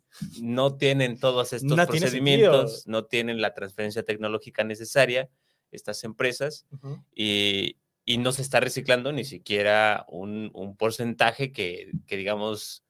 no 0.42 0.78
tienen 0.78 1.20
todos 1.20 1.52
estos 1.52 1.86
procedimientos, 1.86 2.88
no 2.88 3.04
tienen 3.04 3.42
la 3.42 3.54
transferencia 3.54 4.04
tecnológica 4.04 4.64
necesaria 4.64 5.30
estas 5.70 6.06
empresas 6.06 6.66
y, 7.14 7.76
y, 8.06 8.20
no 8.20 8.32
se 8.32 8.42
está 8.42 8.62
reciclando 8.62 9.12
ni 9.12 9.26
siquiera 9.26 10.06
un, 10.08 10.50
un 10.54 10.78
porcentaje 10.78 11.52
que, 11.52 11.92
que 12.06 12.16
digamos, 12.16 12.86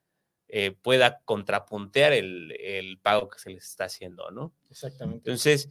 eh, 0.48 0.78
pueda 0.80 1.22
contrapuntear 1.26 2.14
el, 2.14 2.56
el, 2.60 3.00
pago 3.00 3.30
que 3.30 3.39
se 3.39 3.50
les 3.50 3.66
está 3.66 3.86
haciendo, 3.86 4.30
¿no? 4.30 4.54
Exactamente. 4.70 5.28
Entonces, 5.28 5.70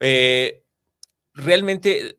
eh, 0.00 0.62
realmente 1.32 2.18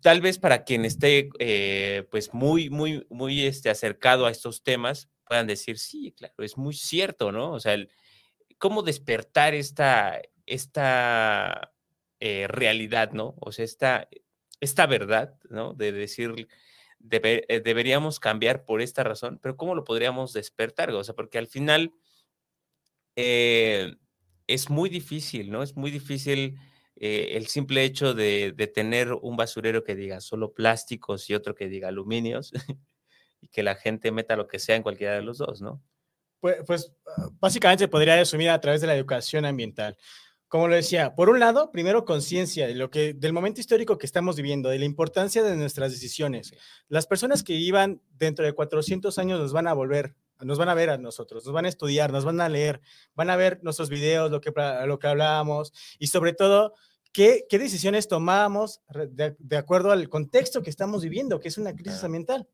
tal 0.00 0.20
vez 0.20 0.38
para 0.38 0.64
quien 0.64 0.84
esté 0.84 1.28
eh, 1.38 2.06
pues 2.10 2.32
muy, 2.32 2.70
muy, 2.70 3.06
muy 3.10 3.44
este, 3.46 3.70
acercado 3.70 4.26
a 4.26 4.30
estos 4.30 4.62
temas, 4.62 5.08
puedan 5.26 5.46
decir, 5.46 5.78
sí, 5.78 6.12
claro, 6.16 6.34
es 6.38 6.56
muy 6.56 6.74
cierto, 6.74 7.32
¿no? 7.32 7.52
O 7.52 7.60
sea, 7.60 7.76
cómo 8.58 8.82
despertar 8.82 9.54
esta, 9.54 10.20
esta 10.46 11.72
eh, 12.20 12.46
realidad, 12.48 13.12
¿no? 13.12 13.34
O 13.40 13.52
sea, 13.52 13.64
esta, 13.64 14.08
esta 14.60 14.86
verdad, 14.86 15.38
¿no? 15.50 15.74
De 15.74 15.92
decir, 15.92 16.48
eh, 17.10 17.60
deberíamos 17.64 18.20
cambiar 18.20 18.64
por 18.64 18.80
esta 18.80 19.04
razón, 19.04 19.38
pero 19.42 19.56
¿cómo 19.56 19.74
lo 19.74 19.84
podríamos 19.84 20.32
despertar? 20.32 20.90
O 20.90 21.04
sea, 21.04 21.14
porque 21.14 21.38
al 21.38 21.48
final 21.48 21.92
es 23.16 24.70
muy 24.70 24.88
difícil, 24.90 25.50
¿no? 25.50 25.62
Es 25.62 25.76
muy 25.76 25.90
difícil 25.90 26.58
eh, 26.96 27.36
el 27.36 27.46
simple 27.48 27.84
hecho 27.84 28.14
de, 28.14 28.52
tener 28.74 29.12
un 29.12 29.36
basurero 29.36 29.82
que 29.82 29.96
diga 29.96 30.20
solo 30.20 30.52
plásticos 30.52 31.28
y 31.28 31.34
otro 31.34 31.54
que 31.54 31.68
diga 31.68 31.88
aluminios 31.88 32.52
y 33.40 33.48
que 33.48 33.62
la 33.62 33.74
gente 33.74 34.12
meta 34.12 34.36
lo 34.36 34.46
que 34.46 34.58
sea 34.58 34.76
en 34.76 34.82
cualquiera 34.82 35.14
de 35.14 35.22
los 35.22 35.38
dos, 35.38 35.60
¿no? 35.60 35.82
Pues, 36.40 36.58
pues 36.66 36.92
ah, 37.16 37.28
básicamente 37.40 37.84
se 37.84 37.88
podría 37.88 38.16
resumir 38.16 38.50
a 38.50 38.60
través 38.60 38.80
de 38.80 38.86
la 38.86 38.94
educación 38.94 39.44
ambiental. 39.44 39.96
Como 40.46 40.68
lo 40.68 40.76
decía, 40.76 41.16
por 41.16 41.30
un 41.30 41.40
lado, 41.40 41.72
primero 41.72 42.04
conciencia 42.04 42.68
de 42.68 42.74
lo 42.74 42.90
que 42.90 43.12
del 43.12 43.32
momento 43.32 43.60
histórico 43.60 43.98
que 43.98 44.06
estamos 44.06 44.36
viviendo, 44.36 44.68
de 44.68 44.78
la 44.78 44.84
importancia 44.84 45.42
de 45.42 45.56
nuestras 45.56 45.90
decisiones. 45.90 46.54
Las 46.86 47.06
personas 47.08 47.42
que 47.42 47.54
iban 47.54 48.02
dentro 48.10 48.44
de 48.44 48.52
400 48.52 49.18
años 49.18 49.40
nos 49.40 49.52
van 49.52 49.66
a 49.66 49.72
volver 49.72 50.14
nos 50.44 50.58
van 50.58 50.68
a 50.68 50.74
ver 50.74 50.90
a 50.90 50.98
nosotros, 50.98 51.44
nos 51.44 51.52
van 51.52 51.64
a 51.64 51.68
estudiar, 51.68 52.12
nos 52.12 52.24
van 52.24 52.40
a 52.40 52.48
leer, 52.48 52.80
van 53.14 53.30
a 53.30 53.36
ver 53.36 53.60
nuestros 53.62 53.88
videos, 53.88 54.30
lo 54.30 54.40
que, 54.40 54.52
lo 54.86 54.98
que 54.98 55.06
hablábamos 55.06 55.72
y 55.98 56.08
sobre 56.08 56.32
todo, 56.32 56.74
qué, 57.12 57.46
qué 57.48 57.58
decisiones 57.58 58.08
tomábamos 58.08 58.80
de, 59.10 59.36
de, 59.38 59.56
acuerdo 59.56 59.92
al 59.92 60.08
contexto 60.08 60.62
que 60.62 60.70
estamos 60.70 61.02
viviendo, 61.02 61.40
que 61.40 61.48
es 61.48 61.58
una 61.58 61.74
crisis 61.74 62.02
ambiental. 62.04 62.48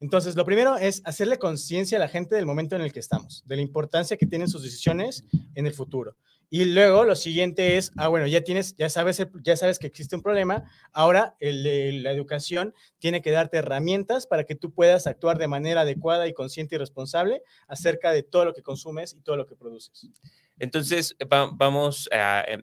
Entonces, 0.00 0.36
lo 0.36 0.44
primero 0.44 0.76
es 0.76 1.02
hacerle 1.04 1.38
conciencia 1.38 1.98
a 1.98 2.00
la 2.00 2.08
gente 2.08 2.36
del 2.36 2.46
momento 2.46 2.76
en 2.76 2.82
el 2.82 2.92
que 2.92 3.00
estamos, 3.00 3.42
de 3.46 3.56
la 3.56 3.62
importancia 3.62 4.16
que 4.16 4.26
tienen 4.26 4.48
sus 4.48 4.62
decisiones 4.62 5.24
en 5.54 5.66
el 5.66 5.74
futuro. 5.74 6.16
Y 6.50 6.64
luego 6.64 7.04
lo 7.04 7.14
siguiente 7.14 7.76
es, 7.76 7.92
ah, 7.96 8.08
bueno, 8.08 8.26
ya 8.26 8.42
tienes, 8.42 8.74
ya 8.76 8.88
sabes, 8.88 9.22
ya 9.42 9.56
sabes 9.56 9.78
que 9.78 9.86
existe 9.86 10.16
un 10.16 10.22
problema, 10.22 10.64
ahora 10.92 11.36
la 11.40 12.10
educación 12.10 12.74
tiene 12.98 13.20
que 13.20 13.30
darte 13.30 13.58
herramientas 13.58 14.26
para 14.26 14.44
que 14.44 14.54
tú 14.54 14.72
puedas 14.72 15.06
actuar 15.06 15.36
de 15.36 15.46
manera 15.46 15.82
adecuada 15.82 16.26
y 16.26 16.32
consciente 16.32 16.76
y 16.76 16.78
responsable 16.78 17.42
acerca 17.66 18.12
de 18.12 18.22
todo 18.22 18.46
lo 18.46 18.54
que 18.54 18.62
consumes 18.62 19.14
y 19.14 19.20
todo 19.20 19.36
lo 19.36 19.46
que 19.46 19.56
produces. 19.56 20.10
Entonces, 20.58 21.14
vamos 21.28 22.08
em, 22.10 22.62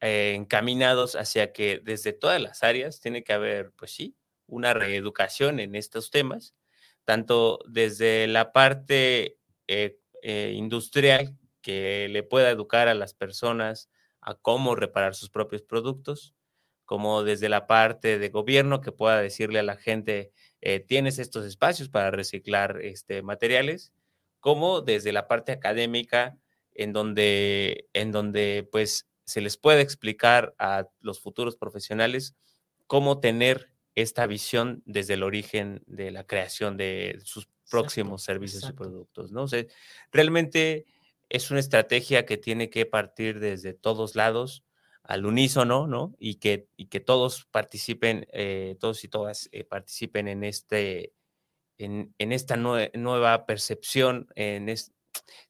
eh, 0.00 0.34
encaminados 0.36 1.16
hacia 1.16 1.52
que 1.52 1.80
desde 1.82 2.12
todas 2.12 2.40
las 2.40 2.62
áreas 2.62 3.00
tiene 3.00 3.24
que 3.24 3.32
haber, 3.32 3.72
pues 3.72 3.90
sí, 3.90 4.14
una 4.46 4.74
reeducación 4.74 5.58
en 5.58 5.74
estos 5.74 6.10
temas, 6.10 6.54
tanto 7.04 7.58
desde 7.66 8.28
la 8.28 8.52
parte 8.52 9.38
eh, 9.66 9.98
eh, 10.22 10.52
industrial 10.54 11.36
que 11.64 12.08
le 12.10 12.22
pueda 12.22 12.50
educar 12.50 12.88
a 12.88 12.94
las 12.94 13.14
personas 13.14 13.88
a 14.20 14.34
cómo 14.34 14.76
reparar 14.76 15.14
sus 15.14 15.30
propios 15.30 15.62
productos, 15.62 16.34
como 16.84 17.24
desde 17.24 17.48
la 17.48 17.66
parte 17.66 18.18
de 18.18 18.28
gobierno 18.28 18.82
que 18.82 18.92
pueda 18.92 19.22
decirle 19.22 19.60
a 19.60 19.62
la 19.62 19.76
gente, 19.76 20.30
eh, 20.60 20.80
tienes 20.80 21.18
estos 21.18 21.46
espacios 21.46 21.88
para 21.88 22.10
reciclar 22.10 22.82
este, 22.82 23.22
materiales, 23.22 23.94
como 24.40 24.82
desde 24.82 25.10
la 25.12 25.26
parte 25.26 25.52
académica, 25.52 26.36
en 26.74 26.92
donde, 26.92 27.88
en 27.94 28.12
donde 28.12 28.68
pues 28.70 29.08
se 29.24 29.40
les 29.40 29.56
puede 29.56 29.80
explicar 29.80 30.54
a 30.58 30.86
los 31.00 31.22
futuros 31.22 31.56
profesionales 31.56 32.36
cómo 32.86 33.20
tener 33.20 33.70
esta 33.94 34.26
visión 34.26 34.82
desde 34.84 35.14
el 35.14 35.22
origen 35.22 35.82
de 35.86 36.10
la 36.10 36.26
creación 36.26 36.76
de 36.76 37.18
sus 37.24 37.48
próximos 37.70 38.22
servicios 38.22 38.68
y 38.68 38.72
productos, 38.74 39.32
¿no? 39.32 39.44
O 39.44 39.48
sea, 39.48 39.64
realmente 40.12 40.84
es 41.28 41.50
una 41.50 41.60
estrategia 41.60 42.26
que 42.26 42.36
tiene 42.36 42.70
que 42.70 42.86
partir 42.86 43.40
desde 43.40 43.74
todos 43.74 44.14
lados, 44.14 44.64
al 45.04 45.26
unísono, 45.26 45.86
¿no? 45.86 46.14
Y 46.18 46.36
que, 46.36 46.68
y 46.76 46.86
que 46.86 47.00
todos 47.00 47.46
participen, 47.50 48.26
eh, 48.32 48.76
todos 48.80 49.04
y 49.04 49.08
todas 49.08 49.48
eh, 49.52 49.64
participen 49.64 50.28
en, 50.28 50.44
este, 50.44 51.12
en, 51.76 52.14
en 52.18 52.32
esta 52.32 52.56
nueva 52.56 53.46
percepción, 53.46 54.28
en 54.34 54.68
es, 54.70 54.92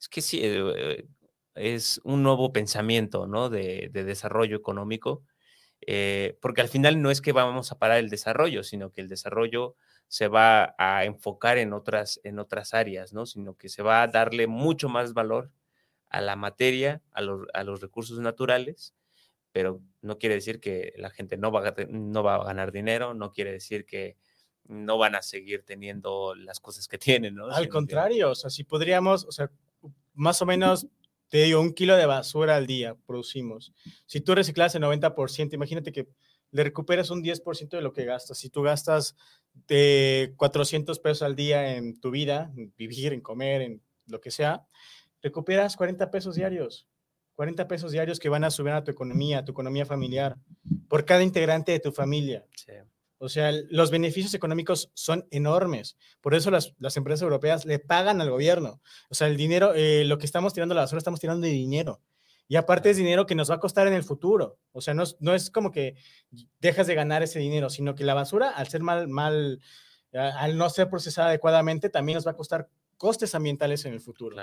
es 0.01 0.09
que 0.09 0.22
sí, 0.22 0.41
eh, 0.43 1.07
es 1.55 2.01
un 2.03 2.25
nuevo 2.25 2.53
pensamiento, 2.53 3.29
¿no? 3.29 3.49
De, 3.49 3.91
de 3.93 4.05
desarrollo 4.05 4.57
económico, 4.57 5.25
porque 6.41 6.62
al 6.62 6.68
final 6.68 7.01
no 7.03 7.11
es 7.11 7.20
que 7.20 7.33
vamos 7.33 7.70
a 7.70 7.79
parar 7.79 7.99
el 7.99 8.11
desarrollo, 8.11 8.62
sino 8.64 8.91
que 8.91 9.03
el 9.03 9.09
desarrollo 9.09 9.77
se 10.09 10.29
va 10.29 10.75
a 10.79 11.05
enfocar 11.05 11.59
en 11.59 11.72
otras, 11.72 12.20
en 12.25 12.39
otras 12.39 12.75
áreas, 12.75 13.12
¿no? 13.12 13.27
Sino 13.27 13.55
que 13.55 13.68
se 13.68 13.83
va 13.83 14.03
a 14.03 14.09
darle 14.09 14.47
mucho 14.47 14.89
más 14.89 15.12
valor 15.12 15.51
a 16.14 16.20
la 16.20 16.36
materia, 16.36 17.02
a 17.10 17.22
los, 17.22 17.48
a 17.54 17.64
los 17.64 17.80
recursos 17.80 18.20
naturales, 18.20 18.94
pero 19.50 19.82
no 20.00 20.16
quiere 20.16 20.36
decir 20.36 20.60
que 20.60 20.92
la 20.96 21.10
gente 21.10 21.36
no 21.36 21.50
va, 21.50 21.66
a, 21.66 21.74
no 21.88 22.22
va 22.22 22.36
a 22.36 22.44
ganar 22.44 22.70
dinero, 22.70 23.14
no 23.14 23.32
quiere 23.32 23.50
decir 23.50 23.84
que 23.84 24.16
no 24.62 24.96
van 24.96 25.16
a 25.16 25.22
seguir 25.22 25.64
teniendo 25.64 26.36
las 26.36 26.60
cosas 26.60 26.86
que 26.86 26.98
tienen, 26.98 27.34
¿no? 27.34 27.46
Al 27.46 27.68
contrario, 27.68 28.30
o 28.30 28.34
sea, 28.36 28.48
si 28.48 28.62
podríamos, 28.62 29.24
o 29.24 29.32
sea, 29.32 29.50
más 30.12 30.40
o 30.40 30.46
menos, 30.46 30.86
te 31.30 31.38
digo, 31.38 31.60
un 31.60 31.74
kilo 31.74 31.96
de 31.96 32.06
basura 32.06 32.54
al 32.54 32.68
día 32.68 32.96
producimos. 33.06 33.72
Si 34.06 34.20
tú 34.20 34.36
reciclas 34.36 34.76
el 34.76 34.84
90%, 34.84 35.52
imagínate 35.52 35.90
que 35.90 36.06
le 36.52 36.62
recuperas 36.62 37.10
un 37.10 37.24
10% 37.24 37.70
de 37.70 37.82
lo 37.82 37.92
que 37.92 38.04
gastas. 38.04 38.38
Si 38.38 38.50
tú 38.50 38.62
gastas 38.62 39.16
de 39.66 40.32
400 40.36 41.00
pesos 41.00 41.22
al 41.22 41.34
día 41.34 41.74
en 41.74 41.98
tu 41.98 42.12
vida, 42.12 42.52
en 42.56 42.72
vivir, 42.76 43.12
en 43.12 43.20
comer, 43.20 43.62
en 43.62 43.82
lo 44.06 44.20
que 44.20 44.30
sea, 44.30 44.64
recuperas 45.25 45.75
40 45.77 46.11
pesos 46.11 46.37
diarios. 46.37 46.87
40 47.35 47.66
pesos 47.66 47.91
diarios 47.91 48.20
que 48.20 48.29
van 48.29 48.45
a 48.45 48.51
subir 48.51 48.72
a 48.72 48.85
tu 48.85 48.93
economía, 48.93 49.39
a 49.39 49.45
tu 49.45 49.51
economía 49.51 49.85
familiar, 49.85 50.37
por 50.89 51.05
cada 51.05 51.25
integrante 51.25 51.72
de 51.72 51.81
tu 51.81 51.91
familia. 51.91 52.47
O 53.18 53.29
sea, 53.29 53.51
los 53.70 53.91
beneficios 53.91 54.35
económicos 54.35 54.93
son 54.95 55.27
enormes. 55.31 55.97
Por 56.20 56.35
eso 56.35 56.51
las, 56.51 56.75
las, 56.79 56.97
empresas 56.97 57.22
europeas 57.22 57.64
le 57.64 57.79
pagan 57.79 58.20
al 58.20 58.31
gobierno. 58.31 58.83
O 59.09 59.14
sea, 59.14 59.27
el 59.27 59.37
dinero, 59.37 59.72
eh, 59.75 60.05
lo 60.05 60.18
que 60.18 60.27
estamos 60.27 60.53
tirando 60.53 60.75
a 60.75 60.77
la 60.77 60.83
basura, 60.83 60.99
estamos 60.99 61.20
tirando 61.20 61.45
de 61.47 61.53
dinero. 61.53 62.03
Y 62.47 62.57
aparte 62.57 62.91
es 62.91 62.99
dinero 62.99 63.25
que 63.25 63.35
nos 63.35 63.51
va 63.51 63.55
a 63.55 63.61
costar 63.61 63.89
en 63.89 63.95
el 63.95 64.05
futuro. 64.05 64.59
O 64.72 64.83
sea, 64.83 64.93
no, 64.93 65.05
no 65.20 65.35
es 65.35 65.51
como 65.51 65.70
que 65.72 65.97
dejas 66.61 66.87
de 66.87 66.95
ganar 66.95 67.22
ese 67.22 67.39
dinero, 67.39 67.70
sino 67.70 67.95
que 67.95 68.05
la 68.05 68.14
basura, 68.14 68.51
al 68.51 68.68
ser 68.68 68.83
mal, 68.83 69.09
mal, 69.09 69.61
al 70.12 70.59
no 70.59 70.68
ser 70.68 70.91
procesada 70.91 71.29
adecuadamente, 71.29 71.89
también 71.89 72.16
nos 72.16 72.27
va 72.27 72.33
a 72.33 72.37
costar 72.37 72.68
costes 72.99 73.35
ambientales 73.35 73.85
en 73.87 73.95
el 73.95 74.01
futuro. 74.01 74.37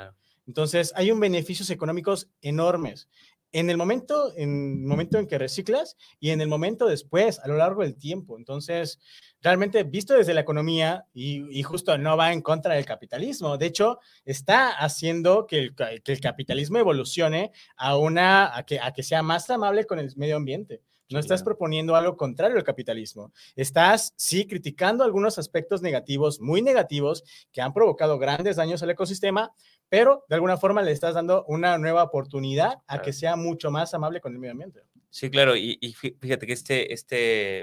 Entonces, 0.52 0.92
hay 0.98 1.12
un 1.12 1.22
beneficios 1.22 1.70
económicos 1.70 2.28
enormes 2.42 3.08
en 3.54 3.70
el 3.70 3.78
momento, 3.78 4.34
en 4.36 4.82
el 4.82 4.86
momento 4.86 5.18
en 5.18 5.28
que 5.28 5.38
reciclas 5.38 5.96
y 6.20 6.32
en 6.32 6.42
el 6.42 6.50
momento 6.50 6.88
después, 6.88 7.40
a 7.40 7.48
lo 7.48 7.56
largo 7.56 7.84
del 7.84 7.96
tiempo. 7.98 8.38
Entonces, 8.38 9.00
realmente 9.42 9.84
visto 9.84 10.14
desde 10.14 10.34
la 10.34 10.42
economía 10.42 11.06
y, 11.14 11.64
justo 11.64 11.98
no 11.98 12.18
va 12.18 12.34
en 12.34 12.42
contra 12.42 12.74
del 12.74 12.84
capitalismo. 12.86 13.58
De 13.58 13.68
hecho, 13.68 14.00
está 14.26 14.72
haciendo 14.72 15.46
que 15.48 15.60
el, 15.60 15.76
que 15.76 16.12
el 16.12 16.20
capitalismo 16.20 16.80
evolucione 16.80 17.54
a, 17.78 17.96
una, 17.96 18.54
a 18.54 18.66
que, 18.66 18.78
a 18.82 18.92
que 18.92 19.04
sea 19.04 19.24
más 19.24 19.50
amable 19.50 19.86
con 19.86 20.00
el 20.00 20.14
medio 20.18 20.36
ambiente. 20.36 20.82
No 21.12 21.20
estás 21.20 21.44
proponiendo 21.44 21.96
algo 21.96 22.18
contrario 22.18 22.58
al 22.58 22.64
capitalismo. 22.64 23.32
Estás, 23.56 24.14
sí, 24.16 24.48
criticando 24.48 25.04
algunos 25.04 25.38
aspectos 25.38 25.82
negativos, 25.82 26.40
muy 26.40 26.62
negativos, 26.62 27.24
que 27.52 27.62
han 27.62 27.74
provocado 27.74 28.18
grandes 28.18 28.56
daños 28.56 28.82
al 28.84 28.92
ecosistema, 28.92 29.54
pero 29.90 30.24
de 30.30 30.36
alguna 30.36 30.58
forma 30.58 30.82
le 30.82 30.92
estás 30.92 31.16
dando 31.16 31.44
una 31.48 31.78
nueva 31.78 32.04
oportunidad 32.04 32.80
a 32.88 33.02
que 33.02 33.14
sea 33.14 33.36
mucho 33.36 33.72
más 33.72 33.94
amable 33.94 34.22
con 34.22 34.34
el 34.34 34.40
medio 34.40 34.54
ambiente. 34.54 34.82
Sí, 35.10 35.30
claro, 35.30 35.56
y, 35.58 35.78
fíjate 35.94 36.48
que 36.48 36.54
este, 36.54 36.94
este, 36.94 37.60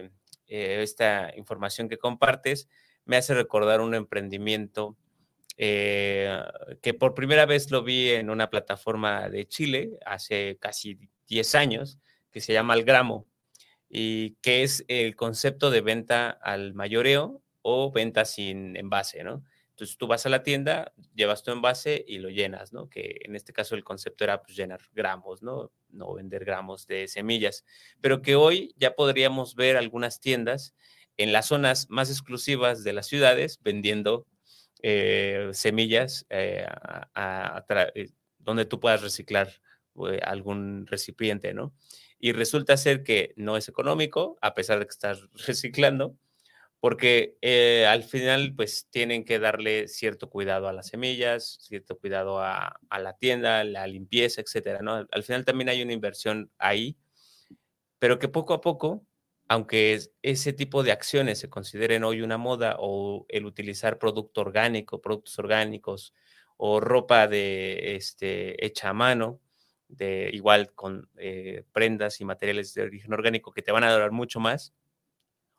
eh, 0.46 0.82
esta 0.82 1.32
información 1.36 1.88
que 1.88 1.96
compartes 1.96 2.68
me 3.06 3.16
hace 3.16 3.32
recordar 3.32 3.80
un 3.80 3.94
emprendimiento 3.94 4.96
eh, 5.60 6.40
que 6.82 6.94
por 6.94 7.14
primera 7.14 7.44
vez 7.44 7.70
lo 7.70 7.82
vi 7.82 8.10
en 8.10 8.30
una 8.30 8.48
plataforma 8.48 9.28
de 9.28 9.48
Chile 9.48 9.98
hace 10.06 10.56
casi 10.60 10.98
10 11.26 11.54
años, 11.56 11.98
que 12.30 12.40
se 12.40 12.52
llama 12.52 12.74
Algramo, 12.74 13.26
y 13.88 14.34
que 14.42 14.62
es 14.62 14.84
el 14.88 15.16
concepto 15.16 15.70
de 15.70 15.80
venta 15.80 16.30
al 16.30 16.74
mayoreo 16.74 17.42
o 17.62 17.90
venta 17.90 18.24
sin 18.24 18.76
envase, 18.76 19.22
¿no? 19.24 19.44
Entonces 19.70 19.96
tú 19.96 20.08
vas 20.08 20.26
a 20.26 20.28
la 20.28 20.42
tienda, 20.42 20.92
llevas 21.14 21.44
tu 21.44 21.52
envase 21.52 22.04
y 22.08 22.18
lo 22.18 22.30
llenas, 22.30 22.72
¿no? 22.72 22.88
Que 22.90 23.20
en 23.22 23.36
este 23.36 23.52
caso 23.52 23.76
el 23.76 23.84
concepto 23.84 24.24
era 24.24 24.42
pues, 24.42 24.56
llenar 24.56 24.80
gramos, 24.92 25.40
¿no? 25.42 25.70
No 25.88 26.14
vender 26.14 26.44
gramos 26.44 26.86
de 26.88 27.06
semillas, 27.06 27.64
pero 28.00 28.20
que 28.20 28.34
hoy 28.34 28.74
ya 28.76 28.96
podríamos 28.96 29.54
ver 29.54 29.76
algunas 29.76 30.20
tiendas 30.20 30.74
en 31.16 31.32
las 31.32 31.46
zonas 31.46 31.88
más 31.90 32.10
exclusivas 32.10 32.82
de 32.82 32.92
las 32.92 33.06
ciudades 33.06 33.60
vendiendo 33.62 34.26
eh, 34.82 35.50
semillas 35.52 36.26
eh, 36.30 36.66
eh, 37.94 38.08
donde 38.38 38.64
tú 38.64 38.80
puedas 38.80 39.02
reciclar 39.02 39.52
algún 40.22 40.86
recipiente, 40.86 41.54
¿no? 41.54 41.72
Y 42.18 42.32
resulta 42.32 42.76
ser 42.76 43.02
que 43.02 43.32
no 43.36 43.56
es 43.56 43.68
económico, 43.68 44.36
a 44.40 44.54
pesar 44.54 44.78
de 44.78 44.86
que 44.86 44.90
estás 44.90 45.20
reciclando, 45.46 46.16
porque 46.80 47.36
eh, 47.42 47.86
al 47.88 48.04
final 48.04 48.54
pues 48.54 48.88
tienen 48.90 49.24
que 49.24 49.38
darle 49.38 49.88
cierto 49.88 50.30
cuidado 50.30 50.68
a 50.68 50.72
las 50.72 50.88
semillas, 50.88 51.58
cierto 51.60 51.98
cuidado 51.98 52.40
a, 52.40 52.78
la 52.98 53.16
tienda, 53.16 53.64
la 53.64 53.86
limpieza, 53.86 54.40
etcétera, 54.40 54.80
¿no? 54.80 55.06
Al 55.10 55.22
final 55.24 55.44
también 55.44 55.68
hay 55.68 55.82
una 55.82 55.92
inversión 55.92 56.50
ahí, 56.58 56.96
pero 57.98 58.18
que 58.18 58.28
poco 58.28 58.54
a 58.54 58.60
poco, 58.60 59.04
aunque 59.48 60.00
ese 60.22 60.52
tipo 60.52 60.82
de 60.82 60.92
acciones 60.92 61.40
se 61.40 61.50
consideren 61.50 62.04
hoy 62.04 62.22
una 62.22 62.38
moda 62.38 62.76
o 62.78 63.26
el 63.28 63.46
utilizar 63.46 63.98
producto 63.98 64.42
orgánico, 64.42 65.00
productos 65.00 65.38
orgánicos 65.38 66.14
o 66.56 66.80
ropa 66.80 67.26
de 67.26 67.96
este 67.96 68.64
hecha 68.64 68.90
a 68.90 68.92
mano, 68.92 69.40
de 69.88 70.30
igual 70.32 70.72
con 70.74 71.08
eh, 71.16 71.64
prendas 71.72 72.20
y 72.20 72.24
materiales 72.24 72.74
de 72.74 72.82
origen 72.82 73.12
orgánico 73.12 73.52
que 73.52 73.62
te 73.62 73.72
van 73.72 73.84
a 73.84 73.92
durar 73.92 74.12
mucho 74.12 74.38
más, 74.38 74.74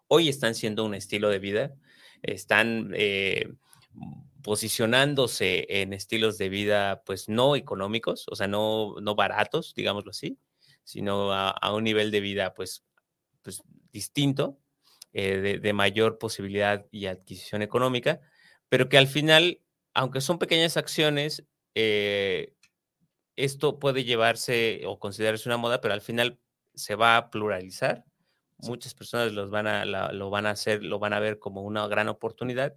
hoy 0.07 0.29
están 0.29 0.55
siendo 0.55 0.85
un 0.85 0.93
estilo 0.93 1.29
de 1.29 1.39
vida, 1.39 1.75
están 2.21 2.91
eh, 2.95 3.51
posicionándose 4.41 5.65
en 5.81 5.93
estilos 5.93 6.37
de 6.37 6.49
vida 6.49 7.03
pues 7.05 7.29
no 7.29 7.55
económicos, 7.55 8.25
o 8.29 8.35
sea, 8.35 8.47
no, 8.47 8.95
no 9.01 9.15
baratos, 9.15 9.73
digámoslo 9.75 10.11
así, 10.11 10.37
sino 10.83 11.33
a, 11.33 11.73
un 11.73 11.83
nivel 11.83 12.11
de 12.11 12.19
vida 12.19 12.53
pues, 12.53 12.83
pues 13.41 13.61
distinto, 13.91 14.59
eh, 15.13 15.59
de, 15.61 15.73
mayor 15.73 16.19
posibilidad 16.19 16.85
y 16.91 17.07
adquisición 17.07 17.61
económica, 17.61 18.21
pero 18.69 18.89
que 18.89 18.97
al 18.97 19.07
final, 19.07 19.61
aunque 19.93 20.21
son 20.21 20.39
pequeñas 20.39 20.77
acciones, 20.77 21.43
esto 23.43 23.79
puede 23.79 24.03
llevarse 24.03 24.83
o 24.85 24.99
considerarse 24.99 25.49
una 25.49 25.57
moda, 25.57 25.81
pero 25.81 25.93
al 25.93 26.01
final 26.01 26.39
se 26.75 26.95
va 26.95 27.17
a 27.17 27.29
pluralizar 27.29 28.05
muchas 28.61 28.93
personas 28.93 29.31
los 29.31 29.49
van 29.49 29.67
a, 29.67 29.85
lo 29.85 30.29
van 30.29 30.45
a 30.45 30.51
hacer, 30.51 30.83
lo 30.83 30.99
van 30.99 31.13
a 31.13 31.19
ver 31.19 31.39
como 31.39 31.61
una 31.63 31.87
gran 31.87 32.07
oportunidad 32.09 32.75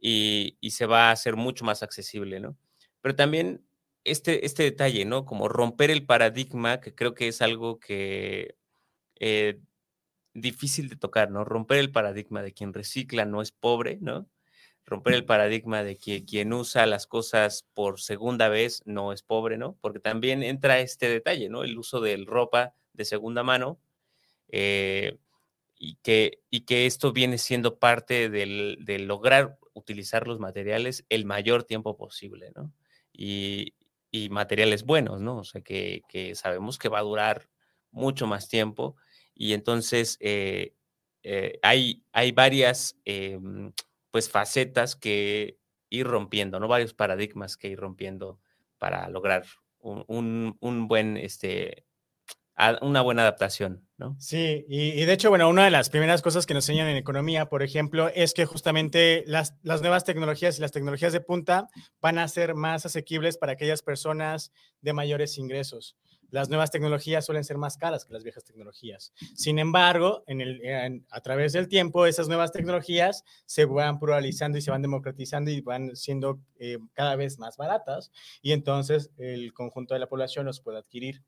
y, 0.00 0.56
se 0.70 0.86
va 0.86 1.08
a 1.08 1.12
hacer 1.12 1.36
mucho 1.36 1.64
más 1.64 1.82
accesible, 1.82 2.40
¿no? 2.40 2.56
Pero 3.00 3.16
también 3.16 3.64
este, 4.04 4.46
este 4.46 4.62
detalle, 4.62 5.04
¿no? 5.04 5.24
Como 5.24 5.48
romper 5.48 5.90
el 5.90 6.06
paradigma, 6.06 6.80
que 6.80 6.94
creo 6.94 7.14
que 7.14 7.28
es 7.28 7.42
algo 7.42 7.78
que 7.78 8.56
eh, 9.16 9.60
difícil 10.34 10.88
de 10.88 10.96
tocar, 10.96 11.30
¿no? 11.30 11.44
Romper 11.44 11.78
el 11.78 11.92
paradigma 11.92 12.42
de 12.42 12.52
quien 12.52 12.72
recicla 12.72 13.24
no 13.24 13.42
es 13.42 13.52
pobre, 13.52 13.98
¿no? 14.00 14.28
Romper 14.88 15.12
el 15.12 15.26
paradigma 15.26 15.84
de 15.84 15.96
que 15.96 16.24
quien 16.24 16.52
usa 16.54 16.86
las 16.86 17.06
cosas 17.06 17.66
por 17.74 18.00
segunda 18.00 18.48
vez 18.48 18.80
no 18.86 19.12
es 19.12 19.22
pobre, 19.22 19.58
¿no? 19.58 19.76
Porque 19.82 20.00
también 20.00 20.42
entra 20.42 20.80
este 20.80 21.10
detalle, 21.10 21.50
¿no? 21.50 21.62
El 21.62 21.76
uso 21.78 22.00
de 22.00 22.16
ropa 22.26 22.74
de 22.94 23.04
segunda 23.04 23.42
mano, 23.42 23.78
eh, 24.48 25.18
y, 25.76 25.96
que, 25.96 26.40
y 26.48 26.62
que 26.62 26.86
esto 26.86 27.12
viene 27.12 27.36
siendo 27.36 27.78
parte 27.78 28.30
del, 28.30 28.78
de 28.80 28.98
lograr 28.98 29.58
utilizar 29.74 30.26
los 30.26 30.40
materiales 30.40 31.04
el 31.10 31.26
mayor 31.26 31.64
tiempo 31.64 31.96
posible, 31.98 32.50
¿no? 32.56 32.72
Y, 33.12 33.74
y 34.10 34.30
materiales 34.30 34.84
buenos, 34.84 35.20
¿no? 35.20 35.38
O 35.38 35.44
sea, 35.44 35.60
que, 35.60 36.02
que, 36.08 36.34
sabemos 36.34 36.78
que 36.78 36.88
va 36.88 37.00
a 37.00 37.02
durar 37.02 37.50
mucho 37.90 38.26
más 38.26 38.48
tiempo 38.48 38.96
y 39.34 39.52
entonces 39.52 40.16
eh, 40.20 40.72
eh, 41.22 41.58
hay, 41.62 42.02
hay 42.12 42.32
varias, 42.32 42.96
em, 43.04 43.72
pues, 44.10 44.30
facetas 44.30 44.96
que 44.96 45.58
ir 45.90 46.06
rompiendo, 46.06 46.60
¿no? 46.60 46.68
Varios 46.68 46.94
paradigmas 46.94 47.56
que 47.56 47.68
ir 47.68 47.78
rompiendo 47.78 48.40
para 48.78 49.08
lograr 49.08 49.44
un, 49.78 50.04
un, 50.06 50.56
un 50.60 50.88
buen, 50.88 51.16
este, 51.16 51.86
una 52.82 53.02
buena 53.02 53.22
adaptación, 53.22 53.86
¿no? 53.96 54.16
Sí, 54.18 54.64
y, 54.68 55.04
de 55.04 55.12
hecho, 55.12 55.30
bueno, 55.30 55.48
una 55.48 55.64
de 55.64 55.70
las 55.70 55.90
primeras 55.90 56.22
cosas 56.22 56.44
que 56.44 56.54
nos 56.54 56.68
enseñan 56.68 56.88
en 56.88 56.96
economía, 56.96 57.46
por 57.46 57.62
ejemplo, 57.62 58.08
es 58.08 58.34
que 58.34 58.46
justamente 58.46 59.22
las, 59.26 59.54
las 59.62 59.80
nuevas 59.80 60.04
tecnologías 60.04 60.58
y 60.58 60.60
las 60.60 60.72
tecnologías 60.72 61.12
de 61.12 61.20
punta 61.20 61.68
van 62.00 62.18
a 62.18 62.26
ser 62.26 62.54
más 62.54 62.84
asequibles 62.84 63.38
para 63.38 63.52
aquellas 63.52 63.82
personas 63.82 64.52
de 64.80 64.92
mayores 64.92 65.38
ingresos 65.38 65.96
las 66.30 66.48
nuevas 66.48 66.70
tecnologías 66.70 67.24
suelen 67.24 67.44
ser 67.44 67.58
más 67.58 67.76
caras 67.76 68.04
que 68.04 68.12
las 68.12 68.22
viejas 68.22 68.44
tecnologías. 68.44 69.12
Sin 69.34 69.58
embargo, 69.58 70.24
a 71.10 71.20
través 71.20 71.52
del 71.52 71.68
tiempo, 71.68 72.06
esas 72.06 72.28
nuevas 72.28 72.52
tecnologías 72.52 73.24
se 73.46 73.64
van 73.64 73.98
pluralizando 73.98 74.58
y 74.58 74.62
se 74.62 74.70
van 74.70 74.82
democratizando 74.82 75.50
y 75.50 75.60
van 75.60 75.96
siendo 75.96 76.40
eh, 76.58 76.78
cada 76.92 77.16
vez 77.16 77.38
más 77.38 77.56
baratas 77.56 78.10
y 78.42 78.52
entonces 78.52 79.10
el 79.18 79.52
conjunto 79.52 79.94
de 79.94 80.00
la 80.00 80.08
población 80.08 80.46
los 80.46 80.60
puede 80.60 80.78
adquirir. 80.78 81.22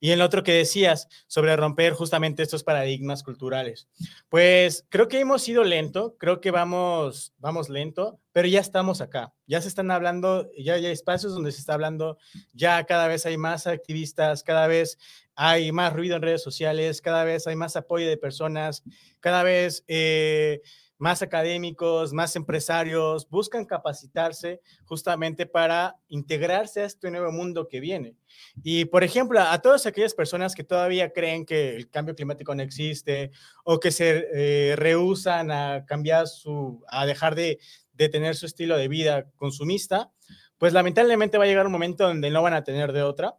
Y 0.00 0.10
el 0.10 0.22
otro 0.22 0.42
que 0.42 0.52
decías 0.52 1.08
sobre 1.26 1.56
romper 1.56 1.92
justamente 1.92 2.42
estos 2.42 2.64
paradigmas 2.64 3.22
culturales, 3.22 3.88
pues 4.28 4.86
creo 4.88 5.08
que 5.08 5.20
hemos 5.20 5.48
ido 5.48 5.64
lento, 5.64 6.16
creo 6.18 6.40
que 6.40 6.50
vamos, 6.50 7.34
vamos 7.38 7.68
lento, 7.68 8.20
pero 8.34 8.48
ya 8.48 8.58
estamos 8.58 9.00
acá. 9.00 9.32
Ya 9.46 9.60
se 9.60 9.68
están 9.68 9.92
hablando, 9.92 10.50
ya 10.58 10.74
hay 10.74 10.86
espacios 10.86 11.34
donde 11.34 11.52
se 11.52 11.60
está 11.60 11.74
hablando, 11.74 12.18
ya 12.52 12.82
cada 12.82 13.06
vez 13.06 13.24
hay 13.26 13.36
más 13.36 13.68
activistas, 13.68 14.42
cada 14.42 14.66
vez 14.66 14.98
hay 15.36 15.70
más 15.70 15.92
ruido 15.92 16.16
en 16.16 16.22
redes 16.22 16.42
sociales, 16.42 17.00
cada 17.00 17.22
vez 17.22 17.46
hay 17.46 17.54
más 17.54 17.76
apoyo 17.76 18.08
de 18.08 18.16
personas, 18.16 18.82
cada 19.20 19.44
vez 19.44 19.84
eh, 19.86 20.62
más 20.98 21.22
académicos, 21.22 22.12
más 22.12 22.34
empresarios 22.34 23.28
buscan 23.28 23.66
capacitarse 23.66 24.60
justamente 24.84 25.46
para 25.46 25.96
integrarse 26.08 26.80
a 26.80 26.86
este 26.86 27.10
nuevo 27.10 27.30
mundo 27.30 27.68
que 27.68 27.78
viene. 27.78 28.16
Y, 28.62 28.86
por 28.86 29.04
ejemplo, 29.04 29.40
a 29.40 29.60
todas 29.60 29.86
aquellas 29.86 30.14
personas 30.14 30.54
que 30.54 30.64
todavía 30.64 31.12
creen 31.12 31.46
que 31.46 31.76
el 31.76 31.88
cambio 31.88 32.14
climático 32.14 32.54
no 32.54 32.62
existe 32.62 33.30
o 33.64 33.78
que 33.78 33.90
se 33.90 34.26
eh, 34.32 34.76
rehusan 34.76 35.50
a 35.50 35.84
cambiar 35.86 36.26
su, 36.26 36.82
a 36.88 37.06
dejar 37.06 37.34
de, 37.34 37.58
de 37.94 38.08
tener 38.08 38.36
su 38.36 38.46
estilo 38.46 38.76
de 38.76 38.88
vida 38.88 39.30
consumista, 39.36 40.12
pues 40.58 40.72
lamentablemente 40.72 41.38
va 41.38 41.44
a 41.44 41.46
llegar 41.46 41.66
un 41.66 41.72
momento 41.72 42.06
donde 42.06 42.30
no 42.30 42.42
van 42.42 42.54
a 42.54 42.64
tener 42.64 42.92
de 42.92 43.02
otra. 43.02 43.36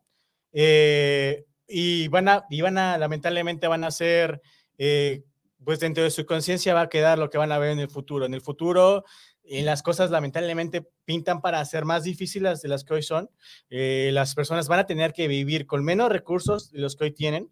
Eh, 0.51 1.45
y 1.67 2.07
van 2.07 2.27
a, 2.27 2.45
y 2.49 2.61
a, 2.61 2.97
lamentablemente 2.97 3.67
van 3.67 3.83
a 3.83 3.91
ser, 3.91 4.41
eh, 4.77 5.23
pues 5.63 5.79
dentro 5.79 6.03
de 6.03 6.11
su 6.11 6.25
conciencia 6.25 6.73
va 6.73 6.81
a 6.81 6.89
quedar 6.89 7.17
lo 7.17 7.29
que 7.29 7.37
van 7.37 7.51
a 7.51 7.57
ver 7.57 7.71
en 7.71 7.79
el 7.79 7.89
futuro. 7.89 8.25
En 8.25 8.33
el 8.33 8.41
futuro, 8.41 9.03
eh, 9.43 9.63
las 9.63 9.83
cosas 9.83 10.11
lamentablemente 10.11 10.87
pintan 11.05 11.41
para 11.41 11.63
ser 11.65 11.85
más 11.85 12.03
difíciles 12.03 12.61
de 12.61 12.69
las 12.69 12.83
que 12.83 12.95
hoy 12.95 13.03
son. 13.03 13.29
Eh, 13.69 14.09
las 14.13 14.35
personas 14.35 14.67
van 14.67 14.79
a 14.79 14.85
tener 14.85 15.13
que 15.13 15.27
vivir 15.27 15.65
con 15.65 15.83
menos 15.83 16.09
recursos 16.09 16.71
de 16.71 16.79
los 16.79 16.95
que 16.95 17.05
hoy 17.05 17.11
tienen, 17.11 17.49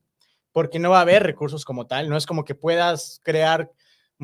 porque 0.52 0.80
no 0.80 0.92
va 0.92 1.00
a 1.00 1.02
haber 1.02 1.24
recursos 1.24 1.66
como 1.66 1.88
tal. 1.88 2.10
No 2.10 2.18
es 2.18 2.26
como 2.26 2.46
que 2.46 2.56
puedas 2.56 3.20
crear 3.24 3.72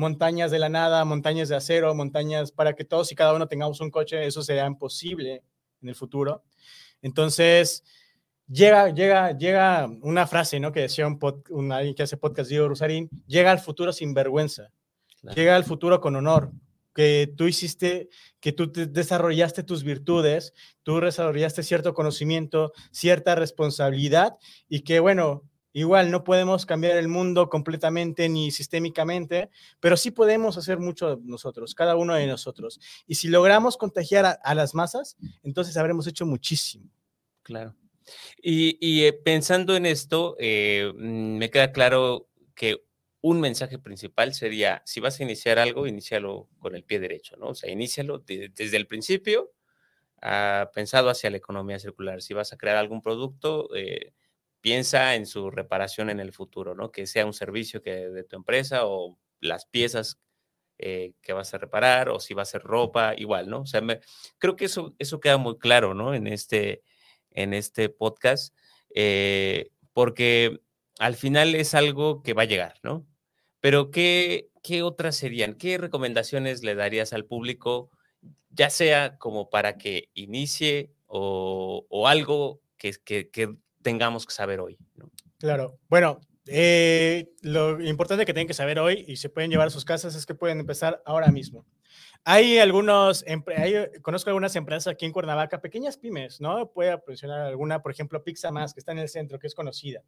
montañas 0.00 0.50
de 0.50 0.58
la 0.58 0.68
nada, 0.68 1.04
montañas 1.04 1.48
de 1.48 1.56
acero, 1.56 1.94
montañas 1.94 2.50
para 2.50 2.72
que 2.72 2.84
todos 2.84 3.12
y 3.12 3.14
cada 3.14 3.34
uno 3.34 3.46
tengamos 3.46 3.80
un 3.80 3.90
coche. 3.90 4.26
Eso 4.26 4.42
será 4.42 4.66
imposible 4.66 5.44
en 5.82 5.88
el 5.88 5.94
futuro. 5.94 6.42
Entonces, 7.02 7.84
llega, 8.48 8.88
llega, 8.88 9.36
llega 9.36 9.88
una 10.02 10.26
frase, 10.26 10.58
¿no? 10.58 10.72
Que 10.72 10.80
decía 10.80 11.06
un, 11.06 11.18
un 11.50 11.70
alguien 11.70 11.94
que 11.94 12.02
hace 12.02 12.16
podcast, 12.16 12.48
Diego 12.48 12.68
Rosarín, 12.68 13.08
llega 13.26 13.52
al 13.52 13.60
futuro 13.60 13.92
sin 13.92 14.14
vergüenza, 14.14 14.72
llega 15.34 15.54
al 15.54 15.64
futuro 15.64 16.00
con 16.00 16.16
honor, 16.16 16.50
que 16.94 17.32
tú 17.36 17.46
hiciste, 17.46 18.08
que 18.40 18.52
tú 18.52 18.72
desarrollaste 18.72 19.62
tus 19.62 19.84
virtudes, 19.84 20.54
tú 20.82 20.98
desarrollaste 20.98 21.62
cierto 21.62 21.94
conocimiento, 21.94 22.72
cierta 22.90 23.34
responsabilidad 23.34 24.36
y 24.68 24.80
que, 24.80 24.98
bueno, 24.98 25.44
igual 25.72 26.10
no 26.10 26.24
podemos 26.24 26.66
cambiar 26.66 26.96
el 26.96 27.08
mundo 27.08 27.48
completamente 27.48 28.28
ni 28.28 28.50
sistémicamente, 28.50 29.50
pero 29.80 29.96
sí 29.96 30.10
podemos 30.10 30.56
hacer 30.56 30.78
mucho 30.78 31.20
nosotros, 31.22 31.74
cada 31.74 31.96
uno 31.96 32.14
de 32.14 32.26
nosotros. 32.26 32.80
Y 33.06 33.16
si 33.16 33.28
logramos 33.28 33.76
contagiar 33.76 34.38
a, 34.42 34.54
las 34.54 34.74
masas, 34.74 35.16
entonces 35.42 35.76
habremos 35.76 36.06
hecho 36.06 36.26
muchísimo. 36.26 36.90
Claro. 37.42 37.74
Y, 38.42 39.04
eh, 39.04 39.12
pensando 39.12 39.76
en 39.76 39.86
esto, 39.86 40.36
eh, 40.38 40.92
mm, 40.94 41.36
me 41.38 41.50
queda 41.50 41.72
claro 41.72 42.28
que 42.54 42.82
un 43.22 43.40
mensaje 43.40 43.78
principal 43.78 44.34
sería, 44.34 44.82
si 44.86 45.00
vas 45.00 45.20
a 45.20 45.22
iniciar 45.22 45.58
algo, 45.58 45.86
inícialo 45.86 46.48
con 46.58 46.74
el 46.74 46.84
pie 46.84 47.00
derecho, 47.00 47.36
¿no? 47.36 47.48
O 47.48 47.54
sea, 47.54 47.70
inícialo 47.70 48.18
desde 48.18 48.76
el 48.76 48.86
principio, 48.86 49.52
ah, 50.22 50.70
pensado 50.74 51.10
hacia 51.10 51.30
la 51.30 51.36
economía 51.36 51.78
circular. 51.78 52.22
Si 52.22 52.34
vas 52.34 52.52
a 52.52 52.56
crear 52.56 52.76
algún 52.76 53.02
producto, 53.02 53.74
eh, 53.76 54.14
piensa 54.60 55.14
en 55.14 55.26
su 55.26 55.50
reparación 55.50 56.10
en 56.10 56.20
el 56.20 56.32
futuro, 56.32 56.74
¿no? 56.74 56.90
Que 56.92 57.06
sea 57.06 57.26
un 57.26 57.32
servicio 57.32 57.82
que 57.82 58.08
de 58.10 58.24
tu 58.24 58.36
empresa 58.36 58.86
o 58.86 59.18
las 59.40 59.66
piezas 59.66 60.20
que 60.80 61.32
vas 61.32 61.52
a 61.52 61.58
reparar 61.58 62.08
o 62.08 62.20
si 62.20 62.32
va 62.34 62.42
a 62.42 62.46
ser 62.46 62.62
ropa, 62.62 63.14
igual, 63.16 63.48
¿no? 63.48 63.62
O 63.62 63.66
sea, 63.66 63.82
creo 64.38 64.56
que 64.56 64.64
eso, 64.64 64.94
eso 64.98 65.20
queda 65.20 65.36
muy 65.36 65.58
claro, 65.58 65.94
¿no? 65.94 66.14
En 66.14 66.26
este, 66.26 66.82
en 67.32 67.52
este 67.52 67.88
podcast, 67.90 68.54
eh, 68.94 69.70
porque 69.92 70.60
al 70.98 71.16
final 71.16 71.54
es 71.54 71.74
algo 71.74 72.22
que 72.22 72.34
va 72.34 72.42
a 72.42 72.46
llegar, 72.46 72.74
¿no? 72.82 73.06
Pero 73.60 73.90
¿qué, 73.90 74.50
¿qué 74.62 74.82
otras 74.82 75.16
serían? 75.16 75.54
¿Qué 75.54 75.76
recomendaciones 75.76 76.62
le 76.62 76.74
darías 76.74 77.12
al 77.12 77.26
público, 77.26 77.90
ya 78.48 78.70
sea 78.70 79.18
como 79.18 79.50
para 79.50 79.76
que 79.76 80.08
inicie 80.14 80.92
o, 81.06 81.86
o 81.90 82.08
algo 82.08 82.62
que, 82.78 82.94
que, 83.04 83.28
que, 83.28 83.54
tengamos 83.82 84.26
que 84.26 84.32
saber 84.32 84.60
hoy? 84.60 84.78
¿no? 84.96 85.10
Claro, 85.38 85.78
bueno, 85.88 86.20
eh, 86.46 87.32
lo 87.42 87.80
importante 87.80 88.26
que 88.26 88.34
tienen 88.34 88.48
que 88.48 88.54
saber 88.54 88.78
hoy 88.78 89.04
y 89.06 89.16
se 89.16 89.28
pueden 89.28 89.50
llevar 89.50 89.68
a 89.68 89.70
sus 89.70 89.84
casas 89.84 90.14
es 90.14 90.26
que 90.26 90.34
pueden 90.34 90.60
empezar 90.60 91.02
ahora 91.04 91.30
mismo. 91.30 91.64
Hay 92.24 92.58
algunos, 92.58 93.24
conozco 94.02 94.28
algunas 94.28 94.54
empresas 94.54 94.88
aquí 94.88 95.06
en 95.06 95.12
Cuernavaca, 95.12 95.62
pequeñas 95.62 95.96
pymes, 95.96 96.40
¿no? 96.40 96.70
Puede 96.70 97.00
mencionar 97.06 97.40
alguna, 97.40 97.80
por 97.80 97.92
ejemplo, 97.92 98.22
Pizza 98.22 98.50
Más, 98.50 98.74
que 98.74 98.80
está 98.80 98.92
en 98.92 98.98
el 98.98 99.08
centro, 99.08 99.38
que 99.38 99.46
es 99.46 99.54
conocida. 99.54 100.02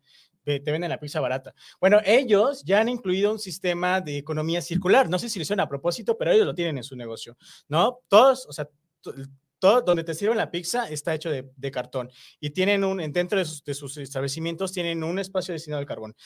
Te 0.45 0.61
venden 0.61 0.91
la 0.91 1.01
pizza 1.01 1.21
barata. 1.21 1.55
Bueno, 1.81 2.01
ellos 2.05 2.65
ya 2.65 2.81
han 2.81 2.91
incluido 2.91 3.33
un 3.33 3.39
sistema 3.39 4.03
de 4.03 4.19
economía 4.19 4.61
circular. 4.61 5.09
No 5.09 5.19
sé 5.19 5.31
si 5.31 5.39
lo 5.39 5.45
hicieron 5.45 5.61
a 5.61 5.69
propósito, 5.69 6.19
pero 6.19 6.33
ellos 6.33 6.45
lo 6.45 6.55
tienen 6.55 6.77
en 6.77 6.85
su 6.85 6.97
negocio, 6.97 7.37
¿no? 7.69 8.01
Todos, 8.09 8.47
o 8.47 8.53
sea, 8.53 8.69
todo 9.63 9.81
donde 9.81 10.03
te 10.03 10.13
sirven 10.13 10.37
la 10.37 10.51
pizza 10.51 10.89
está 10.89 11.15
hecho 11.15 11.31
de, 11.31 11.71
cartón 11.71 12.11
y 12.41 12.51
tienen 12.51 12.83
un, 12.83 12.99
dentro 13.13 13.39
de 13.39 13.45
sus, 13.45 13.97
establecimientos 13.97 14.73
tienen 14.73 15.05
un 15.05 15.21
espacio 15.21 15.55
destinado 15.55 15.79
al 15.79 15.87
carbón. 15.87 16.17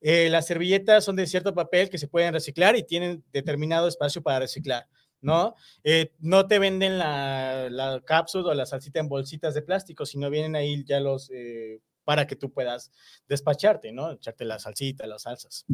Eh, 0.00 0.30
las 0.30 0.46
servilletas 0.46 1.04
son 1.04 1.14
de 1.14 1.26
cierto 1.26 1.52
papel 1.54 1.90
que 1.90 1.98
se 1.98 2.08
pueden 2.08 2.32
reciclar 2.32 2.74
y 2.74 2.84
tienen 2.84 3.22
determinado 3.34 3.86
espacio 3.86 4.22
para 4.22 4.38
reciclar. 4.38 4.88
¿no? 5.20 5.54
Eh, 5.84 6.14
no 6.20 6.46
te 6.46 6.58
venden 6.58 6.96
la, 6.96 7.68
la, 7.70 8.00
cápsula 8.00 8.52
o 8.52 8.54
la 8.54 8.64
salsita 8.64 8.98
en 8.98 9.08
bolsitas 9.08 9.52
de 9.52 9.60
plástico, 9.60 10.06
sino 10.06 10.30
vienen 10.30 10.56
ahí 10.56 10.82
ya 10.86 10.98
los... 10.98 11.30
Eh, 11.30 11.82
para 12.04 12.24
que 12.26 12.36
tú 12.36 12.52
puedas 12.52 12.92
despacharte, 13.28 13.90
¿no? 13.90 14.12
Echarte 14.12 14.44
la 14.44 14.60
salsita, 14.60 15.08
las 15.08 15.22
salsas. 15.22 15.66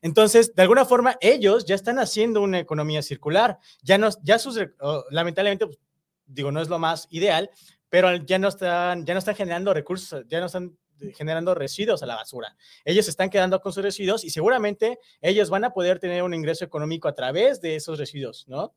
Entonces, 0.00 0.54
de 0.54 0.62
alguna 0.62 0.84
forma, 0.84 1.18
ellos 1.20 1.66
ya 1.66 1.74
están 1.74 1.98
haciendo 1.98 2.42
una 2.42 2.60
economía 2.60 3.02
circular. 3.02 3.58
Ya 3.82 3.98
no, 3.98 4.08
ya 4.22 4.38
sus, 4.38 4.56
oh, 4.78 5.04
lamentablemente, 5.10 5.66
pues, 5.66 5.80
digo, 6.30 6.52
no 6.52 6.60
es 6.60 6.68
lo 6.68 6.78
más 6.78 7.06
ideal, 7.10 7.50
pero 7.88 8.14
ya 8.16 8.38
no 8.38 8.48
están, 8.48 9.04
ya 9.04 9.14
no 9.14 9.18
están 9.18 9.34
generando 9.34 9.74
recursos, 9.74 10.24
ya 10.28 10.40
no 10.40 10.46
están 10.46 10.76
generando 11.14 11.54
residuos 11.54 12.02
a 12.02 12.06
la 12.06 12.16
basura. 12.16 12.56
Ellos 12.84 13.08
están 13.08 13.30
quedando 13.30 13.60
con 13.60 13.72
sus 13.72 13.82
residuos 13.82 14.24
y 14.24 14.30
seguramente 14.30 14.98
ellos 15.20 15.50
van 15.50 15.64
a 15.64 15.72
poder 15.72 15.98
tener 15.98 16.22
un 16.22 16.34
ingreso 16.34 16.64
económico 16.64 17.08
a 17.08 17.14
través 17.14 17.60
de 17.60 17.76
esos 17.76 17.98
residuos, 17.98 18.46
¿no? 18.48 18.74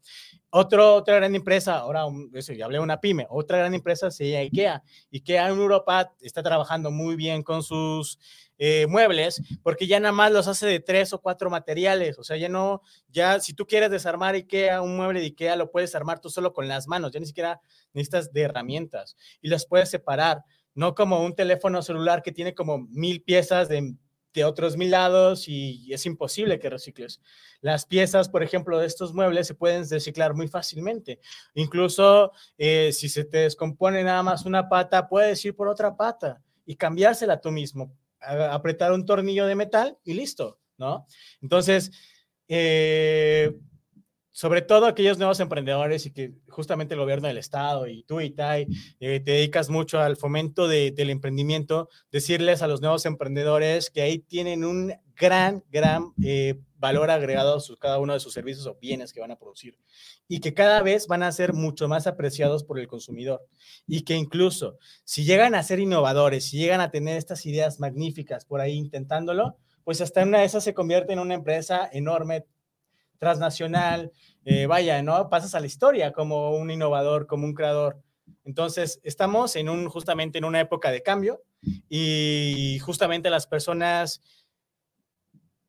Otro, 0.50 0.96
otra 0.96 1.16
gran 1.16 1.36
empresa, 1.36 1.80
ahora 1.80 2.06
eso, 2.34 2.54
ya 2.54 2.66
hablé 2.66 2.78
de 2.78 2.84
una 2.84 3.00
pyme, 3.00 3.26
otra 3.30 3.58
gran 3.58 3.74
empresa 3.74 4.12
sería 4.12 4.40
IKEA. 4.40 4.84
IKEA 5.12 5.50
en 5.50 5.58
Europa 5.58 6.14
está 6.22 6.44
trabajando 6.44 6.92
muy 6.92 7.16
bien 7.16 7.44
con 7.44 7.64
sus 7.64 8.20
eh, 8.60 8.86
muebles 8.88 9.42
porque 9.64 9.88
ya 9.88 10.00
nada 10.00 10.12
más 10.12 10.32
los 10.32 10.48
hace 10.48 10.68
de 10.68 10.80
tres 10.80 11.12
o 11.12 11.20
cuatro 11.20 11.50
materiales, 11.50 12.20
o 12.20 12.24
sea, 12.24 12.38
ya 12.38 12.50
no, 12.50 12.82
ya 13.10 13.40
si 13.40 13.54
tú 13.54 13.66
quieres 13.66 13.90
desarmar 13.90 14.36
IKEA, 14.36 14.82
un 14.82 14.96
mueble 14.96 15.22
de 15.22 15.26
IKEA, 15.26 15.56
lo 15.56 15.72
puedes 15.72 15.96
armar 15.96 16.20
tú 16.20 16.30
solo 16.30 16.54
con 16.54 16.68
las 16.68 16.88
manos, 16.88 17.12
ya 17.12 17.20
ni 17.20 17.26
siquiera 17.26 17.60
necesitas 17.94 18.32
de 18.32 18.42
herramientas 18.42 19.18
y 19.42 19.50
las 19.50 19.66
puedes 19.66 19.90
separar 19.90 20.44
no 20.76 20.96
como 20.96 21.24
un 21.24 21.36
teléfono 21.36 21.82
celular 21.82 22.22
que 22.22 22.32
tiene 22.32 22.54
como 22.54 22.80
mil 22.90 23.22
piezas 23.22 23.70
de, 23.70 23.96
otros 24.44 24.78
mil 24.78 24.90
lados 24.90 25.48
y 25.48 25.94
es 25.94 26.08
imposible 26.08 26.58
que 26.58 26.70
recicles. 26.70 27.22
Las 27.62 27.86
piezas, 27.86 28.30
por 28.30 28.42
ejemplo, 28.42 28.80
de 28.80 28.88
estos 28.88 29.14
muebles 29.14 29.46
se 29.46 29.54
pueden 29.54 29.88
reciclar 29.88 30.34
muy 30.34 30.48
fácilmente. 30.48 31.20
Incluso 31.54 32.32
eh, 32.58 32.92
si 32.94 33.10
se 33.10 33.26
te 33.26 33.40
descompone 33.40 34.04
nada 34.04 34.24
más 34.24 34.46
una 34.46 34.68
pata, 34.70 35.08
puedes 35.08 35.46
ir 35.46 35.56
por 35.56 35.68
otra 35.68 35.96
pata 35.96 36.42
y 36.66 36.76
cambiársela 36.76 37.40
tú 37.42 37.52
mismo, 37.52 37.96
apretar 38.20 38.92
un 38.92 39.06
tornillo 39.06 39.46
de 39.46 39.56
metal 39.56 39.98
y 40.04 40.14
listo, 40.14 40.60
¿no? 40.78 41.06
Entonces, 41.42 41.92
eh, 42.48 43.54
sobre 44.34 44.64
todo 44.64 44.88
aquellos 44.88 45.20
nuevos 45.20 45.40
emprendedores 45.40 46.08
y 46.08 46.12
que 46.12 46.34
justamente 46.50 46.96
el 46.96 47.00
gobierno 47.00 47.28
del 47.28 47.38
estado 47.38 47.88
y 47.88 48.04
tú, 48.04 48.20
Itai, 48.20 48.68
eh, 49.00 49.20
te 49.20 49.32
dedicas 49.32 49.70
mucho 49.70 50.00
al 50.00 50.18
fomento 50.18 50.68
de, 50.68 50.92
del 50.92 51.12
emprendimiento, 51.12 51.88
decirles 52.12 52.64
a 52.64 52.68
los 52.68 52.82
nuevos 52.82 53.06
emprendedores 53.06 53.92
que 53.92 54.02
ahí 54.02 54.18
tienen 54.18 54.66
un 54.66 54.92
gran, 55.16 55.64
gran 55.70 56.14
eh, 56.24 56.56
valor 56.78 57.12
agregado 57.12 57.58
a 57.58 57.60
su, 57.60 57.78
cada 57.78 58.00
uno 58.00 58.14
de 58.14 58.20
sus 58.20 58.34
servicios 58.34 58.66
o 58.66 58.76
bienes 58.82 59.14
que 59.14 59.22
van 59.22 59.30
a 59.30 59.38
producir 59.38 59.78
y 60.28 60.40
que 60.40 60.56
cada 60.56 60.82
vez 60.82 61.06
van 61.06 61.22
a 61.22 61.32
ser 61.32 61.54
mucho 61.54 61.88
más 61.88 62.08
apreciados 62.08 62.64
por 62.64 62.80
el 62.80 62.88
consumidor 62.88 63.46
y 63.86 64.02
que 64.02 64.16
incluso 64.16 64.80
si 65.04 65.26
llegan 65.26 65.54
a 65.54 65.62
ser 65.62 65.80
innovadores, 65.80 66.46
si 66.46 66.58
llegan 66.58 66.82
a 66.82 66.90
tener 66.90 67.18
estas 67.18 67.46
ideas 67.46 67.80
magníficas 67.80 68.46
por 68.46 68.62
ahí 68.62 68.74
intentándolo, 68.74 69.58
pues 69.84 70.02
hasta 70.02 70.24
una 70.24 70.40
de 70.40 70.46
esas 70.46 70.64
se 70.64 70.74
convierte 70.74 71.14
en 71.14 71.20
una 71.20 71.36
empresa 71.36 71.88
enorme, 71.92 72.46
transnacional, 73.20 74.12
eh, 74.46 74.66
vaya, 74.66 75.02
¿no? 75.02 75.30
Pasas 75.30 75.56
a 75.56 75.60
la 75.60 75.68
historia 75.68 76.12
como 76.12 76.56
un 76.56 76.72
innovador, 76.72 77.28
como 77.28 77.46
un 77.46 77.54
creador. 77.54 78.02
Entonces, 78.44 79.00
estamos 79.04 79.56
en 79.56 79.70
un, 79.70 79.88
justamente 79.88 80.38
en 80.38 80.46
una 80.46 80.60
época 80.60 80.92
de 80.92 81.02
cambio 81.02 81.42
y 81.90 82.78
justamente 82.80 83.30
las 83.30 83.48
personas 83.48 84.22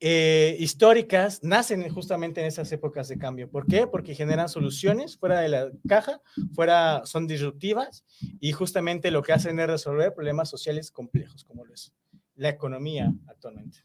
eh, 0.01 0.57
históricas 0.59 1.41
nacen 1.41 1.87
justamente 1.89 2.41
en 2.41 2.47
esas 2.47 2.69
épocas 2.71 3.07
de 3.07 3.17
cambio. 3.17 3.49
¿Por 3.49 3.65
qué? 3.65 3.87
Porque 3.87 4.13
generan 4.13 4.49
soluciones 4.49 5.17
fuera 5.17 5.39
de 5.39 5.49
la 5.49 5.71
caja, 5.87 6.21
fuera, 6.53 7.03
son 7.05 7.27
disruptivas 7.27 8.03
y 8.41 8.51
justamente 8.51 9.09
lo 9.09 9.21
que 9.23 9.31
hacen 9.31 9.59
es 9.59 9.67
resolver 9.67 10.13
problemas 10.13 10.49
sociales 10.49 10.91
complejos, 10.91 11.45
como 11.45 11.63
lo 11.63 11.73
es 11.73 11.93
la 12.35 12.49
economía 12.49 13.13
actualmente. 13.27 13.84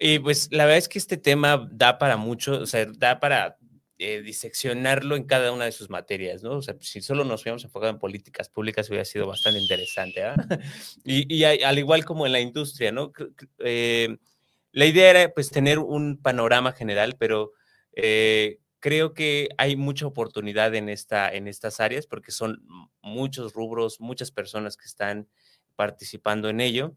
Y 0.00 0.18
pues 0.18 0.48
la 0.52 0.64
verdad 0.64 0.78
es 0.78 0.88
que 0.88 0.98
este 0.98 1.16
tema 1.16 1.68
da 1.72 1.98
para 1.98 2.16
mucho, 2.16 2.60
o 2.60 2.66
sea, 2.66 2.86
da 2.86 3.20
para 3.20 3.58
eh, 3.98 4.22
diseccionarlo 4.22 5.16
en 5.16 5.24
cada 5.24 5.50
una 5.52 5.64
de 5.64 5.72
sus 5.72 5.90
materias, 5.90 6.42
¿no? 6.42 6.52
O 6.52 6.62
sea, 6.62 6.76
si 6.80 7.00
solo 7.00 7.24
nos 7.24 7.42
hubiéramos 7.42 7.64
enfocado 7.64 7.90
en 7.90 7.98
políticas 7.98 8.48
públicas 8.48 8.88
hubiera 8.88 9.04
sido 9.04 9.26
bastante 9.26 9.58
interesante, 9.60 10.22
¿ah? 10.22 10.36
y, 11.04 11.34
y, 11.34 11.44
al 11.44 11.78
igual 11.78 12.04
como 12.04 12.24
en 12.26 12.32
la 12.32 12.40
industria, 12.40 12.92
¿no? 12.92 13.12
Eh, 13.58 14.16
la 14.72 14.86
idea 14.86 15.10
era 15.10 15.34
pues 15.34 15.50
tener 15.50 15.78
un 15.78 16.18
panorama 16.22 16.72
general, 16.72 17.16
pero 17.18 17.52
eh, 17.92 18.60
creo 18.80 19.14
que 19.14 19.48
hay 19.58 19.76
mucha 19.76 20.06
oportunidad 20.06 20.74
en, 20.74 20.88
esta, 20.88 21.32
en 21.32 21.48
estas 21.48 21.80
áreas 21.80 22.06
porque 22.06 22.30
son 22.30 22.62
muchos 23.02 23.52
rubros, 23.52 24.00
muchas 24.00 24.30
personas 24.30 24.76
que 24.76 24.86
están 24.86 25.28
participando 25.74 26.48
en 26.48 26.60
ello. 26.60 26.94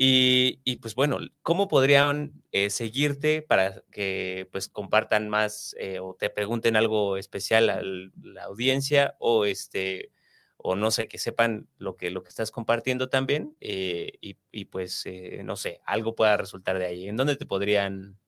Y, 0.00 0.76
pues 0.76 0.94
bueno, 0.94 1.18
¿cómo 1.42 1.66
podrían 1.66 2.40
eh, 2.52 2.70
seguirte 2.70 3.42
para 3.42 3.82
que 3.90 4.48
pues 4.52 4.68
compartan 4.68 5.28
más 5.28 5.74
eh, 5.76 5.98
o 5.98 6.14
te 6.14 6.30
pregunten 6.30 6.76
algo 6.76 7.16
especial 7.16 7.68
a 7.68 7.82
la 7.82 8.44
audiencia 8.44 9.16
o 9.18 9.44
este 9.44 10.12
o 10.56 10.76
no 10.76 10.92
sé, 10.92 11.08
que 11.08 11.18
sepan 11.18 11.68
lo 11.78 11.96
que, 11.96 12.10
lo 12.10 12.22
que 12.22 12.28
estás 12.28 12.52
compartiendo 12.52 13.08
también 13.08 13.56
eh, 13.60 14.12
y, 14.20 14.64
pues 14.66 15.04
no 15.42 15.56
sé, 15.56 15.80
algo 15.84 16.14
pueda 16.14 16.36
resultar 16.36 16.78
de 16.78 16.86
ahí. 16.86 17.08
¿En 17.08 17.16
dónde 17.16 17.34
te 17.34 17.46
podrían 17.46 18.20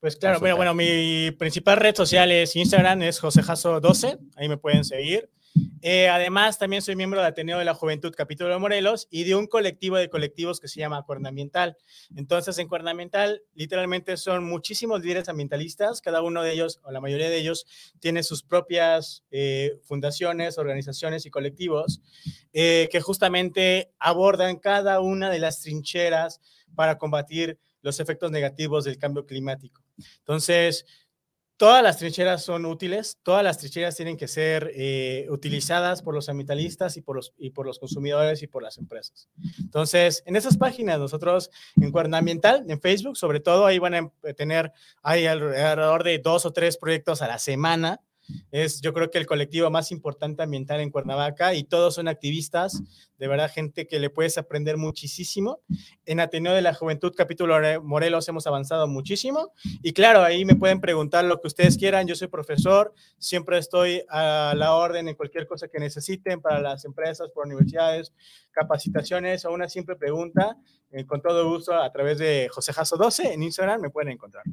pues 0.00 0.16
claro, 0.16 0.38
bueno, 0.40 0.56
bueno, 0.56 0.74
mi 0.74 1.30
principal 1.30 1.78
red 1.78 1.94
social 1.94 2.30
es 2.30 2.56
Instagram, 2.56 3.02
es 3.02 3.22
josejaso12, 3.22 4.18
ahí 4.36 4.48
me 4.48 4.58
pueden 4.58 4.84
seguir. 4.84 5.30
Eh, 5.82 6.08
además, 6.08 6.58
también 6.58 6.82
soy 6.82 6.96
miembro 6.96 7.20
de 7.20 7.26
Ateneo 7.26 7.58
de 7.58 7.64
la 7.64 7.74
Juventud 7.74 8.12
Capítulo 8.16 8.50
de 8.50 8.58
Morelos 8.58 9.06
y 9.10 9.24
de 9.24 9.34
un 9.34 9.46
colectivo 9.46 9.96
de 9.96 10.08
colectivos 10.08 10.58
que 10.58 10.66
se 10.66 10.80
llama 10.80 11.02
Cuernambiental. 11.04 11.76
Entonces, 12.16 12.58
en 12.58 12.68
Cuernambiental, 12.68 13.42
literalmente 13.54 14.16
son 14.16 14.44
muchísimos 14.44 15.02
líderes 15.02 15.28
ambientalistas, 15.28 16.00
cada 16.00 16.22
uno 16.22 16.42
de 16.42 16.52
ellos, 16.52 16.80
o 16.84 16.90
la 16.90 17.00
mayoría 17.00 17.28
de 17.28 17.38
ellos, 17.38 17.66
tiene 18.00 18.22
sus 18.22 18.42
propias 18.42 19.24
eh, 19.30 19.78
fundaciones, 19.82 20.58
organizaciones 20.58 21.26
y 21.26 21.30
colectivos 21.30 22.00
eh, 22.52 22.88
que 22.90 23.00
justamente 23.00 23.92
abordan 23.98 24.56
cada 24.56 25.00
una 25.00 25.30
de 25.30 25.38
las 25.38 25.60
trincheras 25.60 26.40
para 26.74 26.98
combatir 26.98 27.58
los 27.82 28.00
efectos 28.00 28.30
negativos 28.30 28.84
del 28.84 28.98
cambio 28.98 29.26
climático. 29.26 29.82
Entonces, 30.18 30.86
todas 31.56 31.82
las 31.82 31.98
trincheras 31.98 32.44
son 32.44 32.66
útiles, 32.66 33.18
todas 33.22 33.44
las 33.44 33.58
trincheras 33.58 33.96
tienen 33.96 34.16
que 34.16 34.28
ser 34.28 34.70
eh, 34.74 35.26
utilizadas 35.30 36.02
por 36.02 36.14
los 36.14 36.28
ambientalistas 36.28 36.96
y 36.96 37.02
por 37.02 37.16
los, 37.16 37.32
y 37.36 37.50
por 37.50 37.66
los 37.66 37.78
consumidores 37.78 38.42
y 38.42 38.46
por 38.46 38.62
las 38.62 38.78
empresas. 38.78 39.28
Entonces, 39.58 40.22
en 40.26 40.36
esas 40.36 40.56
páginas, 40.56 40.98
nosotros 40.98 41.50
en 41.76 41.92
Cuerna 41.92 42.18
Ambiental, 42.18 42.64
en 42.68 42.80
Facebook, 42.80 43.16
sobre 43.16 43.40
todo, 43.40 43.66
ahí 43.66 43.78
van 43.78 43.94
a 43.94 44.10
tener, 44.36 44.72
hay 45.02 45.26
alrededor 45.26 46.04
de 46.04 46.18
dos 46.18 46.44
o 46.46 46.52
tres 46.52 46.76
proyectos 46.76 47.22
a 47.22 47.28
la 47.28 47.38
semana 47.38 48.00
es 48.50 48.80
yo 48.80 48.92
creo 48.92 49.10
que 49.10 49.18
el 49.18 49.26
colectivo 49.26 49.70
más 49.70 49.90
importante 49.90 50.42
ambiental 50.42 50.80
en 50.80 50.90
Cuernavaca 50.90 51.54
y 51.54 51.64
todos 51.64 51.94
son 51.94 52.08
activistas, 52.08 52.82
de 53.18 53.28
verdad 53.28 53.50
gente 53.50 53.86
que 53.86 53.98
le 53.98 54.10
puedes 54.10 54.38
aprender 54.38 54.76
muchísimo. 54.76 55.60
En 56.06 56.20
Ateneo 56.20 56.52
de 56.52 56.62
la 56.62 56.74
Juventud 56.74 57.12
capítulo 57.16 57.56
Morelos 57.82 58.28
hemos 58.28 58.46
avanzado 58.46 58.86
muchísimo 58.86 59.52
y 59.82 59.92
claro, 59.92 60.22
ahí 60.22 60.44
me 60.44 60.56
pueden 60.56 60.80
preguntar 60.80 61.24
lo 61.24 61.40
que 61.40 61.48
ustedes 61.48 61.76
quieran, 61.76 62.06
yo 62.06 62.14
soy 62.14 62.28
profesor, 62.28 62.94
siempre 63.18 63.58
estoy 63.58 64.02
a 64.08 64.54
la 64.56 64.74
orden 64.74 65.08
en 65.08 65.14
cualquier 65.14 65.46
cosa 65.46 65.68
que 65.68 65.78
necesiten 65.78 66.40
para 66.40 66.60
las 66.60 66.84
empresas, 66.84 67.30
por 67.30 67.46
universidades, 67.46 68.12
capacitaciones 68.50 69.44
o 69.44 69.52
una 69.52 69.68
simple 69.68 69.96
pregunta, 69.96 70.56
eh, 70.90 71.04
con 71.04 71.20
todo 71.20 71.48
gusto 71.48 71.74
a 71.74 71.90
través 71.92 72.18
de 72.18 72.48
José 72.50 72.72
Jasso 72.72 72.96
12 72.96 73.32
en 73.32 73.42
Instagram 73.42 73.80
me 73.80 73.90
pueden 73.90 74.12
encontrar. 74.12 74.44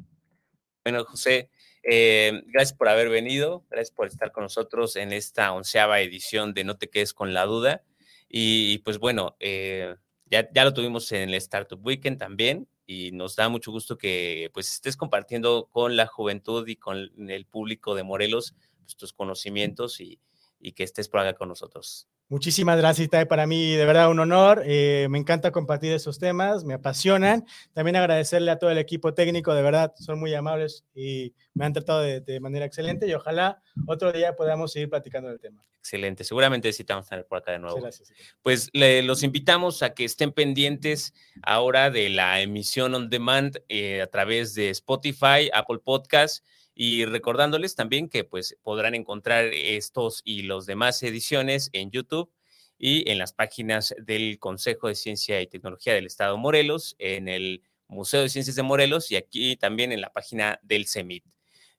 Bueno, 0.84 1.04
José, 1.04 1.50
eh, 1.82 2.42
gracias 2.46 2.76
por 2.76 2.88
haber 2.88 3.08
venido, 3.08 3.64
gracias 3.70 3.94
por 3.94 4.06
estar 4.06 4.32
con 4.32 4.44
nosotros 4.44 4.96
en 4.96 5.12
esta 5.12 5.52
onceava 5.52 6.00
edición 6.00 6.54
de 6.54 6.64
No 6.64 6.76
te 6.76 6.88
quedes 6.88 7.12
con 7.12 7.34
la 7.34 7.44
duda. 7.44 7.82
Y 8.28 8.78
pues 8.78 8.98
bueno, 8.98 9.36
eh, 9.40 9.94
ya, 10.26 10.50
ya, 10.52 10.64
lo 10.64 10.72
tuvimos 10.72 11.10
en 11.12 11.28
el 11.28 11.34
Startup 11.34 11.84
Weekend 11.84 12.18
también 12.18 12.68
y 12.86 13.12
nos 13.12 13.36
da 13.36 13.48
mucho 13.48 13.70
gusto 13.70 13.98
que 13.98 14.50
pues 14.54 14.72
estés 14.72 14.96
compartiendo 14.96 15.68
con 15.70 15.96
la 15.96 16.06
juventud 16.06 16.66
y 16.66 16.76
con 16.76 17.10
el 17.30 17.46
público 17.46 17.94
de 17.94 18.04
Morelos 18.04 18.54
pues, 18.80 18.96
tus 18.96 19.12
conocimientos 19.12 20.00
y, 20.00 20.18
y 20.60 20.72
que 20.72 20.84
estés 20.84 21.08
por 21.08 21.20
acá 21.20 21.34
con 21.34 21.48
nosotros. 21.48 22.08
Muchísimas 22.32 22.78
gracias, 22.78 23.08
Itae. 23.08 23.26
Para 23.26 23.46
mí, 23.46 23.74
de 23.74 23.84
verdad, 23.84 24.10
un 24.10 24.18
honor. 24.18 24.62
Eh, 24.64 25.06
me 25.10 25.18
encanta 25.18 25.50
compartir 25.50 25.92
esos 25.92 26.18
temas, 26.18 26.64
me 26.64 26.72
apasionan. 26.72 27.44
También 27.74 27.96
agradecerle 27.96 28.50
a 28.50 28.58
todo 28.58 28.70
el 28.70 28.78
equipo 28.78 29.12
técnico, 29.12 29.52
de 29.52 29.60
verdad, 29.60 29.92
son 29.98 30.18
muy 30.18 30.32
amables 30.32 30.82
y 30.94 31.34
me 31.52 31.66
han 31.66 31.74
tratado 31.74 32.00
de, 32.00 32.40
manera 32.40 32.64
excelente. 32.64 33.06
Y 33.06 33.12
ojalá 33.12 33.60
otro 33.86 34.12
día 34.12 34.34
podamos 34.34 34.72
seguir 34.72 34.88
platicando 34.88 35.28
del 35.28 35.40
tema. 35.40 35.62
Excelente, 35.80 36.24
seguramente 36.24 36.68
necesitamos 36.68 37.06
tener 37.06 37.26
por 37.26 37.36
acá 37.36 37.52
de 37.52 37.58
nuevo. 37.58 37.78
gracias, 37.82 38.10
pues 38.40 38.70
los 38.72 39.22
invitamos 39.22 39.82
a 39.82 39.92
que 39.92 40.06
estén 40.06 40.32
pendientes 40.32 41.12
ahora 41.42 41.90
de 41.90 42.08
la 42.08 42.40
emisión 42.40 42.94
on 42.94 43.10
demand 43.10 43.58
eh, 43.68 44.00
a 44.00 44.06
través 44.06 44.54
de 44.54 44.70
Spotify, 44.70 45.50
Apple 45.52 45.80
Podcast 45.84 46.42
y 46.74 47.04
recordándoles 47.04 47.74
también 47.74 48.08
que 48.08 48.24
pues 48.24 48.56
podrán 48.62 48.94
encontrar 48.94 49.44
estos 49.52 50.22
y 50.24 50.42
los 50.42 50.66
demás 50.66 51.02
ediciones 51.02 51.70
en 51.72 51.90
YouTube 51.90 52.30
y 52.78 53.08
en 53.10 53.18
las 53.18 53.32
páginas 53.32 53.94
del 53.98 54.38
Consejo 54.38 54.88
de 54.88 54.94
Ciencia 54.94 55.40
y 55.40 55.46
Tecnología 55.46 55.94
del 55.94 56.06
Estado 56.06 56.36
Morelos, 56.36 56.96
en 56.98 57.28
el 57.28 57.62
Museo 57.88 58.22
de 58.22 58.28
Ciencias 58.28 58.56
de 58.56 58.62
Morelos 58.62 59.10
y 59.10 59.16
aquí 59.16 59.56
también 59.56 59.92
en 59.92 60.00
la 60.00 60.12
página 60.12 60.58
del 60.62 60.88
CEMIT. 60.88 61.24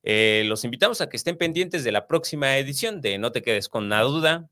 Eh, 0.03 0.43
los 0.45 0.63
invitamos 0.65 1.01
a 1.01 1.09
que 1.09 1.17
estén 1.17 1.37
pendientes 1.37 1.83
de 1.83 1.91
la 1.91 2.07
próxima 2.07 2.57
edición 2.57 3.01
de 3.01 3.17
No 3.17 3.31
te 3.31 3.41
quedes 3.41 3.69
con 3.69 3.89
la 3.89 4.01
duda, 4.01 4.49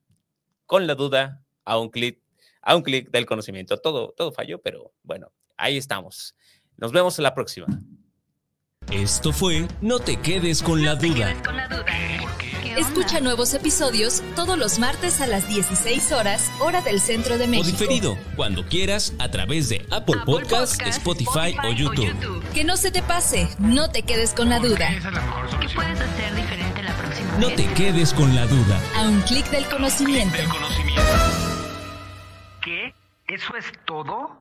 con 0.66 0.88
la 0.88 0.96
duda 0.96 1.44
a 1.66 1.78
un 1.78 1.90
clic, 1.90 2.20
a 2.62 2.76
un 2.76 2.84
clic 2.84 3.12
del 3.12 3.26
conocimiento. 3.26 3.78
Todo, 3.78 4.14
todo 4.16 4.32
falló, 4.32 4.62
pero 4.62 4.94
bueno, 5.04 5.32
ahí 5.58 5.78
estamos. 5.78 6.36
Nos 6.78 6.92
vemos 6.92 7.20
en 7.20 7.24
la 7.24 7.36
próxima. 7.36 7.68
Esto 8.92 9.32
fue 9.32 9.68
No 9.80 10.00
te 10.00 10.18
quedes 10.18 10.62
con, 10.62 10.84
la, 10.84 10.96
duda. 10.96 11.34
Escucha 12.78 13.22
nuevos 13.22 13.54
episodios 13.54 14.22
todos 14.36 14.58
los 14.58 14.80
martes 14.80 15.22
a 15.22 15.28
las 15.28 15.48
16 15.48 16.12
horas, 16.12 16.52
hora 16.60 16.82
del 16.82 17.00
centro 17.00 17.38
de 17.38 17.48
México. 17.48 17.70
O 17.70 17.72
diferido, 17.72 18.18
cuando 18.36 18.66
quieras, 18.66 19.14
a 19.18 19.32
través 19.32 19.70
de 19.70 19.86
Apple, 19.92 20.18
Podcasts, 20.26 20.78
Podcast, 20.78 20.98
Spotify, 20.98 21.56
o, 21.64 21.72
YouTube. 21.72 22.44
Que 22.54 22.66
no 22.66 22.76
se 22.76 22.92
te 22.92 23.02
pase, 23.02 23.48
no 23.60 23.90
te 23.90 24.04
quedes 24.04 24.34
con 24.34 24.50
la 24.50 24.60
duda. 24.60 24.90
¿Qué 24.90 25.70
puedes 25.74 26.02
hacer 26.02 26.36
diferente 26.36 26.84
la 26.84 26.94
próxima 26.96 27.38
No 27.38 27.48
te 27.50 27.66
quedes 27.74 28.14
con 28.14 28.36
la 28.36 28.46
duda. 28.46 28.82
A 28.98 29.08
un 29.08 29.22
clic 29.22 29.50
del 29.52 29.66
conocimiento. 29.68 30.38
¿Qué? 32.62 32.94
¿Eso 33.28 33.56
es 33.56 33.72
todo? 33.86 34.41